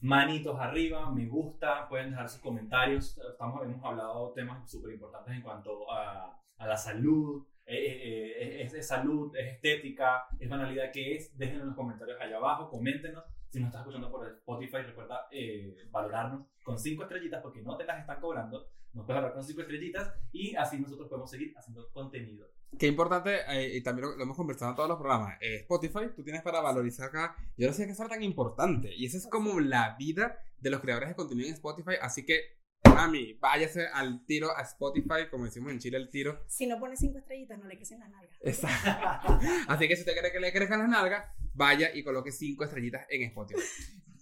manitos 0.00 0.58
arriba, 0.58 1.10
me 1.12 1.26
gusta, 1.26 1.88
pueden 1.88 2.10
dejar 2.10 2.28
sus 2.28 2.40
comentarios. 2.40 3.18
Estamos, 3.30 3.62
hemos 3.62 3.84
hablado 3.84 4.32
temas 4.32 4.68
súper 4.70 4.94
importantes 4.94 5.34
en 5.34 5.42
cuanto 5.42 5.90
a, 5.92 6.40
a 6.58 6.66
la 6.66 6.76
salud. 6.76 7.46
Eh, 7.66 7.76
eh, 7.76 8.32
eh, 8.38 8.62
es, 8.62 8.74
es 8.74 8.86
salud, 8.86 9.34
es 9.36 9.54
estética, 9.54 10.28
es 10.38 10.48
banalidad, 10.48 10.90
¿qué 10.92 11.16
es? 11.16 11.36
Déjenlo 11.36 11.62
en 11.62 11.68
los 11.68 11.76
comentarios 11.76 12.20
allá 12.20 12.36
abajo, 12.36 12.70
coméntenos. 12.70 13.24
Si 13.50 13.60
nos 13.60 13.68
estás 13.68 13.82
escuchando 13.82 14.10
por 14.10 14.26
Spotify, 14.28 14.78
recuerda 14.78 15.28
eh, 15.30 15.76
valorarnos 15.90 16.46
con 16.62 16.78
cinco 16.78 17.02
estrellitas 17.02 17.42
porque 17.42 17.62
no 17.62 17.76
te 17.76 17.84
las 17.84 18.00
están 18.00 18.20
cobrando. 18.20 18.68
Nos 18.92 19.04
puedes 19.04 19.16
valorar 19.16 19.34
con 19.34 19.44
cinco 19.44 19.60
estrellitas 19.62 20.14
y 20.32 20.54
así 20.56 20.78
nosotros 20.78 21.08
podemos 21.08 21.30
seguir 21.30 21.52
haciendo 21.56 21.90
contenido. 21.92 22.48
Qué 22.78 22.88
importante, 22.88 23.38
eh, 23.48 23.76
y 23.76 23.82
también 23.82 24.08
lo, 24.08 24.16
lo 24.16 24.22
hemos 24.22 24.36
conversado 24.36 24.70
en 24.72 24.76
todos 24.76 24.88
los 24.88 24.98
programas, 24.98 25.38
eh, 25.40 25.56
Spotify, 25.60 26.10
tú 26.14 26.22
tienes 26.22 26.42
para 26.42 26.60
valorizar 26.60 27.08
acá, 27.08 27.36
yo 27.56 27.68
no 27.68 27.72
sé 27.72 27.86
qué 27.86 27.92
es 27.92 27.98
tan 27.98 28.22
importante, 28.22 28.94
y 28.94 29.06
esa 29.06 29.16
es 29.16 29.26
como 29.28 29.60
la 29.60 29.96
vida 29.96 30.38
de 30.58 30.70
los 30.70 30.80
creadores 30.80 31.08
de 31.08 31.14
contenido 31.14 31.48
en 31.48 31.54
Spotify, 31.54 31.94
así 32.02 32.26
que, 32.26 32.40
mami, 32.94 33.34
váyase 33.34 33.86
al 33.88 34.24
tiro 34.26 34.56
a 34.56 34.62
Spotify, 34.62 35.28
como 35.30 35.44
decimos 35.44 35.72
en 35.72 35.78
Chile, 35.78 35.96
el 35.98 36.10
tiro. 36.10 36.44
Si 36.48 36.66
no 36.66 36.78
pones 36.78 36.98
cinco 37.00 37.18
estrellitas, 37.18 37.58
no 37.58 37.66
le 37.66 37.78
quesen 37.78 37.98
la 38.00 38.08
nalga. 38.08 38.32
Exacto. 38.42 39.38
Así 39.68 39.88
que 39.88 39.94
si 39.96 40.00
usted 40.02 40.12
quiere 40.14 40.32
que 40.32 40.40
le 40.40 40.52
crezcan 40.52 40.80
las 40.80 40.88
nalgas, 40.88 41.26
vaya 41.54 41.94
y 41.94 42.02
coloque 42.02 42.32
cinco 42.32 42.64
estrellitas 42.64 43.06
en 43.10 43.22
Spotify. 43.24 43.60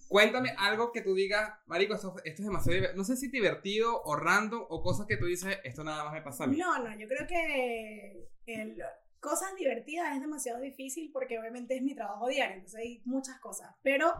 Cuéntame 0.07 0.53
algo 0.57 0.91
que 0.91 1.01
tú 1.01 1.15
digas, 1.15 1.51
Marico, 1.65 1.95
esto, 1.95 2.15
esto 2.23 2.41
es 2.41 2.45
demasiado 2.47 2.77
diver- 2.77 2.93
No 2.95 3.03
sé 3.03 3.17
si 3.17 3.27
divertido 3.29 4.01
o 4.03 4.15
random 4.15 4.65
o 4.69 4.81
cosas 4.83 5.07
que 5.07 5.17
tú 5.17 5.25
dices, 5.25 5.57
esto 5.63 5.83
nada 5.83 6.03
más 6.03 6.13
me 6.13 6.21
pasa 6.21 6.43
a 6.43 6.47
mí. 6.47 6.57
No, 6.57 6.77
no, 6.83 6.95
yo 6.97 7.07
creo 7.07 7.25
que 7.27 8.29
el- 8.45 8.77
cosas 9.19 9.55
divertidas 9.57 10.13
es 10.15 10.21
demasiado 10.21 10.61
difícil 10.61 11.09
porque 11.11 11.39
obviamente 11.39 11.75
es 11.75 11.81
mi 11.81 11.95
trabajo 11.95 12.27
diario, 12.27 12.57
entonces 12.57 12.79
hay 12.79 13.01
muchas 13.05 13.39
cosas. 13.39 13.73
Pero 13.81 14.13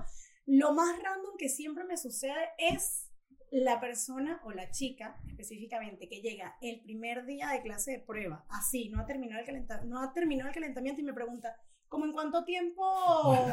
lo 0.47 0.73
más 0.73 0.97
random 1.01 1.37
que 1.37 1.49
siempre 1.49 1.83
me 1.83 1.95
sucede 1.97 2.49
es 2.57 3.07
la 3.51 3.79
persona 3.79 4.41
o 4.43 4.51
la 4.51 4.69
chica 4.71 5.17
específicamente 5.27 6.07
que 6.09 6.21
llega 6.21 6.57
el 6.61 6.81
primer 6.81 7.25
día 7.25 7.49
de 7.49 7.61
clase 7.61 7.91
de 7.91 7.99
prueba, 7.99 8.45
así, 8.49 8.89
no 8.89 8.99
ha 9.01 9.05
terminado 9.05 9.39
el, 9.41 9.45
calenta- 9.45 9.83
no 9.85 9.99
ha 10.01 10.11
terminado 10.13 10.49
el 10.49 10.53
calentamiento 10.55 11.01
y 11.01 11.05
me 11.05 11.13
pregunta, 11.13 11.55
¿cómo 11.87 12.05
en 12.05 12.11
cuánto 12.13 12.43
tiempo? 12.43 12.83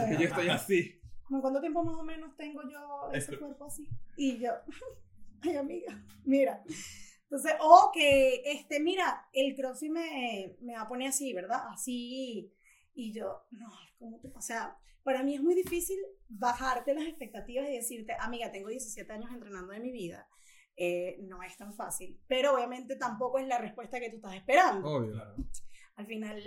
Que 0.09 0.17
yo 0.23 0.29
estoy 0.29 0.49
así. 0.49 1.01
¿Cómo 1.25 1.39
en 1.39 1.43
cuánto 1.43 1.61
tiempo 1.61 1.85
más 1.85 1.95
o 1.97 2.03
menos 2.03 2.37
tengo 2.37 2.63
yo 2.69 3.11
ese 3.13 3.39
cuerpo 3.39 3.65
así? 3.67 3.89
Y 4.17 4.39
yo, 4.39 4.51
ay 5.43 5.57
amiga, 5.57 6.05
mira. 6.25 6.63
Entonces, 7.25 7.55
o 7.61 7.91
que, 7.95 8.43
este, 8.45 8.79
mira, 8.81 9.27
el 9.33 9.55
CrossFit 9.57 9.91
me, 9.91 10.57
me 10.61 10.75
va 10.75 10.83
a 10.83 10.89
poner 10.89 11.09
así, 11.09 11.33
¿verdad? 11.33 11.63
Así. 11.71 12.53
Y 12.95 13.13
yo, 13.15 13.47
no, 13.53 13.71
¿cómo 13.99 14.21
te- 14.21 14.29
O 14.35 14.43
sea, 14.43 14.77
para 15.03 15.23
mí 15.23 15.35
es 15.35 15.43
muy 15.43 15.55
difícil 15.55 15.99
bajarte 16.29 16.95
las 16.95 17.05
expectativas 17.05 17.69
y 17.69 17.75
decirte, 17.75 18.15
amiga, 18.19 18.51
tengo 18.51 18.69
17 18.69 19.13
años 19.13 19.31
entrenando 19.33 19.73
de 19.73 19.81
mi 19.81 19.93
vida. 19.93 20.29
Eh, 20.77 21.19
no 21.23 21.43
es 21.43 21.57
tan 21.57 21.75
fácil. 21.75 22.19
Pero 22.27 22.55
obviamente 22.55 22.97
tampoco 22.97 23.39
es 23.39 23.47
la 23.47 23.59
respuesta 23.59 24.01
que 24.01 24.11
tú 24.11 24.17
estás 24.17 24.35
esperando. 24.35 24.89
Obvio. 24.89 25.13
Claro. 25.13 25.37
Al 25.95 26.07
final 26.07 26.43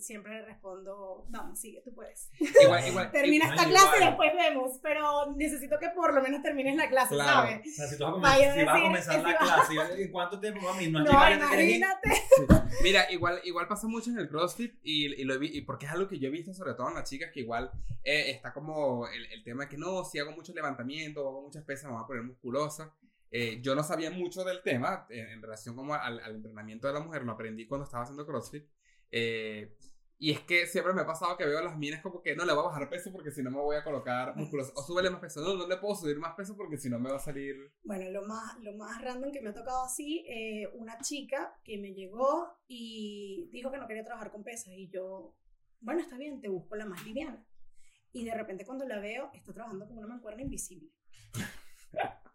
siempre 0.00 0.32
le 0.32 0.46
respondo, 0.46 1.26
vamos, 1.28 1.60
sigue, 1.60 1.82
tú 1.84 1.94
puedes. 1.94 2.30
Igual, 2.40 2.88
igual. 2.88 3.10
Termina 3.12 3.50
esta 3.50 3.68
clase 3.68 3.96
y 4.00 4.04
después 4.04 4.32
vemos, 4.34 4.78
pero 4.82 5.32
necesito 5.36 5.78
que 5.78 5.90
por 5.90 6.14
lo 6.14 6.22
menos 6.22 6.42
termines 6.42 6.74
la 6.74 6.88
clase, 6.88 7.14
Claro. 7.14 7.50
¿sabes? 7.50 7.66
O 7.66 7.70
sea, 7.70 7.86
si, 7.86 7.98
tú 7.98 8.04
vas 8.04 8.14
a, 8.14 8.18
Vaya 8.18 8.52
comenzar, 8.52 8.54
si 8.54 8.64
vas 8.64 8.68
a 8.68 8.72
decir, 8.72 8.82
comenzar 8.82 9.14
si 9.16 9.22
la 9.22 9.38
clase, 9.38 10.02
¿en 10.02 10.10
cuánto 10.10 10.40
tiempo, 10.40 10.60
mami? 10.62 10.88
No, 10.88 11.00
No, 11.00 11.30
imagínate. 11.30 12.10
Mira, 12.82 13.10
igual, 13.12 13.40
igual 13.44 13.68
pasa 13.68 13.86
mucho 13.88 14.10
en 14.10 14.18
el 14.18 14.28
CrossFit 14.28 14.74
y, 14.82 15.20
y 15.20 15.24
lo 15.24 15.38
vi, 15.38 15.50
y 15.52 15.60
porque 15.62 15.84
es 15.84 15.92
algo 15.92 16.08
que 16.08 16.18
yo 16.18 16.28
he 16.28 16.30
visto 16.32 16.54
sobre 16.54 16.72
todo 16.74 16.88
en 16.88 16.94
las 16.94 17.08
chicas 17.08 17.30
que 17.30 17.40
igual 17.40 17.70
eh, 18.04 18.30
está 18.30 18.54
como 18.54 19.06
el, 19.06 19.26
el 19.32 19.44
tema 19.44 19.64
de 19.64 19.68
que 19.68 19.76
no, 19.76 20.02
si 20.04 20.18
hago 20.18 20.32
mucho 20.32 20.54
levantamiento 20.54 21.24
o 21.24 21.28
hago 21.28 21.42
muchas 21.42 21.64
pesas 21.64 21.90
me 21.90 21.92
voy 21.96 22.04
a 22.04 22.06
poner 22.06 22.22
musculosa. 22.22 22.94
Eh, 23.30 23.60
yo 23.60 23.74
no 23.74 23.82
sabía 23.82 24.10
mucho 24.10 24.42
del 24.44 24.62
tema 24.62 25.06
eh, 25.10 25.32
en 25.32 25.42
relación 25.42 25.76
como 25.76 25.92
al, 25.94 26.18
al 26.20 26.36
entrenamiento 26.36 26.86
de 26.86 26.94
la 26.94 27.00
mujer, 27.00 27.22
lo 27.24 27.32
aprendí 27.32 27.66
cuando 27.66 27.84
estaba 27.84 28.04
haciendo 28.04 28.24
CrossFit. 28.26 28.64
Eh, 29.10 29.74
y 30.20 30.32
es 30.32 30.40
que 30.40 30.66
siempre 30.66 30.92
me 30.92 31.02
ha 31.02 31.06
pasado 31.06 31.36
que 31.36 31.46
veo 31.46 31.60
a 31.60 31.62
las 31.62 31.78
minas 31.78 32.02
como 32.02 32.20
que 32.20 32.34
no 32.34 32.44
le 32.44 32.52
voy 32.52 32.64
a 32.64 32.68
bajar 32.68 32.90
peso 32.90 33.12
porque 33.12 33.30
si 33.30 33.40
no 33.40 33.52
me 33.52 33.58
voy 33.58 33.76
a 33.76 33.84
colocar 33.84 34.34
musculosa. 34.34 34.72
O 34.74 34.82
súbele 34.82 35.10
más 35.10 35.20
peso. 35.20 35.40
No, 35.40 35.54
no 35.54 35.68
le 35.68 35.76
puedo 35.76 35.94
subir 35.94 36.18
más 36.18 36.34
peso 36.34 36.56
porque 36.56 36.76
si 36.76 36.90
no 36.90 36.98
me 36.98 37.08
va 37.08 37.18
a 37.18 37.20
salir. 37.20 37.54
Bueno, 37.84 38.10
lo 38.10 38.26
más, 38.26 38.58
lo 38.58 38.74
más 38.74 39.00
random 39.00 39.30
que 39.30 39.40
me 39.40 39.50
ha 39.50 39.54
tocado 39.54 39.84
así, 39.84 40.24
eh, 40.28 40.68
una 40.74 40.98
chica 40.98 41.56
que 41.62 41.78
me 41.78 41.94
llegó 41.94 42.58
y 42.66 43.48
dijo 43.52 43.70
que 43.70 43.78
no 43.78 43.86
quería 43.86 44.04
trabajar 44.04 44.32
con 44.32 44.42
pesas 44.42 44.74
y 44.74 44.88
yo, 44.88 45.36
bueno, 45.78 46.00
está 46.00 46.18
bien, 46.18 46.40
te 46.40 46.48
busco 46.48 46.74
la 46.74 46.86
más 46.86 47.04
liviana. 47.04 47.46
Y 48.10 48.24
de 48.24 48.34
repente 48.34 48.66
cuando 48.66 48.88
la 48.88 48.98
veo, 48.98 49.30
está 49.34 49.52
trabajando 49.52 49.86
con 49.86 49.98
una 49.98 50.08
mancuerna 50.08 50.42
invisible. 50.42 50.90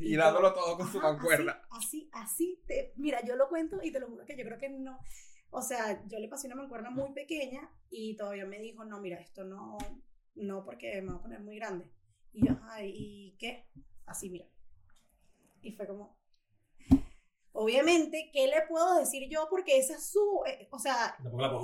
Y 0.00 0.16
dándolo 0.16 0.52
todo 0.52 0.76
con 0.76 0.90
su 0.90 1.00
mancuerna. 1.00 1.62
Así, 1.70 2.10
así, 2.12 2.58
así 2.58 2.64
te, 2.66 2.92
mira, 2.96 3.24
yo 3.24 3.36
lo 3.36 3.48
cuento 3.48 3.78
y 3.82 3.92
te 3.92 4.00
lo 4.00 4.08
juro 4.08 4.26
que 4.26 4.36
yo 4.36 4.44
creo 4.44 4.58
que 4.58 4.68
no, 4.68 4.98
o 5.50 5.62
sea, 5.62 6.02
yo 6.06 6.18
le 6.18 6.28
pasé 6.28 6.46
una 6.46 6.56
mancuerna 6.56 6.90
muy 6.90 7.12
pequeña 7.12 7.70
y 7.90 8.16
todavía 8.16 8.44
me 8.46 8.58
dijo, 8.58 8.84
no, 8.84 9.00
mira, 9.00 9.18
esto 9.20 9.44
no, 9.44 9.78
no 10.34 10.64
porque 10.64 11.00
me 11.02 11.12
va 11.12 11.18
a 11.18 11.22
poner 11.22 11.40
muy 11.40 11.56
grande. 11.56 11.90
Y 12.32 12.46
yo, 12.46 12.52
ajá, 12.52 12.82
¿y 12.84 13.36
qué? 13.38 13.66
Así, 14.06 14.30
mira. 14.30 14.46
Y 15.62 15.72
fue 15.72 15.86
como, 15.86 16.16
obviamente, 17.52 18.30
¿qué 18.32 18.46
le 18.46 18.62
puedo 18.68 18.98
decir 18.98 19.28
yo? 19.30 19.48
Porque 19.50 19.78
esa 19.78 19.94
es 19.94 20.10
su, 20.10 20.42
eh, 20.46 20.68
o 20.70 20.78
sea, 20.78 21.16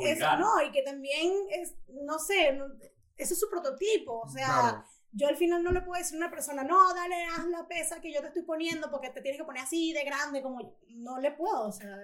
eso, 0.04 0.36
no, 0.38 0.62
y 0.62 0.72
que 0.72 0.82
también 0.82 1.32
es, 1.50 1.74
no 1.88 2.18
sé, 2.18 2.52
no- 2.52 2.66
ese 3.16 3.34
es 3.34 3.38
su 3.40 3.48
prototipo, 3.48 4.20
o 4.20 4.28
sea, 4.28 4.46
Claro. 4.46 4.84
yo 5.12 5.28
al 5.28 5.36
final 5.36 5.62
no 5.62 5.70
le 5.70 5.82
puedo 5.82 5.98
decir 6.02 6.16
a 6.16 6.18
una 6.26 6.30
persona, 6.30 6.64
no, 6.64 6.92
dale, 6.94 7.14
haz 7.26 7.46
la 7.46 7.68
pesa 7.68 8.00
que 8.00 8.12
yo 8.12 8.20
te 8.20 8.28
estoy 8.28 8.42
poniendo 8.42 8.90
porque 8.90 9.10
te 9.10 9.20
tienes 9.20 9.38
que 9.40 9.44
poner 9.46 9.62
así 9.62 9.92
de 9.92 10.04
grande, 10.04 10.42
como 10.42 10.60
yo". 10.62 10.74
no 10.88 11.18
le 11.20 11.30
puedo, 11.32 11.68
o 11.68 11.72
sea, 11.72 11.96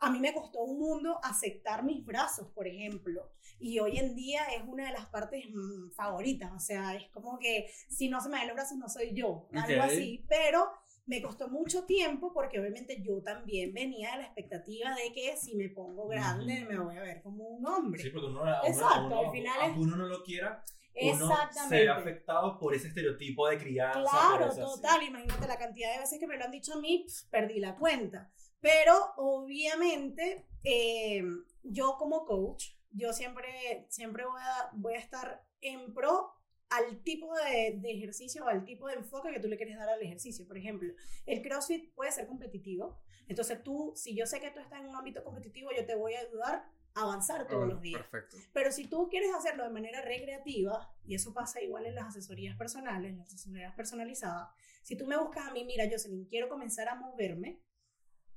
a 0.00 0.10
mí 0.10 0.20
me 0.20 0.32
costó 0.32 0.60
un 0.62 0.78
mundo 0.78 1.18
aceptar 1.22 1.82
mis 1.84 2.04
brazos, 2.04 2.48
por 2.54 2.66
ejemplo, 2.66 3.30
y 3.58 3.78
hoy 3.80 3.98
en 3.98 4.14
día 4.14 4.44
es 4.56 4.62
una 4.66 4.86
de 4.86 4.92
las 4.92 5.06
partes 5.06 5.44
mm, 5.52 5.90
favoritas, 5.92 6.52
o 6.52 6.58
sea, 6.60 6.94
es 6.94 7.08
como 7.10 7.38
que 7.38 7.68
si 7.88 8.08
no 8.08 8.20
se 8.20 8.28
me 8.28 8.38
ven 8.38 8.46
los 8.48 8.54
brazos 8.56 8.78
no 8.78 8.88
soy 8.88 9.12
yo, 9.14 9.48
algo 9.52 9.80
Ok. 9.82 9.86
así, 9.90 10.24
pero 10.28 10.68
me 11.06 11.22
costó 11.22 11.48
mucho 11.48 11.84
tiempo 11.84 12.32
porque 12.34 12.60
obviamente 12.60 13.02
yo 13.02 13.22
también 13.22 13.72
venía 13.72 14.10
de 14.12 14.18
la 14.18 14.24
expectativa 14.24 14.94
de 14.94 15.12
que 15.12 15.36
si 15.36 15.56
me 15.56 15.70
pongo 15.70 16.06
grande 16.06 16.62
Ujú. 16.62 16.70
me 16.72 16.78
voy 16.78 16.96
a 16.98 17.00
ver 17.02 17.22
como 17.22 17.44
un 17.48 17.66
hombre. 17.66 18.02
Sí, 18.02 18.10
porque 18.10 18.26
uno, 18.26 18.42
uno- 18.42 18.64
Exacto, 18.64 19.06
uno- 19.06 19.18
al 19.20 19.30
final 19.32 19.56
aunque 19.62 19.80
es- 19.80 19.86
uno 19.86 19.96
no 19.96 20.06
lo 20.06 20.22
quiera, 20.22 20.62
uno 21.00 21.30
se 21.50 21.74
ve 21.76 21.88
afectado 21.88 22.58
por 22.58 22.74
ese 22.74 22.88
estereotipo 22.88 23.48
de 23.48 23.56
crianza. 23.58 24.00
Claro, 24.00 24.50
ese 24.52 24.60
así. 24.62 24.74
total. 24.74 25.02
Imagínate 25.04 25.46
la 25.48 25.56
cantidad 25.56 25.92
de 25.92 26.00
veces 26.00 26.18
que 26.20 26.26
me 26.26 26.36
lo 26.36 26.44
han 26.44 26.50
dicho 26.50 26.74
a 26.74 26.80
mí, 26.80 27.06
perdí 27.30 27.58
la 27.60 27.76
cuenta. 27.76 28.30
Pero 28.60 29.12
obviamente, 29.16 30.46
eh, 30.64 31.22
yo 31.62 31.96
como 31.98 32.24
coach, 32.24 32.72
yo 32.90 33.12
siempre, 33.12 33.86
siempre 33.88 34.24
voy, 34.24 34.40
a, 34.40 34.70
voy 34.74 34.94
a 34.94 34.98
estar 34.98 35.44
en 35.60 35.92
pro 35.94 36.32
al 36.70 37.02
tipo 37.02 37.34
de, 37.34 37.78
de 37.80 37.92
ejercicio 37.92 38.44
o 38.44 38.48
al 38.48 38.64
tipo 38.64 38.88
de 38.88 38.94
enfoque 38.94 39.32
que 39.32 39.40
tú 39.40 39.48
le 39.48 39.56
quieres 39.56 39.78
dar 39.78 39.88
al 39.88 40.02
ejercicio. 40.02 40.46
Por 40.46 40.58
ejemplo, 40.58 40.92
el 41.26 41.42
CrossFit 41.42 41.94
puede 41.94 42.12
ser 42.12 42.26
competitivo. 42.26 43.00
Entonces 43.26 43.62
tú, 43.62 43.92
si 43.94 44.14
yo 44.14 44.26
sé 44.26 44.40
que 44.40 44.50
tú 44.50 44.60
estás 44.60 44.80
en 44.80 44.88
un 44.88 44.96
ámbito 44.96 45.22
competitivo, 45.24 45.70
yo 45.76 45.86
te 45.86 45.94
voy 45.94 46.14
a 46.14 46.20
ayudar 46.20 46.64
a 46.94 47.02
avanzar 47.02 47.46
todos 47.46 47.64
Oh, 47.64 47.66
los 47.66 47.80
días. 47.80 48.02
Perfecto. 48.02 48.36
Pero 48.52 48.72
si 48.72 48.86
tú 48.86 49.08
quieres 49.08 49.30
hacerlo 49.34 49.64
de 49.64 49.70
manera 49.70 50.02
recreativa, 50.02 50.90
y 51.04 51.14
eso 51.14 51.32
pasa 51.32 51.62
igual 51.62 51.86
en 51.86 51.94
las 51.94 52.06
asesorías 52.08 52.56
personales, 52.56 53.12
en 53.12 53.18
las 53.18 53.28
asesorías 53.32 53.74
personalizadas, 53.74 54.48
si 54.82 54.96
tú 54.96 55.06
me 55.06 55.16
buscas 55.18 55.46
a 55.46 55.52
mí, 55.52 55.64
mira, 55.64 55.84
Jocelyn, 55.90 56.26
quiero 56.26 56.48
comenzar 56.48 56.88
a 56.88 56.94
moverme, 56.96 57.60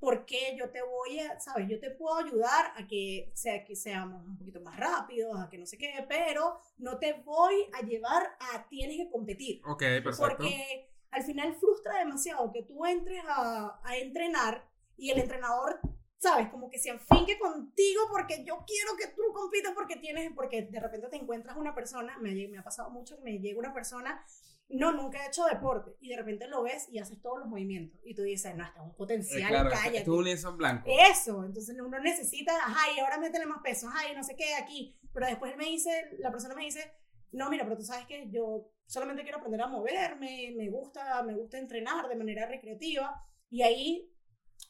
porque 0.02 0.56
yo 0.58 0.68
te 0.70 0.82
voy 0.82 1.20
a, 1.20 1.38
sabes, 1.38 1.68
yo 1.68 1.78
te 1.78 1.92
puedo 1.92 2.16
ayudar 2.18 2.72
a 2.74 2.88
que, 2.88 3.30
sea, 3.36 3.64
que 3.64 3.76
seamos 3.76 4.26
un 4.26 4.36
poquito 4.36 4.60
más 4.60 4.76
rápidos, 4.76 5.38
a 5.40 5.48
que 5.48 5.58
no 5.58 5.64
sé 5.64 5.78
qué, 5.78 6.04
pero 6.08 6.58
no 6.78 6.98
te 6.98 7.12
voy 7.12 7.54
a 7.72 7.82
llevar 7.86 8.36
a 8.40 8.68
tienes 8.68 8.96
que 8.96 9.08
competir. 9.08 9.62
Ok, 9.64 9.78
perfecto. 9.78 10.16
Porque 10.18 10.90
al 11.12 11.22
final 11.22 11.54
frustra 11.54 11.98
demasiado 12.00 12.50
que 12.52 12.64
tú 12.64 12.84
entres 12.84 13.22
a, 13.28 13.80
a 13.84 13.96
entrenar 13.96 14.68
y 14.96 15.10
el 15.10 15.20
entrenador, 15.20 15.78
sabes, 16.18 16.48
como 16.48 16.68
que 16.68 16.80
se 16.80 16.90
afinque 16.90 17.38
contigo 17.38 18.02
porque 18.10 18.42
yo 18.44 18.64
quiero 18.66 18.96
que 18.98 19.06
tú 19.14 19.22
compitas 19.32 19.72
porque 19.72 19.94
tienes, 19.94 20.32
porque 20.34 20.62
de 20.62 20.80
repente 20.80 21.06
te 21.10 21.16
encuentras 21.16 21.56
una 21.56 21.76
persona, 21.76 22.18
me, 22.18 22.30
ha- 22.30 22.48
me 22.48 22.58
ha 22.58 22.64
pasado 22.64 22.90
mucho 22.90 23.16
que 23.18 23.22
me 23.22 23.38
llega 23.38 23.56
una 23.60 23.72
persona 23.72 24.26
no, 24.72 24.92
nunca 24.92 25.22
he 25.24 25.28
hecho 25.28 25.44
deporte. 25.44 25.92
Y 26.00 26.08
de 26.10 26.16
repente 26.16 26.48
lo 26.48 26.62
ves 26.62 26.88
y 26.90 26.98
haces 26.98 27.20
todos 27.20 27.38
los 27.40 27.48
movimientos. 27.48 28.00
Y 28.04 28.14
tú 28.14 28.22
dices, 28.22 28.54
no, 28.56 28.64
está 28.64 28.82
un 28.82 28.90
Eh, 28.90 28.94
potencial, 28.96 29.48
claro, 29.48 29.70
cállate. 29.70 29.98
esto 29.98 30.12
es 30.12 30.18
un 30.18 30.24
lienzo 30.24 30.48
en 30.50 30.56
blanco. 30.56 30.90
Eso, 31.10 31.44
entonces 31.44 31.76
uno 31.80 31.98
necesita, 32.00 32.56
ajá, 32.56 32.92
y 32.96 33.00
ahora 33.00 33.18
métele 33.18 33.46
más 33.46 33.60
peso, 33.62 33.88
ajá, 33.88 34.10
y 34.10 34.14
no 34.16 34.22
sé 34.24 34.34
qué 34.36 34.54
aquí. 34.54 34.98
Pero 35.12 35.26
después 35.26 35.56
me 35.56 35.64
dice, 35.66 35.90
la 36.18 36.30
persona 36.30 36.54
me 36.54 36.64
dice, 36.64 36.92
no, 37.32 37.50
mira, 37.50 37.64
pero 37.64 37.76
tú 37.76 37.84
sabes 37.84 38.06
que 38.06 38.28
yo 38.30 38.70
solamente 38.86 39.22
quiero 39.22 39.38
aprender 39.38 39.60
a 39.62 39.66
moverme, 39.68 40.52
me 40.56 40.68
gusta, 40.70 41.22
me 41.22 41.34
gusta 41.34 41.58
entrenar 41.58 42.08
de 42.08 42.16
manera 42.16 42.46
recreativa. 42.46 43.14
Y 43.50 43.62
ahí, 43.62 44.10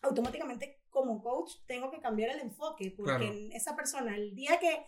automáticamente, 0.03 0.83
como 0.91 1.23
coach, 1.23 1.53
tengo 1.67 1.91
que 1.91 2.01
cambiar 2.01 2.31
el 2.31 2.41
enfoque, 2.41 2.93
porque 2.97 3.13
Claro. 3.17 3.35
esa 3.53 3.75
persona, 3.77 4.17
el 4.17 4.35
día 4.35 4.59
que 4.59 4.85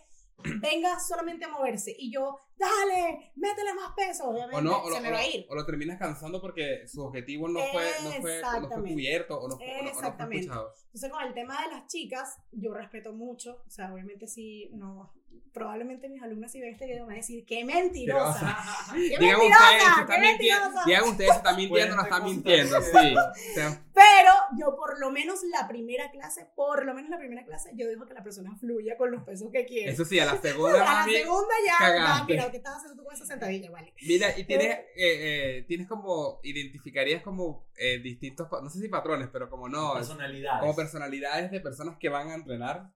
venga 0.61 0.99
solamente 0.99 1.45
a 1.45 1.49
moverse 1.49 1.95
y 1.97 2.11
yo, 2.11 2.37
dale, 2.57 3.31
métele 3.35 3.73
más 3.73 3.91
peso, 3.95 4.29
obviamente 4.29 4.55
O 4.57 4.61
no, 4.61 4.81
o 4.83 4.87
se 4.89 4.95
lo, 4.97 5.01
me 5.01 5.11
va 5.11 5.17
a 5.19 5.27
ir. 5.27 5.45
o 5.49 5.55
lo 5.55 5.65
terminas 5.65 5.97
cansando 5.97 6.39
porque 6.41 6.87
su 6.87 7.01
objetivo 7.03 7.47
no 7.47 7.59
fue, 7.71 7.83
no 8.03 8.09
fue, 8.11 8.15
no 8.17 8.21
fue 8.21 8.35
Exactamente. 8.37 8.91
cubierto 8.93 9.39
o 9.39 9.47
no 9.47 9.57
fue, 9.57 9.65
o 9.65 9.69
no- 9.69 9.79
o 9.79 9.83
no 9.83 9.89
fue 9.89 9.99
Exactamente. 10.01 10.39
escuchado. 10.45 10.73
Entonces, 10.85 11.11
con 11.11 11.23
el 11.23 11.33
tema 11.33 11.61
de 11.63 11.71
las 11.75 11.87
chicas, 11.87 12.37
yo 12.51 12.73
respeto 12.73 13.13
mucho. 13.13 13.63
O 13.67 13.69
sea, 13.69 13.91
obviamente 13.93 14.27
sí, 14.27 14.69
no. 14.73 15.13
Probablemente 15.51 16.07
mis 16.09 16.21
alumnas, 16.21 16.51
si 16.51 16.59
ven 16.61 16.73
este 16.73 16.85
video, 16.85 17.05
van 17.05 17.13
a 17.13 17.17
decir, 17.17 17.45
¡qué 17.45 17.63
mentirosa! 17.65 18.57
¡Qué 18.93 19.17
Digan 19.17 19.39
mentirosa! 19.39 19.63
ustedes 19.65 19.83
si 19.83 19.95
¡Qué 19.95 20.01
están 20.01 20.21
mintiendo, 20.21 20.61
mentirosa! 20.65 20.83
digan 20.85 21.03
ustedes 21.09 21.31
si 21.31 21.37
están 21.37 21.55
mintiendo 21.57 21.93
o 21.93 21.97
no 21.97 22.03
están 22.03 22.23
mintiendo, 22.23 22.81
sí. 22.81 23.15
Pero 23.93 24.31
yo, 24.57 24.75
por 24.75 24.99
lo 24.99 25.11
menos 25.11 25.43
la 25.43 25.67
primera 25.67 26.09
clase, 26.11 26.47
por 26.55 26.85
lo 26.85 26.93
menos 26.93 27.09
la 27.09 27.17
primera 27.17 27.43
clase, 27.45 27.71
yo 27.75 27.87
dejo 27.87 28.05
que 28.05 28.13
la 28.13 28.23
persona 28.23 28.55
fluya 28.57 28.97
con 28.97 29.11
los 29.11 29.23
pesos 29.23 29.49
que 29.51 29.65
quiere. 29.65 29.91
eso 29.91 30.05
sí, 30.05 30.19
a 30.19 30.25
la 30.25 30.31
a 30.33 30.41
segunda, 30.41 30.77
la 30.79 30.83
mami, 30.85 31.13
segunda 31.15 31.53
ya, 31.65 31.77
cagaste. 31.79 32.33
mira, 32.33 32.51
¿qué 32.51 32.57
estás 32.57 32.75
haciendo 32.77 32.95
tú 32.97 33.03
con 33.05 33.13
esa 33.13 33.25
sentadilla? 33.25 33.71
Vale. 33.71 33.93
Mira, 34.01 34.37
y 34.37 34.43
tienes, 34.45 34.67
eh, 34.67 34.87
eh, 34.97 35.65
tienes 35.67 35.87
como, 35.87 36.39
identificarías 36.43 37.21
como 37.23 37.67
eh, 37.77 37.99
distintos, 37.99 38.47
no 38.51 38.69
sé 38.69 38.79
si 38.79 38.87
patrones, 38.87 39.29
pero 39.31 39.49
como 39.49 39.67
no, 39.69 39.93
Personalidades. 39.93 40.59
como 40.61 40.75
personalidades 40.75 41.51
de 41.51 41.59
personas 41.59 41.97
que 41.99 42.09
van 42.09 42.29
a 42.29 42.35
entrenar. 42.35 42.91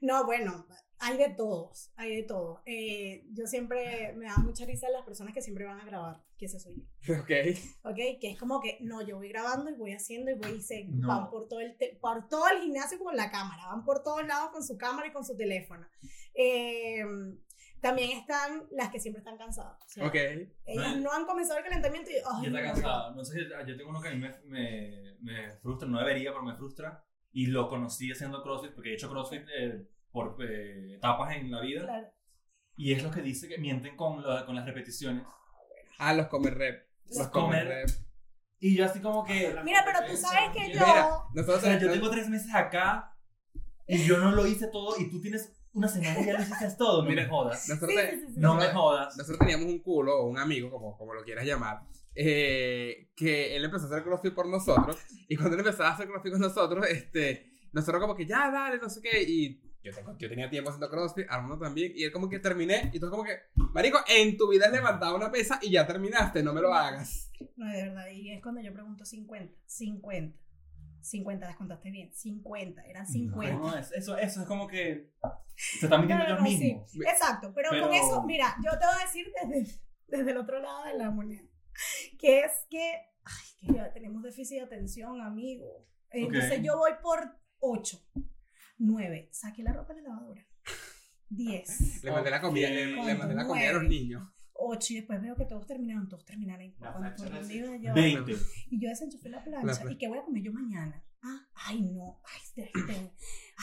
No, 0.00 0.24
bueno, 0.26 0.66
hay 1.04 1.16
de 1.18 1.30
todos, 1.30 1.90
hay 1.96 2.14
de 2.16 2.22
todo. 2.22 2.62
Eh, 2.64 3.24
yo 3.32 3.46
siempre 3.46 4.12
me 4.16 4.26
da 4.26 4.36
mucha 4.38 4.64
risa 4.64 4.88
las 4.88 5.02
personas 5.04 5.34
que 5.34 5.42
siempre 5.42 5.64
van 5.64 5.80
a 5.80 5.84
grabar, 5.84 6.22
que 6.38 6.46
ese 6.46 6.60
soy 6.60 6.76
yo. 6.76 7.14
Ok. 7.20 7.30
¿ok? 7.82 7.96
Que 8.20 8.30
es 8.30 8.38
como 8.38 8.60
que, 8.60 8.78
no, 8.80 9.02
yo 9.06 9.16
voy 9.16 9.28
grabando 9.28 9.68
y 9.70 9.74
voy 9.74 9.92
haciendo 9.92 10.30
y 10.30 10.34
voy 10.34 10.52
y 10.58 10.60
se 10.62 10.84
No. 10.84 11.08
van 11.08 11.28
por 11.30 11.48
todo, 11.48 11.60
el 11.60 11.76
te- 11.76 11.98
por 12.00 12.28
todo 12.28 12.48
el 12.48 12.60
gimnasio 12.62 12.98
con 13.00 13.16
la 13.16 13.30
cámara, 13.30 13.66
van 13.66 13.84
por 13.84 14.02
todos 14.02 14.24
lados 14.26 14.50
con 14.52 14.62
su 14.62 14.78
cámara 14.78 15.08
y 15.08 15.12
con 15.12 15.24
su 15.24 15.36
teléfono. 15.36 15.86
Eh, 16.34 17.04
también 17.80 18.16
están 18.16 18.62
las 18.70 18.90
que 18.90 19.00
siempre 19.00 19.18
están 19.18 19.36
cansadas. 19.36 19.76
o 19.84 19.88
sea, 19.88 20.06
Ok. 20.06 20.14
Ellas 20.14 20.96
No, 20.96 21.00
no 21.00 21.12
han 21.12 21.26
comenzado 21.26 21.58
el 21.58 21.64
calentamiento 21.64 22.10
y, 22.10 22.14
ay, 22.14 22.42
Ya 22.42 22.46
está 22.48 22.60
no, 22.60 22.66
cansado. 22.72 23.14
No 23.16 23.24
sé, 23.24 23.40
yo 23.66 23.76
tengo 23.76 23.90
uno 23.90 24.00
que 24.00 24.08
a 24.08 24.12
mí 24.12 24.18
me, 24.20 24.30
me, 24.44 25.16
me 25.20 25.50
frustra, 25.56 25.88
no 25.88 25.98
debería, 25.98 26.30
pero 26.30 26.44
me 26.44 26.54
frustra. 26.54 27.04
Y 27.32 27.46
lo 27.46 27.68
conocí 27.68 28.12
haciendo 28.12 28.42
CrossFit, 28.42 28.72
porque 28.74 28.90
he 28.90 28.94
hecho 28.94 29.08
CrossFit 29.10 29.42
eh, 29.58 29.88
por 30.12 30.36
eh, 30.40 30.94
etapas 30.96 31.34
en 31.36 31.50
la 31.50 31.60
vida. 31.60 31.82
claro. 31.84 32.06
Y 32.76 32.92
es 32.92 33.02
lo 33.02 33.10
que 33.10 33.20
dice 33.20 33.48
que 33.48 33.58
mienten 33.58 33.96
con, 33.96 34.22
lo- 34.22 34.46
con 34.46 34.54
las 34.54 34.64
repeticiones. 34.64 35.24
Ah, 35.98 36.14
los 36.14 36.26
comer 36.28 36.54
rep. 36.56 36.86
Los, 37.06 37.18
Los 37.18 37.28
comer 37.28 37.64
comer- 37.64 37.86
rep. 37.86 37.90
Y 38.60 38.76
yo 38.76 38.84
así 38.86 39.00
como 39.00 39.24
que... 39.24 39.54
Mira, 39.64 39.82
pero 39.84 39.98
tú 40.10 40.16
sabes 40.16 40.50
que 40.54 40.72
yo... 40.72 40.80
Mira, 40.80 41.06
O 41.14 41.30
nosotros 41.34 41.60
sea, 41.62 41.78
yo 41.78 41.90
tengo 41.92 42.08
tres 42.10 42.28
meses 42.28 42.54
acá 42.54 43.14
y 43.86 44.04
yo 44.04 44.18
no 44.18 44.30
lo 44.32 44.46
hice 44.46 44.68
todo 44.68 44.94
y 44.98 45.10
tú 45.10 45.20
tienes 45.20 45.52
una 45.74 45.88
semana 45.88 46.20
y 46.20 46.26
ya 46.26 46.32
lo 46.34 46.42
hiciste 46.42 46.68
todo. 46.78 47.02
No 47.02 47.08
Mira, 47.10 47.24
me 47.24 47.28
jodas. 47.28 47.68
Nosotros, 47.68 47.90
sí, 47.92 48.16
sí, 48.20 48.26
sí. 48.34 48.40
No 48.40 48.54
me 48.54 48.66
jodas. 48.68 49.16
nosotros 49.16 49.38
teníamos 49.40 49.66
un 49.66 49.80
culo 49.80 50.20
o 50.20 50.28
un 50.28 50.38
amigo, 50.38 50.70
como, 50.70 50.96
como 50.96 51.12
lo 51.12 51.24
quieras 51.24 51.44
llamar, 51.44 51.80
eh, 52.14 53.10
que 53.16 53.54
él 53.56 53.64
empezó 53.64 53.84
a 53.84 53.88
hacer 53.88 54.02
CrossFit 54.04 54.34
por 54.34 54.48
nosotros. 54.48 54.96
Y 55.28 55.36
cuando 55.36 55.54
él 55.56 55.60
empezaba 55.60 55.90
a 55.90 55.92
hacer 55.94 56.06
CrossFit 56.08 56.32
con 56.32 56.40
nosotros, 56.40 56.86
este, 56.88 57.50
nosotros 57.72 58.00
como 58.00 58.14
que 58.16 58.26
ya, 58.26 58.50
dale, 58.50 58.78
no 58.78 58.88
sé 58.88 59.00
qué. 59.02 59.22
Y 59.22 59.60
yo, 59.82 59.92
tengo- 59.92 60.16
yo 60.18 60.28
tenía 60.28 60.48
tiempo 60.50 60.70
haciendo 60.70 60.88
CrossFit, 60.90 61.26
Armando 61.28 61.58
también. 61.58 61.92
Y 61.94 62.04
él 62.04 62.12
como 62.12 62.28
que 62.28 62.38
terminé. 62.38 62.90
Y 62.92 63.00
tú 63.00 63.10
como 63.10 63.24
que, 63.24 63.32
Marico, 63.72 63.98
en 64.08 64.36
tu 64.36 64.48
vida 64.48 64.66
has 64.66 64.72
levantado 64.72 65.16
una 65.16 65.30
pesa 65.30 65.58
y 65.62 65.70
ya 65.72 65.86
terminaste, 65.86 66.42
no 66.42 66.52
me 66.52 66.60
lo 66.60 66.72
hagas. 66.74 67.30
No, 67.56 67.66
de 67.70 67.82
verdad, 67.88 68.06
y 68.10 68.30
es 68.30 68.42
cuando 68.42 68.60
yo 68.60 68.72
pregunto 68.72 69.04
50, 69.04 69.52
50, 69.66 70.38
50, 71.00 71.46
descontaste 71.48 71.90
bien, 71.90 72.12
50, 72.14 72.82
eran 72.86 73.06
50. 73.06 73.56
No, 73.58 73.76
es- 73.76 73.90
eso, 73.92 74.16
eso 74.16 74.42
es 74.42 74.46
como 74.46 74.68
que 74.68 75.10
se 75.56 75.86
están 75.86 76.00
mintiendo 76.00 76.24
No, 76.24 76.30
ellos 76.46 76.60
no, 76.60 76.86
sí. 76.86 77.00
Exacto, 77.02 77.52
pero, 77.54 77.70
Pero- 77.70 77.86
con 77.88 77.94
eso, 77.94 78.22
mira, 78.24 78.54
yo 78.64 78.70
te 78.78 78.86
voy 78.86 78.94
a 79.00 79.04
decir 79.04 79.26
desde, 79.42 79.80
desde 80.06 80.30
el 80.30 80.36
otro 80.36 80.60
lado 80.60 80.84
de 80.84 80.94
la 80.98 81.10
moneda, 81.10 81.42
que 82.20 82.40
es 82.40 82.52
que, 82.70 83.00
ay, 83.24 83.46
que 83.66 83.74
ya 83.74 83.92
tenemos 83.92 84.22
déficit 84.22 84.58
de 84.58 84.64
atención, 84.64 85.20
amigo. 85.20 85.84
Entonces 86.10 86.58
Ok. 86.58 86.64
yo 86.64 86.76
voy 86.78 86.92
por 87.02 87.36
8, 87.58 87.98
9, 88.84 89.28
saqué 89.32 89.62
la 89.62 89.72
ropa 89.72 89.94
de 89.94 90.02
la 90.02 90.08
lavadora, 90.10 90.46
10, 91.28 92.02
Le 92.04 92.10
mandé 92.10 92.30
la 92.30 92.40
comida, 92.40 92.68
le, 92.68 92.86
le 92.86 93.14
mandé 93.14 93.34
la 93.34 93.46
comida 93.46 93.70
a 93.70 93.72
los 93.74 93.84
niños. 93.84 94.28
8 94.54 94.92
y 94.92 94.96
después 94.96 95.20
veo 95.20 95.34
que 95.34 95.44
todos 95.46 95.66
terminaron, 95.66 96.08
todos 96.08 96.24
terminaron. 96.24 96.62
Y 96.62 96.74
La 96.78 96.92
cuando 96.92 97.16
por 97.16 97.30
donde 97.32 97.54
iba 97.54 97.76
yo, 97.78 97.94
20. 97.94 98.32
y 98.70 98.80
yo 98.80 98.88
desenchufé 98.90 99.28
la 99.28 99.42
plancha. 99.42 99.84
La. 99.84 99.92
¿Y 99.92 99.98
qué 99.98 100.06
voy 100.08 100.18
a 100.18 100.22
comer 100.22 100.42
yo 100.42 100.52
mañana? 100.52 101.02
Ah, 101.24 101.38
ay, 101.66 101.82
no. 101.82 102.20
Ay, 102.56 103.10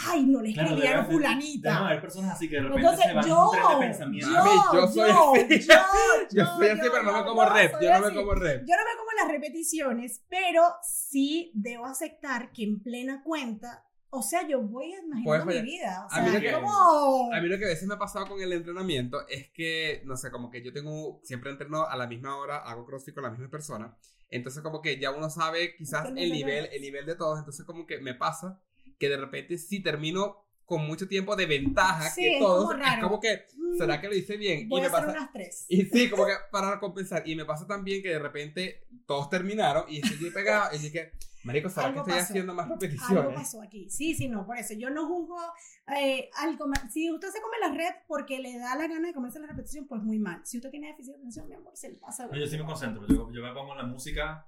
ay 0.08 0.26
no 0.26 0.42
le 0.42 0.54
Claro, 0.54 0.70
escribieron 0.70 0.80
debe 0.80 0.88
haber- 0.90 1.12
fulanita. 1.12 1.70
Deben 1.70 1.86
haber 1.88 2.02
personas 2.02 2.32
así 2.32 2.50
que 2.50 2.56
de 2.56 2.62
repente 2.64 2.82
Entonces 2.82 3.06
se 3.06 3.14
van 3.14 3.28
yo, 3.28 3.50
un 3.50 3.56
de 3.56 3.62
yo, 3.62 3.80
pensamiento. 3.80 4.30
Mami, 4.32 4.50
yo 4.74 4.88
soy 4.88 4.96
yo, 5.10 5.34
así. 5.34 5.68
yo, 5.68 5.74
Yo 6.32 6.46
soy 6.46 6.68
así, 6.70 6.82
yo, 6.86 6.92
pero 6.92 7.04
no 7.04 7.12
me 7.14 7.20
yo, 7.20 7.26
como 7.26 7.44
yo 7.44 7.50
rep. 7.54 7.72
Yo 7.82 8.00
no 8.00 8.08
me 8.10 8.16
como 8.16 8.34
rep. 8.34 8.60
Yo 8.68 8.76
no 8.76 8.84
me 8.84 8.98
como 8.98 9.12
las 9.22 9.28
repeticiones, 9.32 10.24
pero 10.28 10.64
sí 10.84 11.52
debo 11.54 11.86
aceptar 11.86 12.52
que 12.52 12.64
en 12.64 12.82
plena 12.82 13.22
cuenta, 13.24 13.86
o 14.12 14.22
sea, 14.24 14.48
yo 14.48 14.62
voy 14.62 14.94
imaginando 14.94 15.46
mi 15.46 15.62
vida. 15.62 16.08
O 16.10 16.14
A 16.14 16.22
mí 16.22 16.30
sea, 16.30 16.40
lo 16.40 16.42
que- 16.42 16.52
como... 16.54 17.34
A 17.34 17.42
mí 17.42 17.48
lo 17.48 17.58
que 17.58 17.66
a 17.66 17.70
veces 17.70 17.88
me 17.88 17.94
ha 17.96 18.00
pasado 18.00 18.28
con 18.28 18.42
el 18.42 18.52
entrenamiento 18.54 19.28
es 19.28 19.50
que, 19.52 20.02
no 20.06 20.18
sé, 20.18 20.32
como 20.32 20.50
que 20.50 20.62
yo 20.64 20.74
tengo, 20.74 21.20
siempre 21.24 21.52
entreno 21.52 21.86
a 21.86 21.96
la 21.96 22.08
misma 22.08 22.38
hora, 22.38 22.58
hago 22.58 22.86
crossfit 22.86 23.14
con 23.14 23.24
la 23.24 23.30
misma 23.30 23.50
persona. 23.50 23.96
Entonces 24.30 24.62
como 24.62 24.82
que 24.82 25.00
ya 25.00 25.12
uno 25.12 25.30
sabe 25.30 25.76
quizás 25.76 26.08
el 26.08 26.32
nivel, 26.32 26.64
veas. 26.64 26.70
el 26.74 26.82
nivel 26.82 27.06
de 27.06 27.16
todos. 27.16 27.40
Entonces 27.40 27.66
como 27.66 27.86
que 27.88 28.00
me 28.00 28.14
pasa 28.14 28.62
que 29.00 29.10
de 29.10 29.18
repente 29.18 29.58
si 29.58 29.82
termino 29.82 30.46
con 30.66 30.86
mucho 30.86 31.08
tiempo 31.08 31.36
de 31.36 31.48
ventaja 31.48 32.12
Sí, 32.12 32.22
que 32.22 32.38
todos, 32.40 32.70
como 32.70 32.84
es 32.84 33.00
como 33.02 33.20
que, 33.20 33.48
mm, 33.58 33.78
¿será 33.80 34.00
que 34.00 34.08
lo 34.08 34.14
hice 34.16 34.38
bien? 34.38 34.70
Voy 34.70 34.82
y 34.82 34.86
a 34.86 34.90
me 34.90 34.96
hacer 34.96 35.08
pasa, 35.08 35.20
unas 35.20 35.34
tres. 35.34 35.66
y 35.68 35.84
sí, 35.86 36.10
como 36.12 36.28
que 36.28 36.34
para 36.52 36.80
compensar. 36.80 37.28
Y 37.28 37.36
me 37.36 37.44
pasa 37.46 37.66
también 37.66 38.04
que 38.04 38.10
de 38.10 38.20
repente 38.20 38.86
todos 39.08 39.32
terminaron 39.32 39.86
y 39.90 39.98
estoy 39.98 40.30
pegado 40.30 40.76
y 40.76 40.78
dije, 40.80 41.12
marico, 41.44 41.70
¿será 41.70 41.88
Algo 41.88 42.04
que 42.04 42.12
estoy 42.12 42.22
pasó. 42.22 42.32
haciendo 42.34 42.54
más 42.54 42.64
Algo 42.66 42.76
repeticiones? 42.76 43.34
pasó 43.36 43.62
aquí. 43.62 43.90
Sí, 43.90 44.14
sí, 44.16 44.28
no, 44.28 44.46
por 44.46 44.58
eso. 44.58 44.74
Yo 44.76 44.90
no 44.90 45.08
juzgo 45.08 45.38
eh, 45.96 46.30
al 46.38 46.58
comer. 46.58 46.80
Si 46.92 47.12
usted 47.12 47.30
se 47.30 47.42
come 47.42 47.58
la 47.62 47.74
red 47.74 47.94
porque 48.08 48.40
le 48.40 48.58
da 48.58 48.76
la 48.76 48.88
gana 48.88 49.08
de 49.08 49.14
comerse 49.14 49.40
la 49.40 49.48
repetición, 49.48 49.88
pues 49.88 50.02
muy 50.04 50.20
mal. 50.20 50.42
Si 50.46 50.58
usted 50.58 50.70
tiene 50.72 50.88
déficit 50.88 51.14
de 51.14 51.18
atención, 51.20 51.48
mi 51.48 51.56
amor, 51.56 51.76
se 51.76 51.90
le 51.90 51.96
pasa. 51.98 52.28
No, 52.28 52.36
yo 52.38 52.46
sí 52.48 52.58
me 52.58 52.66
concentro. 52.66 53.06
Yo, 53.08 53.32
yo 53.32 53.42
me 53.42 53.54
pongo 53.54 53.76
la 53.76 53.84
música. 53.84 54.48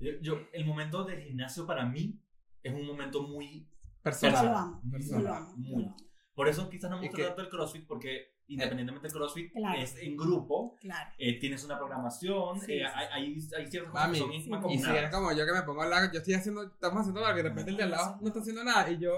Yo, 0.00 0.12
yo- 0.20 0.40
el 0.52 0.64
momento 0.66 1.04
del 1.04 1.20
gimnasio 1.22 1.66
para 1.66 1.84
mí 1.86 2.18
es 2.62 2.72
un 2.74 2.86
momento 2.86 3.22
muy 3.22 3.60
Yo 3.60 4.02
Personal. 4.02 4.46
lo 4.46 4.56
amo. 4.56 4.80
Yo 4.84 4.90
Personal. 4.90 5.24
lo 5.24 5.34
amo. 5.34 5.50
yo 5.50 5.56
Muy. 5.56 5.82
lo 5.84 5.88
amo. 5.90 5.96
Por 6.34 6.48
eso 6.48 6.68
quizás 6.70 6.90
no 6.90 6.98
me 6.98 7.08
gusta 7.08 7.26
tanto 7.26 7.42
el 7.42 7.50
CrossFit, 7.50 7.86
porque 7.86 8.32
independientemente 8.54 9.08
del 9.08 9.16
CrossFit 9.16 9.52
Claro. 9.52 9.80
es 9.80 9.96
en 9.96 10.16
grupo, 10.16 10.76
Claro. 10.80 11.10
eh, 11.18 11.38
tienes 11.38 11.64
una 11.64 11.78
programación, 11.78 12.60
Sí, 12.60 12.72
eh, 12.72 12.78
sí, 12.78 12.82
hay, 12.94 13.06
hay, 13.24 13.40
ciertas 13.40 13.90
cosas 13.92 14.06
Mami, 14.06 14.12
que 14.12 14.18
son 14.18 14.32
sí. 14.32 14.74
Y 14.74 14.78
si 14.78 14.90
eres 14.90 15.10
como 15.10 15.32
yo 15.32 15.46
que 15.46 15.52
me 15.52 15.62
pongo 15.62 15.82
al 15.82 15.90
lado, 15.90 16.10
yo 16.12 16.18
estoy 16.18 16.34
haciendo, 16.34 16.62
estamos 16.64 17.00
haciendo 17.00 17.24
algo 17.24 17.38
y 17.38 17.42
de 17.42 17.48
repente 17.48 17.70
el 17.70 17.76
de 17.76 17.82
al 17.84 17.90
lado 17.90 18.18
no 18.20 18.26
está 18.28 18.40
haciendo 18.40 18.64
nada 18.64 18.90
y 18.90 18.98
yo, 18.98 19.12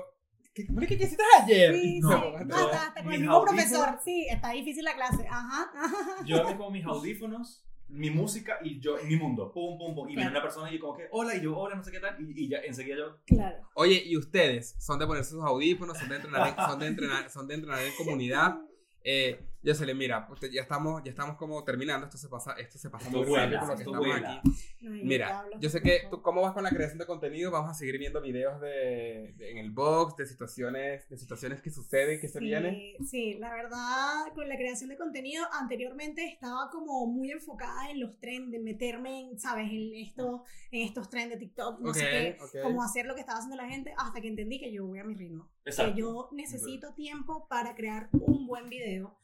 ¿qué, 0.55 0.67
¿qué, 0.67 0.87
qué 0.87 0.95
hiciste 1.05 1.23
ayer? 1.43 1.75
Sí, 1.75 2.01
No, 2.03 2.09
sí. 2.11 2.17
Hasta, 2.39 2.83
hasta 2.89 3.03
con 3.03 3.13
el 3.13 3.21
mis 3.21 3.21
mismo 3.21 3.43
profesor. 3.45 3.99
Sí, 4.05 4.27
está 4.31 4.51
difícil 4.51 4.85
la 4.85 4.95
clase. 4.95 5.27
Ajá. 5.29 5.71
ajá. 5.75 5.91
Yo 6.27 6.45
me 6.45 6.55
pongo 6.55 6.71
mis 6.71 6.85
audífonos, 6.85 7.61
mi 7.87 8.11
música 8.11 8.59
y 8.65 8.81
yo 8.81 8.99
en 8.99 9.07
mi 9.09 9.17
mundo, 9.17 9.53
pum, 9.53 9.77
pum, 9.79 9.95
pum. 9.95 10.09
Y 10.09 10.17
viene 10.17 10.23
Claro. 10.23 10.37
una 10.39 10.43
persona 10.43 10.71
y 10.71 10.75
yo 10.75 10.81
como 10.81 10.97
que, 10.97 11.07
hola, 11.13 11.37
y 11.37 11.43
yo, 11.43 11.57
hola, 11.57 11.77
no 11.77 11.83
sé 11.85 11.93
qué 11.93 12.01
tal, 12.01 12.17
y, 12.19 12.45
y 12.45 12.49
ya 12.49 12.59
enseguida 12.59 12.97
yo, 12.97 13.19
Claro. 13.27 13.59
Oye, 13.75 14.03
¿y 14.05 14.17
ustedes 14.17 14.75
son 14.79 14.99
de 14.99 15.07
ponerse 15.07 15.31
sus 15.33 15.45
audífonos, 15.45 15.97
son 15.99 16.09
de 16.09 16.17
entrenar, 16.17 16.49
en- 16.49 16.57
son 16.67 16.79
de 16.81 16.87
entrenar, 16.87 17.31
son 17.31 17.47
de 17.47 17.55
entrenar 17.55 17.81
en 17.81 17.93
comunidad? 17.99 18.59
Eh, 19.05 19.39
yo 19.65 19.75
se 19.75 19.87
le 19.87 19.95
mira, 19.95 20.27
pues, 20.29 20.41
ya 20.53 20.61
estamos, 20.63 21.03
ya 21.03 21.11
estamos 21.11 21.37
como 21.37 21.65
terminando, 21.65 22.07
esto 22.07 22.19
se 22.19 22.29
pasa, 22.29 22.53
esto 22.53 22.79
se 22.79 22.91
pasa 22.91 23.07
Esto 23.07 23.19
muy 23.19 23.35
rápido 23.37 23.61
por 23.61 23.69
lo 23.71 23.75
que 23.77 23.83
estamos 23.83 24.07
vuela. 24.07 24.35
aquí. 24.35 24.51
No, 24.83 24.95
y 24.95 25.03
Mira, 25.05 25.41
hablo 25.41 25.59
yo 25.59 25.71
sé 25.71 25.81
con- 25.81 25.91
que 25.91 26.03
tú, 26.11 26.21
¿cómo 26.23 26.43
vas 26.43 26.53
con 26.53 26.63
la 26.63 26.71
creación 26.71 26.99
de 26.99 27.07
contenido? 27.07 27.51
Vamos 27.51 27.71
a 27.71 27.75
seguir 27.75 27.99
viendo 27.99 28.21
videos 28.21 28.61
de, 28.61 29.35
de- 29.39 29.51
en 29.51 29.59
el 29.59 29.71
box, 29.71 30.17
de 30.17 30.27
situaciones, 30.27 31.09
de 31.09 31.17
situaciones 31.17 31.63
que 31.63 31.71
suceden, 31.71 32.21
que 32.21 32.29
se 32.29 32.39
Sí, 32.39 32.45
vienen. 32.45 33.07
Sí, 33.07 33.35
la 33.35 33.55
verdad, 33.55 34.33
con 34.35 34.49
la 34.49 34.57
creación 34.57 34.91
de 34.91 34.97
contenido, 34.99 35.45
anteriormente 35.53 36.27
estaba 36.27 36.69
como 36.71 37.07
muy 37.07 37.31
enfocada 37.31 37.91
en 37.91 38.01
los 38.01 38.19
trends, 38.21 38.51
de 38.53 38.59
meterme 38.59 39.21
en, 39.21 39.39
¿sabes? 39.39 39.71
En 39.71 39.95
estos, 39.95 40.43
en 40.71 40.83
estos 40.83 41.09
trends 41.09 41.31
de 41.31 41.37
TikTok, 41.39 41.81
no 41.81 41.89
Ok, 41.91 41.97
sé 41.97 42.01
qué, 42.11 42.37
ok. 42.41 42.63
como 42.63 42.83
hacer 42.83 43.07
lo 43.07 43.15
que 43.15 43.21
estaba 43.21 43.39
haciendo 43.39 43.57
la 43.57 43.69
gente, 43.69 43.95
hasta 43.97 44.21
que 44.21 44.29
entendí 44.29 44.61
que 44.61 44.71
yo 44.71 44.85
voy 44.87 44.99
a 44.99 45.05
mi 45.05 45.15
ritmo. 45.15 45.49
exacto. 45.65 45.95
Que 45.95 46.01
yo 46.01 46.29
necesito 46.33 46.93
tiempo 46.95 47.49
para 47.49 47.75
crear 47.75 48.09
un 48.13 48.47
buen 48.47 48.69
video. 48.69 49.17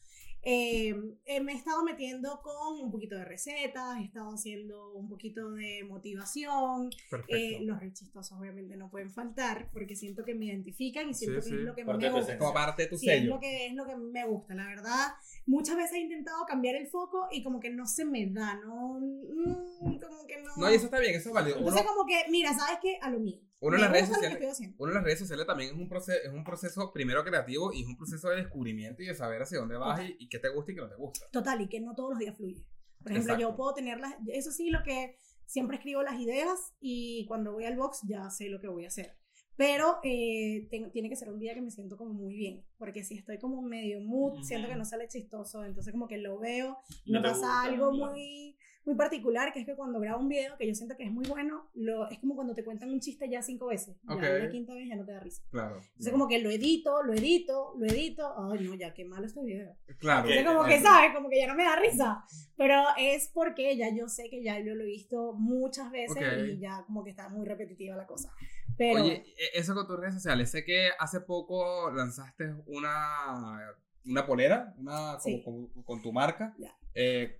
Eh, 0.42 0.94
eh, 1.26 1.40
me 1.40 1.52
he 1.52 1.56
estado 1.56 1.84
metiendo 1.84 2.40
con 2.42 2.80
un 2.82 2.90
poquito 2.90 3.14
de 3.16 3.24
recetas, 3.24 3.98
he 3.98 4.04
estado 4.04 4.30
haciendo 4.32 4.92
un 4.94 5.08
poquito 5.08 5.50
de 5.52 5.84
motivación. 5.84 6.90
Eh, 7.28 7.58
los 7.62 7.78
re 7.80 7.92
chistosos 7.92 8.38
obviamente 8.38 8.76
no 8.76 8.90
pueden 8.90 9.10
faltar 9.10 9.68
porque 9.72 9.94
siento 9.96 10.24
que 10.24 10.34
me 10.34 10.46
identifican 10.46 11.08
y 11.10 11.14
siento 11.14 11.42
Sí, 11.42 11.50
que 11.50 11.56
sí. 11.56 11.60
es 11.60 11.66
lo 11.66 11.74
que 11.74 11.84
Parte 11.84 12.10
me 12.10 12.18
gusta. 12.18 12.38
como 12.38 12.52
parte 12.54 12.82
de 12.84 12.88
tu 12.88 12.96
Sí, 12.96 13.08
es 13.10 13.18
sello. 13.18 13.34
lo, 13.34 13.40
que, 13.40 13.66
es 13.66 13.74
lo 13.74 13.86
que 13.86 13.96
me 13.96 14.26
gusta, 14.26 14.54
la 14.54 14.66
verdad. 14.66 15.08
Muchas 15.46 15.76
veces 15.76 15.92
he 15.94 16.00
intentado 16.00 16.44
cambiar 16.46 16.74
el 16.76 16.86
foco 16.88 17.28
y 17.30 17.42
como 17.42 17.60
que 17.60 17.70
no 17.70 17.86
se 17.86 18.04
me 18.04 18.26
da, 18.26 18.54
no, 18.54 18.98
mm, 19.00 19.98
como 19.98 20.26
que 20.26 20.42
no. 20.42 20.56
No, 20.56 20.70
y 20.72 20.74
eso 20.74 20.86
está 20.86 20.98
bien, 21.00 21.14
eso 21.16 21.28
es 21.28 21.34
válido. 21.34 21.56
Uno, 21.58 21.68
Entonces 21.68 21.86
como 21.86 22.06
que, 22.06 22.22
mira, 22.30 22.52
¿sabes 22.54 22.78
qué? 22.80 22.98
A 23.02 23.10
lo 23.10 23.18
mío. 23.20 23.40
Uno 23.60 23.76
en 23.76 23.82
las 23.82 23.92
redes 23.92 24.08
sociales- 24.08 24.58
uno 24.78 24.90
en 24.90 24.94
las 24.94 25.04
redes 25.04 25.18
sociales 25.18 25.46
también 25.46 25.74
es 25.74 25.76
un, 25.80 25.88
proceso, 25.88 26.18
es 26.22 26.32
un 26.32 26.44
proceso 26.44 26.92
primero 26.92 27.22
creativo 27.24 27.72
y 27.72 27.82
es 27.82 27.86
un 27.86 27.96
proceso 27.96 28.28
de 28.30 28.36
descubrimiento 28.36 29.02
y 29.02 29.06
de 29.06 29.14
saber 29.14 29.42
hacia 29.42 29.58
dónde 29.58 29.76
vas 29.76 30.00
y, 30.02 30.16
y 30.18 30.28
qué 30.28 30.38
te 30.38 30.48
gusta 30.48 30.72
y 30.72 30.74
qué 30.74 30.80
no 30.80 30.88
te 30.88 30.96
gusta. 30.96 31.26
Total, 31.30 31.60
y 31.60 31.68
que 31.68 31.80
no 31.80 31.94
todos 31.94 32.10
los 32.10 32.18
días 32.18 32.36
fluye. 32.36 32.64
Por 33.02 33.12
ejemplo, 33.12 33.34
Exacto. 33.34 33.50
yo 33.52 33.56
puedo 33.56 33.74
tenerlas, 33.74 34.14
eso 34.28 34.50
sí, 34.50 34.70
lo 34.70 34.82
que 34.82 35.16
siempre 35.46 35.76
escribo 35.76 36.02
las 36.02 36.20
ideas 36.20 36.74
y 36.80 37.26
cuando 37.26 37.52
voy 37.52 37.64
al 37.64 37.76
box 37.76 38.00
ya 38.06 38.30
sé 38.30 38.48
lo 38.48 38.60
que 38.60 38.68
voy 38.68 38.84
a 38.84 38.88
hacer. 38.88 39.16
Pero 39.56 39.98
eh, 40.04 40.68
ten- 40.70 40.90
tiene 40.90 41.10
que 41.10 41.16
ser 41.16 41.28
un 41.28 41.38
día 41.38 41.52
que 41.54 41.60
me 41.60 41.70
siento 41.70 41.98
como 41.98 42.14
muy 42.14 42.34
bien, 42.34 42.64
porque 42.78 43.04
si 43.04 43.18
estoy 43.18 43.38
como 43.38 43.60
medio 43.60 44.00
mood, 44.00 44.34
Ujú. 44.34 44.44
siento 44.44 44.68
que 44.68 44.74
no 44.76 44.86
sale 44.86 45.06
chistoso, 45.08 45.64
entonces 45.66 45.92
como 45.92 46.08
que 46.08 46.16
lo 46.16 46.38
veo 46.38 46.78
y 47.04 47.12
No 47.12 47.20
me 47.20 47.28
pasa 47.28 47.40
gusta, 47.40 47.62
algo 47.62 47.92
muy, 47.92 48.56
muy 48.90 48.98
particular, 48.98 49.52
que 49.52 49.60
es 49.60 49.66
que 49.66 49.74
cuando 49.76 50.00
grabo 50.00 50.20
un 50.20 50.28
video 50.28 50.56
que 50.58 50.66
yo 50.66 50.74
siento 50.74 50.96
que 50.96 51.04
es 51.04 51.12
muy 51.12 51.24
bueno, 51.28 51.70
lo, 51.74 52.08
es 52.10 52.18
como 52.18 52.34
cuando 52.34 52.54
te 52.54 52.64
cuentan 52.64 52.90
un 52.90 53.00
chiste 53.00 53.28
ya 53.30 53.40
cinco 53.42 53.66
veces, 53.66 53.96
ya 54.08 54.14
Ok. 54.14 54.22
la 54.22 54.48
quinta 54.50 54.74
vez 54.74 54.88
ya 54.88 54.96
no 54.96 55.04
te 55.04 55.12
da 55.12 55.20
risa. 55.20 55.42
Claro. 55.50 55.76
Entonces 55.76 56.12
como 56.12 56.26
que 56.28 56.38
lo 56.40 56.50
edito, 56.50 57.02
lo 57.02 57.12
edito, 57.14 57.74
lo 57.78 57.86
edito, 57.86 58.34
ay 58.52 58.64
no, 58.66 58.74
ya 58.74 58.92
qué 58.92 59.04
malo 59.04 59.26
este 59.26 59.42
video. 59.42 59.76
Claro. 59.98 60.28
Entonces, 60.28 60.44
como 60.46 60.64
que, 60.64 60.80
¿sabes? 60.80 61.14
Como 61.14 61.28
que 61.28 61.38
ya 61.38 61.46
no 61.46 61.54
me 61.54 61.64
da 61.64 61.76
risa. 61.76 62.24
Pero 62.56 62.74
es 62.98 63.28
porque 63.32 63.76
ya 63.76 63.94
yo 63.94 64.08
sé 64.08 64.28
que 64.28 64.42
ya 64.42 64.58
yo 64.60 64.74
lo 64.74 64.82
he 64.82 64.86
visto 64.86 65.32
muchas 65.34 65.90
veces 65.90 66.16
Ok. 66.16 66.48
y 66.48 66.58
ya 66.58 66.84
como 66.86 67.04
que 67.04 67.10
está 67.10 67.28
muy 67.28 67.46
repetitiva 67.46 67.96
la 67.96 68.06
cosa. 68.06 68.32
Pero 68.76 69.02
Oye, 69.04 69.24
e- 69.36 69.58
eso 69.58 69.74
con 69.74 69.86
tus 69.86 69.98
redes 69.98 70.14
sociales, 70.14 70.50
sé 70.50 70.64
que 70.64 70.90
hace 70.98 71.20
poco 71.20 71.90
lanzaste 71.90 72.54
una, 72.66 73.74
una 74.06 74.26
polera, 74.26 74.74
una 74.78 75.18
como- 75.18 75.20
Sí. 75.20 75.42
como- 75.44 75.84
con 75.84 76.02
tu 76.02 76.12
marca. 76.12 76.54
Ya. 76.58 76.74
Eh, 76.94 77.38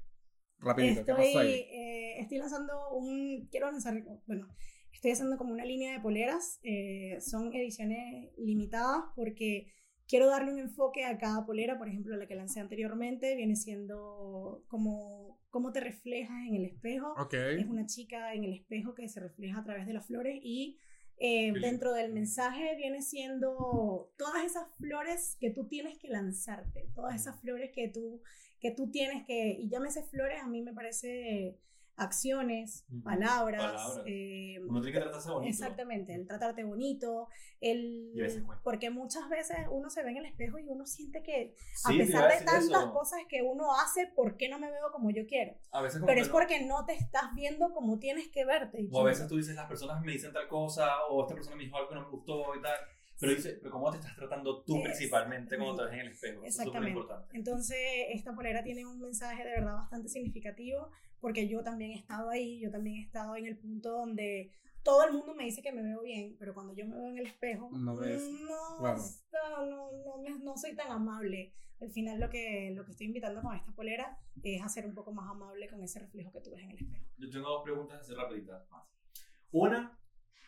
rapidito, 0.60 1.04
¿qué 1.04 1.10
estoy, 1.12 1.26
pasó 1.26 1.38
ahí? 1.40 1.50
eh, 1.52 2.20
estoy 2.20 2.38
lanzando 2.38 2.90
un... 2.90 3.48
Quiero 3.50 3.70
lanzar, 3.70 4.02
bueno, 4.26 4.48
estoy 4.92 5.12
haciendo 5.12 5.36
como 5.36 5.52
una 5.52 5.64
línea 5.64 5.92
de 5.92 6.00
poleras. 6.00 6.60
eh, 6.62 7.18
son 7.20 7.54
ediciones 7.54 8.32
limitadas 8.38 9.04
porque 9.16 9.72
quiero 10.06 10.26
darle 10.26 10.52
un 10.52 10.58
enfoque 10.58 11.04
a 11.04 11.18
cada 11.18 11.46
polera. 11.46 11.78
Por 11.78 11.88
ejemplo, 11.88 12.16
la 12.16 12.26
que 12.26 12.34
lancé 12.34 12.60
anteriormente 12.60 13.36
viene 13.36 13.56
siendo 13.56 14.64
como 14.68 15.38
cómo 15.50 15.72
te 15.72 15.80
reflejas 15.80 16.46
en 16.48 16.56
el 16.56 16.64
espejo. 16.64 17.14
Ok. 17.16 17.34
es 17.34 17.66
una 17.66 17.86
chica 17.86 18.34
en 18.34 18.44
el 18.44 18.54
espejo 18.54 18.94
que 18.94 19.08
se 19.08 19.20
refleja 19.20 19.60
a 19.60 19.64
través 19.64 19.86
de 19.86 19.92
las 19.92 20.06
flores 20.06 20.38
y 20.42 20.78
eh, 21.22 21.52
dentro 21.60 21.92
del 21.92 22.12
mensaje 22.12 22.76
viene 22.76 23.02
siendo 23.02 24.10
todas 24.16 24.42
esas 24.44 24.66
flores 24.78 25.36
que 25.38 25.50
tú 25.50 25.68
tienes 25.68 25.98
que 25.98 26.08
lanzarte, 26.08 26.88
todas 26.94 27.14
esas 27.14 27.38
flores 27.40 27.72
que 27.74 27.88
tú, 27.88 28.22
que 28.60 28.70
tú 28.70 28.90
tienes 28.90 29.24
que, 29.26 29.50
y 29.58 29.68
llámese 29.68 30.02
flores, 30.04 30.42
a 30.42 30.46
mí 30.46 30.62
me 30.62 30.72
parece 30.72 31.56
acciones, 31.96 32.86
Ujú. 32.90 33.02
palabras, 33.02 33.62
Palabras. 33.62 34.02
eh, 34.06 34.58
Uno 34.66 34.80
tiene 34.80 34.92
que 34.98 35.02
tratarse 35.02 35.30
bonito. 35.30 35.50
Exactamente, 35.50 36.14
el 36.14 36.26
tratarte 36.26 36.64
bonito, 36.64 37.28
el 37.60 38.12
Y 38.14 38.20
a 38.20 38.22
veces 38.24 38.42
cuesta. 38.42 38.62
porque 38.64 38.88
muchas 38.90 39.28
veces 39.28 39.58
uno 39.70 39.90
se 39.90 40.02
ve 40.02 40.10
en 40.12 40.16
el 40.18 40.24
espejo 40.24 40.58
y 40.58 40.66
uno 40.68 40.86
siente 40.86 41.22
que 41.22 41.54
Sí, 41.74 41.92
a 41.94 41.98
pesar 41.98 42.22
de 42.28 42.32
decir 42.34 42.46
tantas 42.46 42.84
eso. 42.84 42.92
cosas 42.94 43.20
que 43.28 43.42
uno 43.42 43.74
hace, 43.74 44.06
¿por 44.06 44.38
qué 44.38 44.48
no 44.48 44.58
me 44.58 44.70
veo 44.70 44.90
como 44.92 45.10
yo 45.10 45.26
quiero? 45.26 45.54
A 45.72 45.82
veces 45.82 45.98
como 46.00 46.06
Pero 46.06 46.20
es 46.22 46.28
no- 46.28 46.32
porque 46.32 46.64
no 46.64 46.86
te 46.86 46.94
estás 46.94 47.34
viendo 47.34 47.70
como 47.74 47.98
tienes 47.98 48.28
que 48.28 48.46
verte. 48.46 48.88
O 48.90 49.00
a 49.02 49.04
veces 49.04 49.28
tú 49.28 49.36
dices, 49.36 49.54
las 49.54 49.66
personas 49.68 50.00
me 50.02 50.12
dicen 50.12 50.32
tal 50.32 50.48
cosa, 50.48 51.04
o 51.10 51.22
esta 51.22 51.34
persona 51.34 51.56
me 51.56 51.64
dijo 51.64 51.76
algo 51.76 51.90
que 51.90 51.94
no 51.96 52.02
me 52.02 52.10
gustó 52.10 52.54
y 52.56 52.62
tal. 52.62 52.76
Pero 53.20 53.34
dice, 53.34 53.58
pero 53.60 53.70
¿cómo 53.70 53.90
te 53.90 53.98
estás 53.98 54.16
tratando 54.16 54.62
tú 54.62 54.82
principalmente 54.82 55.56
cuando 55.56 55.76
te 55.76 55.84
ves 55.84 55.92
en 55.94 56.00
el 56.00 56.08
espejo? 56.08 56.38
Eso 56.38 56.46
es 56.46 56.54
Exactamente. 56.56 56.90
importante. 56.98 57.36
Entonces, 57.36 57.78
esta 58.14 58.34
polera 58.34 58.62
tiene 58.62 58.86
un 58.86 58.98
mensaje 59.00 59.44
de 59.44 59.50
verdad 59.50 59.74
bastante 59.76 60.08
significativo, 60.08 60.90
porque 61.20 61.46
yo 61.48 61.62
también 61.62 61.90
he 61.92 61.96
estado 61.96 62.30
ahí, 62.30 62.60
yo 62.60 62.70
también 62.70 62.96
he 62.96 63.02
estado 63.02 63.36
en 63.36 63.46
el 63.46 63.58
punto 63.58 63.90
donde 63.92 64.50
todo 64.82 65.04
el 65.04 65.12
mundo 65.12 65.34
me 65.34 65.44
dice 65.44 65.60
que 65.62 65.72
me 65.72 65.82
veo 65.82 66.00
bien, 66.02 66.36
pero 66.38 66.54
cuando 66.54 66.72
yo 66.74 66.86
me 66.86 66.96
veo 66.96 67.08
en 67.10 67.18
el 67.18 67.26
espejo, 67.26 67.68
No 67.72 67.94
ves, 67.96 68.22
no, 68.48 68.96
está- 68.96 69.66
no, 69.66 69.90
no, 69.92 70.38
no 70.38 70.56
soy 70.56 70.74
tan 70.74 70.90
amable. 70.90 71.52
Al 71.82 71.90
final 71.90 72.18
lo 72.20 72.30
que, 72.30 72.72
lo 72.74 72.84
que 72.86 72.92
estoy 72.92 73.06
invitando 73.08 73.42
con 73.42 73.54
esta 73.54 73.72
polera 73.72 74.18
es 74.42 74.62
a 74.62 74.68
ser 74.70 74.86
un 74.86 74.94
poco 74.94 75.12
más 75.12 75.30
amable 75.30 75.68
con 75.68 75.82
ese 75.82 75.98
reflejo 75.98 76.32
que 76.32 76.40
tú 76.40 76.52
ves 76.52 76.62
en 76.64 76.70
el 76.70 76.78
espejo. 76.78 77.04
Yo 77.18 77.30
tengo 77.30 77.48
dos 77.50 77.62
preguntas 77.64 78.00
así 78.00 78.14
rapiditas 78.14 78.66
más. 78.70 78.84
Una, 79.52 79.98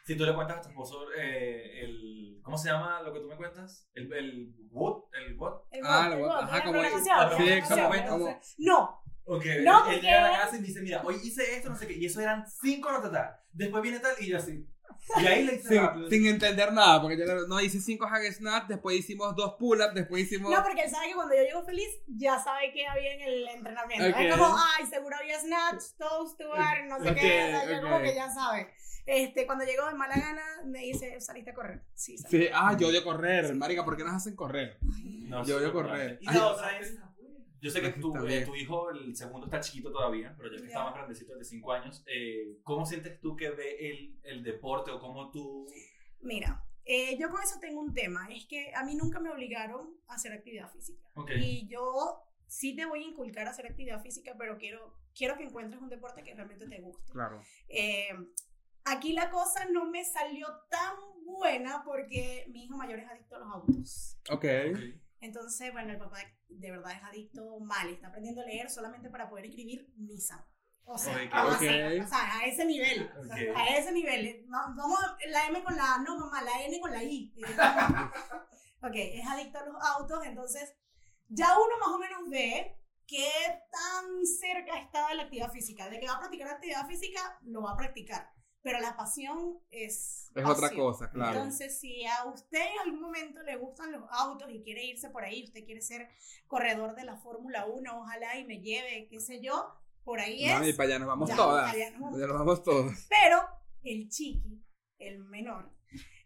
si 0.04 0.16
tú 0.16 0.24
le 0.24 0.34
cuentas 0.34 0.58
a 0.58 0.62
tu 0.62 0.68
esposo 0.68 1.06
eh, 1.16 1.80
el... 1.84 2.40
¿Cómo 2.42 2.58
se 2.58 2.68
llama 2.70 3.00
lo 3.02 3.12
que 3.12 3.20
tú 3.20 3.28
me 3.28 3.36
cuentas? 3.36 3.88
El, 3.94 4.12
el 4.12 4.54
what? 4.70 5.04
¿El 5.12 5.36
what? 5.38 5.60
El 5.70 5.80
Ah, 5.84 6.08
el 6.12 6.18
lo- 6.18 6.26
bot, 6.26 6.42
ajá, 6.42 6.64
como- 6.64 6.80
sí, 6.82 7.44
como- 8.08 8.40
No, 8.58 9.02
Ok, 9.24 9.44
No, 9.62 9.78
él 9.78 9.94
porque- 9.94 10.00
llega 10.00 10.26
a 10.26 10.30
la 10.32 10.38
casa 10.40 10.56
y 10.56 10.60
me 10.60 10.66
dice, 10.66 10.80
mira, 10.82 11.00
hoy 11.04 11.14
hice 11.22 11.54
esto, 11.56 11.70
no 11.70 11.76
sé 11.76 11.86
qué, 11.86 11.92
y 11.94 12.06
eso 12.06 12.20
eran 12.20 12.44
cinco 12.60 12.90
notas. 12.90 13.38
Después 13.52 13.80
viene 13.80 14.00
tal, 14.00 14.16
y 14.18 14.26
yo 14.28 14.36
así. 14.38 14.66
Y 15.20 15.26
ahí 15.26 15.44
le 15.44 15.62
Sin, 15.62 15.80
sin 16.10 16.26
entender 16.26 16.72
nada, 16.72 17.00
porque 17.00 17.18
yo 17.18 17.24
no 17.46 17.60
hice 17.60 17.80
cinco 17.80 18.06
hag 18.06 18.32
snatch, 18.32 18.68
después 18.68 18.96
hicimos 18.96 19.34
dos 19.36 19.54
pull-ups, 19.58 19.94
después 19.94 20.24
hicimos... 20.24 20.50
No, 20.50 20.62
porque 20.62 20.82
él 20.82 20.90
sabe 20.90 21.08
que 21.08 21.14
cuando 21.14 21.34
yo 21.34 21.42
llego 21.42 21.64
feliz, 21.64 21.88
ya 22.06 22.38
sabe 22.38 22.72
que 22.72 22.86
había 22.86 23.14
en 23.14 23.20
el 23.22 23.48
entrenamiento. 23.48 24.08
Ok. 24.08 24.16
Es 24.18 24.36
como, 24.36 24.56
ay, 24.78 24.86
seguro 24.86 25.16
había 25.16 25.38
snatch, 25.40 25.82
toast, 25.98 26.38
to 26.38 26.48
bar, 26.48 26.84
no 26.86 26.98
sé 27.02 27.10
Ok, 27.10 27.16
qué. 27.16 27.44
O 27.44 27.48
sea, 27.48 27.70
yo 27.70 27.76
ok. 27.78 27.82
como 27.82 27.98
que 28.00 28.14
ya 28.14 28.30
sabe. 28.30 28.72
Este, 29.04 29.46
cuando 29.46 29.64
llego 29.64 29.86
de 29.88 29.94
mala 29.94 30.14
gana, 30.14 30.42
me 30.64 30.78
dice, 30.80 31.20
¿saliste 31.20 31.50
a 31.50 31.54
correr? 31.54 31.82
Sí. 31.94 32.16
Sí, 32.18 32.48
ah, 32.54 32.76
yo 32.78 32.88
odio 32.88 33.02
correr, 33.02 33.52
marica, 33.56 33.84
¿por 33.84 33.96
qué 33.96 34.04
nos 34.04 34.14
hacen 34.14 34.36
correr? 34.36 34.78
No, 35.26 35.44
Yo 35.44 35.56
odio 35.56 35.72
correr. 35.72 36.18
Y 36.20 36.28
Ay, 36.28 36.36
la 36.36 36.46
otra 36.46 36.78
es, 36.78 36.94
yo 37.62 37.70
sé 37.70 37.80
que 37.80 37.90
tu, 37.92 38.14
eh, 38.26 38.44
tu 38.44 38.54
hijo, 38.56 38.90
el 38.90 39.14
segundo, 39.14 39.46
está 39.46 39.60
chiquito 39.60 39.92
todavía, 39.92 40.34
pero 40.36 40.50
ya 40.50 40.56
que 40.56 40.62
Ya. 40.62 40.68
está 40.68 40.84
más 40.84 40.94
grandecito, 40.94 41.36
de 41.36 41.44
5 41.44 41.72
años, 41.72 42.02
eh, 42.06 42.58
¿cómo 42.64 42.84
sientes 42.84 43.20
tú 43.20 43.36
que 43.36 43.50
ve 43.50 43.76
el, 43.88 44.18
el 44.24 44.42
deporte 44.42 44.90
o 44.90 44.98
cómo 44.98 45.30
tú... 45.30 45.66
Mira, 46.20 46.64
eh, 46.84 47.16
yo 47.18 47.30
con 47.30 47.40
eso 47.42 47.58
tengo 47.60 47.80
un 47.80 47.94
tema. 47.94 48.28
Es 48.30 48.46
que 48.46 48.72
a 48.74 48.84
mí 48.84 48.96
nunca 48.96 49.20
me 49.20 49.30
obligaron 49.30 49.96
a 50.08 50.14
hacer 50.14 50.32
actividad 50.32 50.70
física. 50.72 51.08
Ok. 51.14 51.30
Y 51.36 51.68
yo 51.68 52.20
sí 52.48 52.74
te 52.74 52.84
voy 52.84 53.04
a 53.04 53.06
inculcar 53.08 53.46
a 53.46 53.50
hacer 53.50 53.66
actividad 53.66 54.02
física, 54.02 54.34
pero 54.36 54.58
quiero, 54.58 54.94
quiero 55.14 55.36
que 55.36 55.44
encuentres 55.44 55.80
un 55.80 55.88
deporte 55.88 56.22
que 56.24 56.34
realmente 56.34 56.66
te 56.66 56.80
guste. 56.80 57.12
Claro. 57.12 57.40
Eh, 57.68 58.08
aquí 58.84 59.12
la 59.12 59.30
cosa 59.30 59.66
no 59.66 59.88
me 59.88 60.04
salió 60.04 60.46
tan 60.68 60.96
buena 61.24 61.82
porque 61.84 62.44
mi 62.50 62.64
hijo 62.64 62.76
mayor 62.76 62.98
es 62.98 63.08
adicto 63.08 63.36
a 63.36 63.38
los 63.38 63.48
autos. 63.52 64.18
Ok. 64.30 64.44
Ok. 64.74 64.78
Entonces, 65.20 65.72
bueno, 65.72 65.92
el 65.92 65.98
papá 65.98 66.18
de 66.58 66.70
verdad 66.70 66.92
es 66.92 67.02
adicto 67.02 67.58
mal, 67.60 67.88
está 67.88 68.08
aprendiendo 68.08 68.42
a 68.42 68.44
leer 68.46 68.70
solamente 68.70 69.10
para 69.10 69.28
poder 69.28 69.46
escribir 69.46 69.92
Nissan. 69.96 70.44
O 70.84 70.98
sea, 70.98 71.14
Ok. 71.14 71.30
así, 71.32 71.66
Ok. 71.66 72.04
o 72.04 72.08
sea, 72.08 72.38
a 72.38 72.46
ese 72.46 72.64
nivel. 72.64 73.10
Ok. 73.16 73.32
A 73.56 73.76
ese 73.76 73.92
nivel. 73.92 74.44
No, 74.48 74.58
Vamos, 74.76 74.98
la 75.28 75.46
M 75.46 75.62
con 75.62 75.76
la, 75.76 75.98
no 75.98 76.18
mamá, 76.18 76.42
la 76.42 76.62
N 76.64 76.80
con 76.80 76.90
la 76.92 77.02
I. 77.02 77.32
ok, 78.82 78.94
es 78.94 79.26
adicto 79.26 79.58
a 79.58 79.66
los 79.66 79.76
autos, 79.82 80.24
entonces 80.24 80.74
ya 81.28 81.54
uno 81.56 81.78
más 81.78 81.88
o 81.88 81.98
menos 81.98 82.28
ve 82.28 82.78
qué 83.06 83.30
tan 83.70 84.26
cerca 84.26 84.78
está 84.80 85.08
de 85.08 85.14
la 85.14 85.22
actividad 85.24 85.52
física. 85.52 85.88
De 85.88 86.00
que 86.00 86.06
va 86.06 86.14
a 86.14 86.18
practicar 86.18 86.48
actividad 86.48 86.86
física, 86.86 87.38
lo 87.42 87.62
va 87.62 87.72
a 87.72 87.76
practicar. 87.76 88.30
Pero 88.62 88.78
la 88.80 88.96
pasión 88.96 89.58
es... 89.70 90.30
Es 90.34 90.44
otra 90.44 90.70
cosa, 90.70 91.10
claro. 91.10 91.36
Entonces, 91.38 91.78
si 91.80 92.06
a 92.06 92.24
usted 92.26 92.60
en 92.60 92.78
algún 92.84 93.00
momento 93.00 93.42
le 93.42 93.56
gustan 93.56 93.90
los 93.92 94.04
autos 94.10 94.48
y 94.50 94.62
quiere 94.62 94.84
irse 94.84 95.10
por 95.10 95.24
ahí, 95.24 95.44
usted 95.44 95.64
quiere 95.64 95.80
ser 95.82 96.08
corredor 96.46 96.94
de 96.94 97.04
la 97.04 97.16
Fórmula 97.16 97.66
1, 97.66 98.00
ojalá 98.00 98.38
y 98.38 98.44
me 98.44 98.60
lleve, 98.60 99.08
qué 99.10 99.20
sé 99.20 99.40
yo, 99.42 99.74
por 100.04 100.20
ahí 100.20 100.44
es. 100.44 100.58
No, 100.58 100.66
y 100.66 100.72
para 100.72 100.88
allá 100.90 100.98
nos 101.00 101.08
vamos 101.08 101.28
Ya, 101.28 101.36
todas. 101.36 101.70
para 101.72 101.72
allá 101.76 101.90
nos 101.90 102.00
vamos 102.00 102.20
Ya 102.20 102.26
nos 102.26 102.38
vamos 102.38 102.62
todos. 102.62 103.06
Pero 103.08 103.40
el 103.82 104.08
chiqui, 104.08 104.64
el 104.98 105.18
menor, 105.18 105.70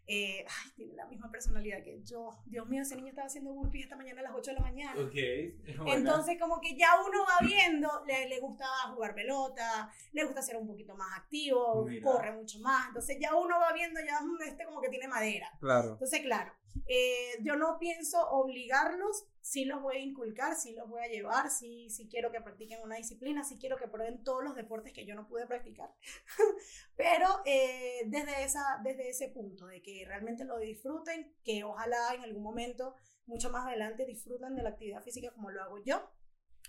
eh, 0.07 0.45
ay, 0.47 0.71
tiene 0.75 0.93
la 0.95 1.05
misma 1.05 1.29
personalidad 1.29 1.83
que 1.83 2.01
yo. 2.03 2.29
Dios 2.45 2.67
mío, 2.67 2.81
ese 2.81 2.95
niño 2.95 3.09
estaba 3.09 3.27
haciendo 3.27 3.51
burpees 3.53 3.83
esta 3.83 3.97
mañana 3.97 4.21
a 4.21 4.23
las 4.23 4.35
8 4.35 4.51
de 4.51 4.55
la 4.55 4.61
mañana. 4.61 4.95
Entonces, 5.85 6.37
como 6.39 6.61
que 6.61 6.77
ya 6.77 6.91
uno 7.05 7.25
va 7.25 7.45
viendo, 7.45 7.89
le, 8.05 8.29
le 8.29 8.39
gusta 8.39 8.65
jugar 8.93 9.13
pelota, 9.13 9.91
le 10.13 10.23
gusta 10.23 10.41
ser 10.41 10.55
un 10.55 10.67
poquito 10.67 10.95
más 10.95 11.17
activo, 11.19 11.85
Mira. 11.85 12.03
corre 12.03 12.31
mucho 12.31 12.59
más. 12.59 12.87
Entonces, 12.87 13.17
ya 13.19 13.35
uno 13.35 13.59
va 13.59 13.73
viendo, 13.73 13.99
ya 13.99 14.21
mm, 14.21 14.41
este 14.47 14.63
como 14.63 14.79
que 14.79 14.89
tiene 14.89 15.09
madera. 15.09 15.51
Claro. 15.59 15.93
Entonces, 15.93 16.21
claro, 16.21 16.53
eh, 16.87 17.37
yo 17.41 17.57
no 17.57 17.77
pienso 17.77 18.21
obligarlos, 18.29 19.25
sí 19.47 19.63
los 19.63 19.81
voy 19.81 19.95
a 19.95 19.99
inculcar, 19.99 20.55
sí 20.55 20.73
los 20.73 20.89
voy 20.89 21.01
a 21.01 21.07
llevar, 21.07 21.49
sí, 21.49 21.89
sí 21.89 22.09
quiero 22.09 22.33
que 22.33 22.41
practiquen 22.41 22.81
una 22.81 22.97
disciplina, 22.97 23.45
sí 23.45 23.57
quiero 23.57 23.77
que 23.77 23.87
prueben 23.87 24.21
todos 24.21 24.43
los 24.43 24.55
deportes 24.55 24.91
que 24.91 25.05
yo 25.05 25.15
no 25.15 25.25
pude 25.25 25.47
practicar. 25.47 25.89
Pero 26.97 27.27
eh, 27.45 28.01
desde, 28.07 28.43
esa, 28.43 28.81
desde 28.83 29.09
ese 29.09 29.29
punto, 29.29 29.67
de 29.67 29.81
que 29.81 30.03
realmente 30.05 30.43
lo 30.43 30.57
disfruten, 30.59 31.33
que 31.45 31.63
ojalá 31.63 32.13
en 32.13 32.23
algún 32.23 32.43
momento, 32.43 32.95
mucho 33.25 33.49
más 33.49 33.65
adelante, 33.65 34.05
disfruten 34.05 34.53
de 34.53 34.63
la 34.63 34.69
actividad 34.69 35.01
física 35.01 35.31
como 35.31 35.49
lo 35.49 35.63
hago 35.63 35.81
yo. 35.81 36.11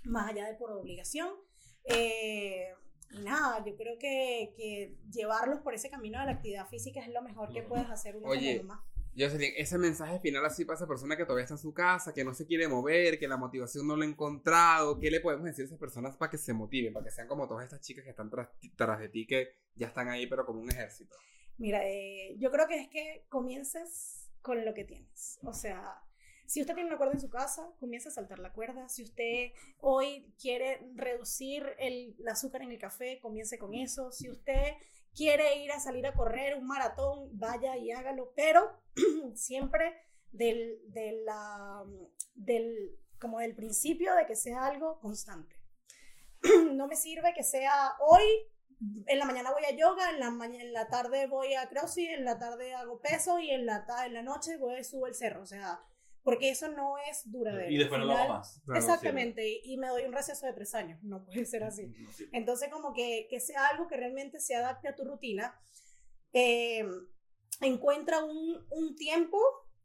más 0.04 0.30
allá 0.30 0.46
de 0.46 0.54
por 0.54 0.70
obligación. 0.70 1.30
Eh, 1.82 2.72
y 3.10 3.22
nada, 3.22 3.64
yo 3.64 3.74
creo 3.74 3.98
que, 3.98 4.54
que 4.56 4.98
llevarlos 5.10 5.62
por 5.62 5.74
ese 5.74 5.90
camino 5.90 6.20
de 6.20 6.26
la 6.26 6.32
actividad 6.32 6.68
física 6.68 7.00
es 7.00 7.08
lo 7.08 7.22
mejor 7.22 7.52
que 7.52 7.62
puedes 7.64 7.90
hacer 7.90 8.16
uno 8.16 8.28
Oye, 8.28 8.58
como 8.58 8.68
mamá. 8.68 8.84
Ese 9.24 9.78
mensaje 9.78 10.20
final 10.20 10.44
así 10.44 10.64
para 10.64 10.76
esa 10.76 10.86
persona 10.86 11.16
que 11.16 11.24
todavía 11.24 11.44
está 11.44 11.54
en 11.54 11.58
su 11.58 11.74
casa, 11.74 12.14
que 12.14 12.24
no 12.24 12.34
se 12.34 12.46
quiere 12.46 12.68
mover, 12.68 13.18
que 13.18 13.26
la 13.26 13.36
motivación 13.36 13.86
no 13.86 13.96
lo 13.96 14.02
ha 14.02 14.06
encontrado, 14.06 14.98
¿qué 15.00 15.10
le 15.10 15.20
podemos 15.20 15.46
decir 15.46 15.64
a 15.64 15.66
esas 15.66 15.78
personas 15.78 16.16
para 16.16 16.30
que 16.30 16.38
se 16.38 16.52
motiven, 16.52 16.92
para 16.92 17.04
que 17.04 17.10
sean 17.10 17.26
como 17.26 17.48
todas 17.48 17.64
estas 17.64 17.80
chicas 17.80 18.04
que 18.04 18.10
están 18.10 18.30
tras, 18.30 18.48
tras 18.76 19.00
de 19.00 19.08
ti, 19.08 19.26
que 19.26 19.56
ya 19.74 19.88
están 19.88 20.08
ahí, 20.08 20.26
pero 20.26 20.46
como 20.46 20.60
un 20.60 20.70
ejército? 20.70 21.16
Mira, 21.56 21.80
eh, 21.84 22.36
yo 22.38 22.52
creo 22.52 22.68
que 22.68 22.76
es 22.80 22.88
que 22.88 23.24
comiences 23.28 24.30
con 24.40 24.64
lo 24.64 24.72
que 24.72 24.84
tienes. 24.84 25.40
O 25.42 25.52
sea, 25.52 26.00
si 26.46 26.60
usted 26.60 26.74
tiene 26.74 26.88
una 26.88 26.96
cuerda 26.96 27.14
en 27.14 27.20
su 27.20 27.28
casa, 27.28 27.68
comience 27.80 28.08
a 28.08 28.12
saltar 28.12 28.38
la 28.38 28.52
cuerda. 28.52 28.88
Si 28.88 29.02
usted 29.02 29.50
hoy 29.80 30.32
quiere 30.40 30.80
reducir 30.94 31.64
el, 31.78 32.14
el 32.18 32.28
azúcar 32.28 32.62
en 32.62 32.70
el 32.70 32.78
café, 32.78 33.18
comience 33.20 33.58
con 33.58 33.74
eso. 33.74 34.12
Si 34.12 34.30
usted 34.30 34.74
quiere 35.18 35.56
ir 35.56 35.72
a 35.72 35.80
salir 35.80 36.06
a 36.06 36.14
correr 36.14 36.54
un 36.54 36.64
maratón, 36.64 37.28
vaya 37.32 37.76
y 37.76 37.90
hágalo, 37.90 38.32
pero 38.36 38.80
siempre 39.34 40.00
del, 40.30 40.78
del, 42.36 42.96
como 43.18 43.40
del 43.40 43.56
principio 43.56 44.14
de 44.14 44.26
que 44.26 44.36
sea 44.36 44.66
algo 44.66 45.00
constante. 45.00 45.56
no 46.72 46.86
me 46.86 46.94
sirve 46.94 47.34
que 47.34 47.42
sea 47.42 47.94
hoy, 47.98 48.22
en 49.06 49.18
la 49.18 49.24
mañana 49.24 49.50
voy 49.50 49.64
a 49.64 49.76
yoga, 49.76 50.10
en 50.10 50.20
la, 50.20 50.28
en 50.46 50.72
la 50.72 50.86
tarde 50.86 51.26
voy 51.26 51.52
a 51.54 51.68
CrossFit, 51.68 52.10
en 52.10 52.24
la 52.24 52.38
tarde 52.38 52.74
hago 52.74 53.00
peso 53.00 53.40
y 53.40 53.50
en 53.50 53.66
la, 53.66 53.84
en 54.06 54.14
la 54.14 54.22
noche 54.22 54.56
voy 54.56 54.84
subo 54.84 55.08
el 55.08 55.16
cerro, 55.16 55.42
o 55.42 55.46
sea, 55.46 55.80
porque 56.22 56.50
eso 56.50 56.68
no 56.68 56.96
es 57.10 57.22
duradero. 57.30 57.70
Y 57.70 57.78
después 57.78 57.98
no 58.00 58.06
lo 58.06 58.12
hago 58.12 58.34
más. 58.34 58.60
Claro, 58.64 58.80
Exactamente, 58.80 59.48
y, 59.48 59.60
y 59.64 59.76
me 59.78 59.88
doy 59.88 60.04
un 60.04 60.12
receso 60.12 60.46
de 60.46 60.52
tres 60.52 60.74
años, 60.74 61.02
no 61.02 61.24
puede 61.24 61.44
ser 61.44 61.64
así. 61.64 61.86
No 61.86 62.12
sirve. 62.12 62.36
Entonces, 62.36 62.68
como 62.70 62.92
que, 62.92 63.26
que 63.30 63.40
sea 63.40 63.66
algo 63.68 63.88
que 63.88 63.96
realmente 63.96 64.40
se 64.40 64.54
adapte 64.54 64.88
a 64.88 64.94
tu 64.94 65.04
rutina. 65.04 65.58
Eh, 66.32 66.84
encuentra 67.60 68.22
un, 68.24 68.64
un 68.70 68.94
tiempo, 68.96 69.38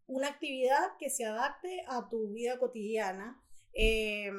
una 0.08 0.28
actividad 0.28 0.98
que 1.00 1.10
se 1.10 1.26
adapte 1.26 1.84
a 1.88 2.10
tu 2.10 2.30
vida 2.34 2.60
cotidiana. 2.60 3.40
Eh, 3.74 4.32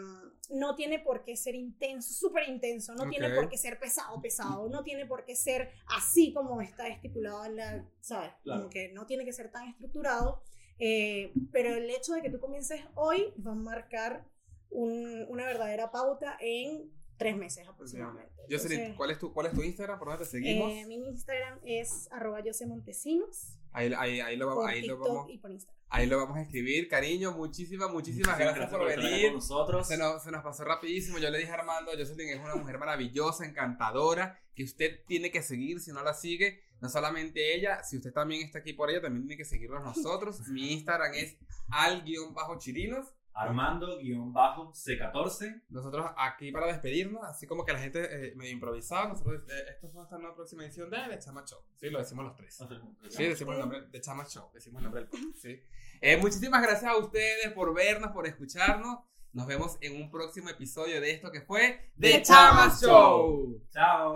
no 0.51 0.75
tiene 0.77 0.99
por 0.99 1.25
qué 1.25 1.37
ser 1.37 1.55
intenso, 1.55 2.13
súper 2.13 2.49
intenso, 2.49 2.95
no 2.95 3.09
tiene 3.09 3.29
Ok. 3.29 3.35
por 3.35 3.49
qué 3.49 3.57
ser 3.57 3.79
pesado, 3.81 4.21
pesado, 4.21 4.69
no 4.69 4.85
tiene 4.85 5.07
por 5.07 5.25
qué 5.25 5.35
ser 5.35 5.71
así 5.87 6.33
como 6.35 6.61
está 6.61 6.87
estipulado 6.87 7.45
en 7.47 7.57
la, 7.57 7.89
¿sabes? 8.01 8.31
Claro. 8.43 8.61
Como 8.61 8.71
que 8.71 8.91
no 8.93 9.07
tiene 9.07 9.25
que 9.25 9.33
ser 9.33 9.51
tan 9.51 9.69
estructurado, 9.69 10.43
eh, 10.79 11.33
pero 11.53 11.75
el 11.75 11.89
hecho 11.91 12.13
de 12.15 12.23
que 12.23 12.31
tú 12.31 12.41
comiences 12.41 12.81
hoy 12.95 13.33
va 13.47 13.53
a 13.53 13.55
marcar 13.55 14.25
un- 14.71 15.27
una 15.29 15.45
verdadera 15.47 15.91
pauta 15.91 16.37
en 16.41 16.91
tres 17.17 17.37
meses 17.37 17.67
aproximadamente. 17.69 18.33
Jocelyn, 18.51 18.95
¿cuál 18.97 19.11
es, 19.13 19.19
tu, 19.19 19.33
¿cuál 19.33 19.47
es 19.47 19.53
tu 19.53 19.63
Instagram? 19.63 19.99
¿Por 19.99 20.09
dónde 20.09 20.25
te 20.25 20.31
seguimos? 20.31 20.71
eh, 20.73 20.85
mi 20.87 20.97
Instagram 20.97 21.61
es 21.65 22.09
arroba 22.11 22.41
Montesinos 22.67 23.57
ahí, 23.73 23.93
ahí, 23.97 24.21
ahí, 24.21 24.37
lo, 24.37 24.65
ahí, 24.67 24.83
lo 24.87 24.99
vamos, 24.99 25.31
y 25.31 25.39
por 25.39 25.51
Instagram. 25.51 25.84
Ahí 25.95 26.07
lo 26.07 26.19
vamos 26.19 26.37
a 26.37 26.43
escribir. 26.43 26.89
Cariño, 26.89 27.33
muchísimas, 27.33 27.91
muchísimas 27.91 28.37
gracias, 28.37 28.69
por 28.69 28.85
venir. 28.85 29.27
con 29.27 29.35
nosotros. 29.35 29.87
Se 29.87 29.97
nos, 29.97 30.23
se 30.23 30.31
nos 30.31 30.43
pasó 30.43 30.65
rapidísimo. 30.65 31.19
Yo 31.19 31.31
le 31.31 31.39
dije 31.39 31.51
a 31.51 31.55
Armando, 31.55 31.93
Jocelyn 31.93 32.31
es 32.31 32.41
una 32.41 32.57
mujer 32.57 32.79
maravillosa, 32.79 33.45
encantadora, 33.45 34.41
que 34.55 34.65
usted 34.65 35.05
tiene 35.07 35.31
que 35.31 35.43
seguir 35.43 35.81
si 35.81 35.93
no 35.93 36.03
la 36.03 36.13
sigue. 36.13 36.65
No 36.81 36.89
solamente 36.89 37.55
ella, 37.55 37.83
si 37.85 37.97
usted 37.97 38.13
también 38.13 38.43
está 38.43 38.59
aquí 38.59 38.73
por 38.73 38.91
ella, 38.91 39.01
también 39.01 39.27
tiene 39.27 39.37
que 39.37 39.45
seguirnos 39.45 39.83
nosotros. 39.83 40.41
Mi 40.49 40.73
Instagram 40.73 41.15
es 41.15 41.37
al-chirinos. 41.71 43.15
Armando-C14. 43.35 45.63
Nosotros 45.69 46.11
aquí 46.17 46.51
para 46.53 46.69
despedirnos, 46.69 47.23
así 47.25 47.47
como 47.47 47.65
que 47.65 47.73
la 47.73 47.81
gente 47.81 48.29
eh, 48.29 48.35
medio 48.37 48.53
improvisada, 48.53 49.09
nosotros, 49.09 49.43
eh, 49.49 49.65
esto 49.71 49.91
fue 49.91 50.03
hasta 50.03 50.17
una 50.17 50.35
próxima 50.35 50.65
edición 50.65 50.89
de 50.91 50.99
The 51.09 51.19
Chama 51.19 51.45
Show. 51.45 51.59
Sí, 51.77 51.91
lo 51.91 51.99
decimos 51.99 52.25
los 52.25 52.37
tres. 52.37 52.59
Sí, 53.11 53.25
decimos 53.25 53.55
el 53.55 53.61
nombre 53.61 53.83
de 53.83 54.01
Chama 54.01 54.25
Show, 54.25 54.51
decimos 54.55 54.81
el 54.81 54.85
nombre 54.85 55.03
del 55.03 55.11
podcast, 55.11 55.37
sí. 55.37 55.61
Eh, 56.01 56.17
muchísimas 56.17 56.63
gracias 56.63 56.91
a 56.91 56.97
ustedes 56.97 57.53
por 57.53 57.75
vernos, 57.75 58.13
por 58.13 58.27
escucharnos. 58.27 59.01
Nos 59.33 59.47
vemos 59.49 59.77
en 59.81 60.01
un 60.01 60.11
próximo 60.11 60.49
episodio 60.49 61.01
de 61.01 61.11
esto 61.11 61.33
que 61.33 61.41
fue 61.41 61.91
The 61.99 62.13
The 62.13 62.23
Chama 62.23 62.69
Chama 62.69 62.77
Show. 62.81 63.61
Chao. 63.73 64.15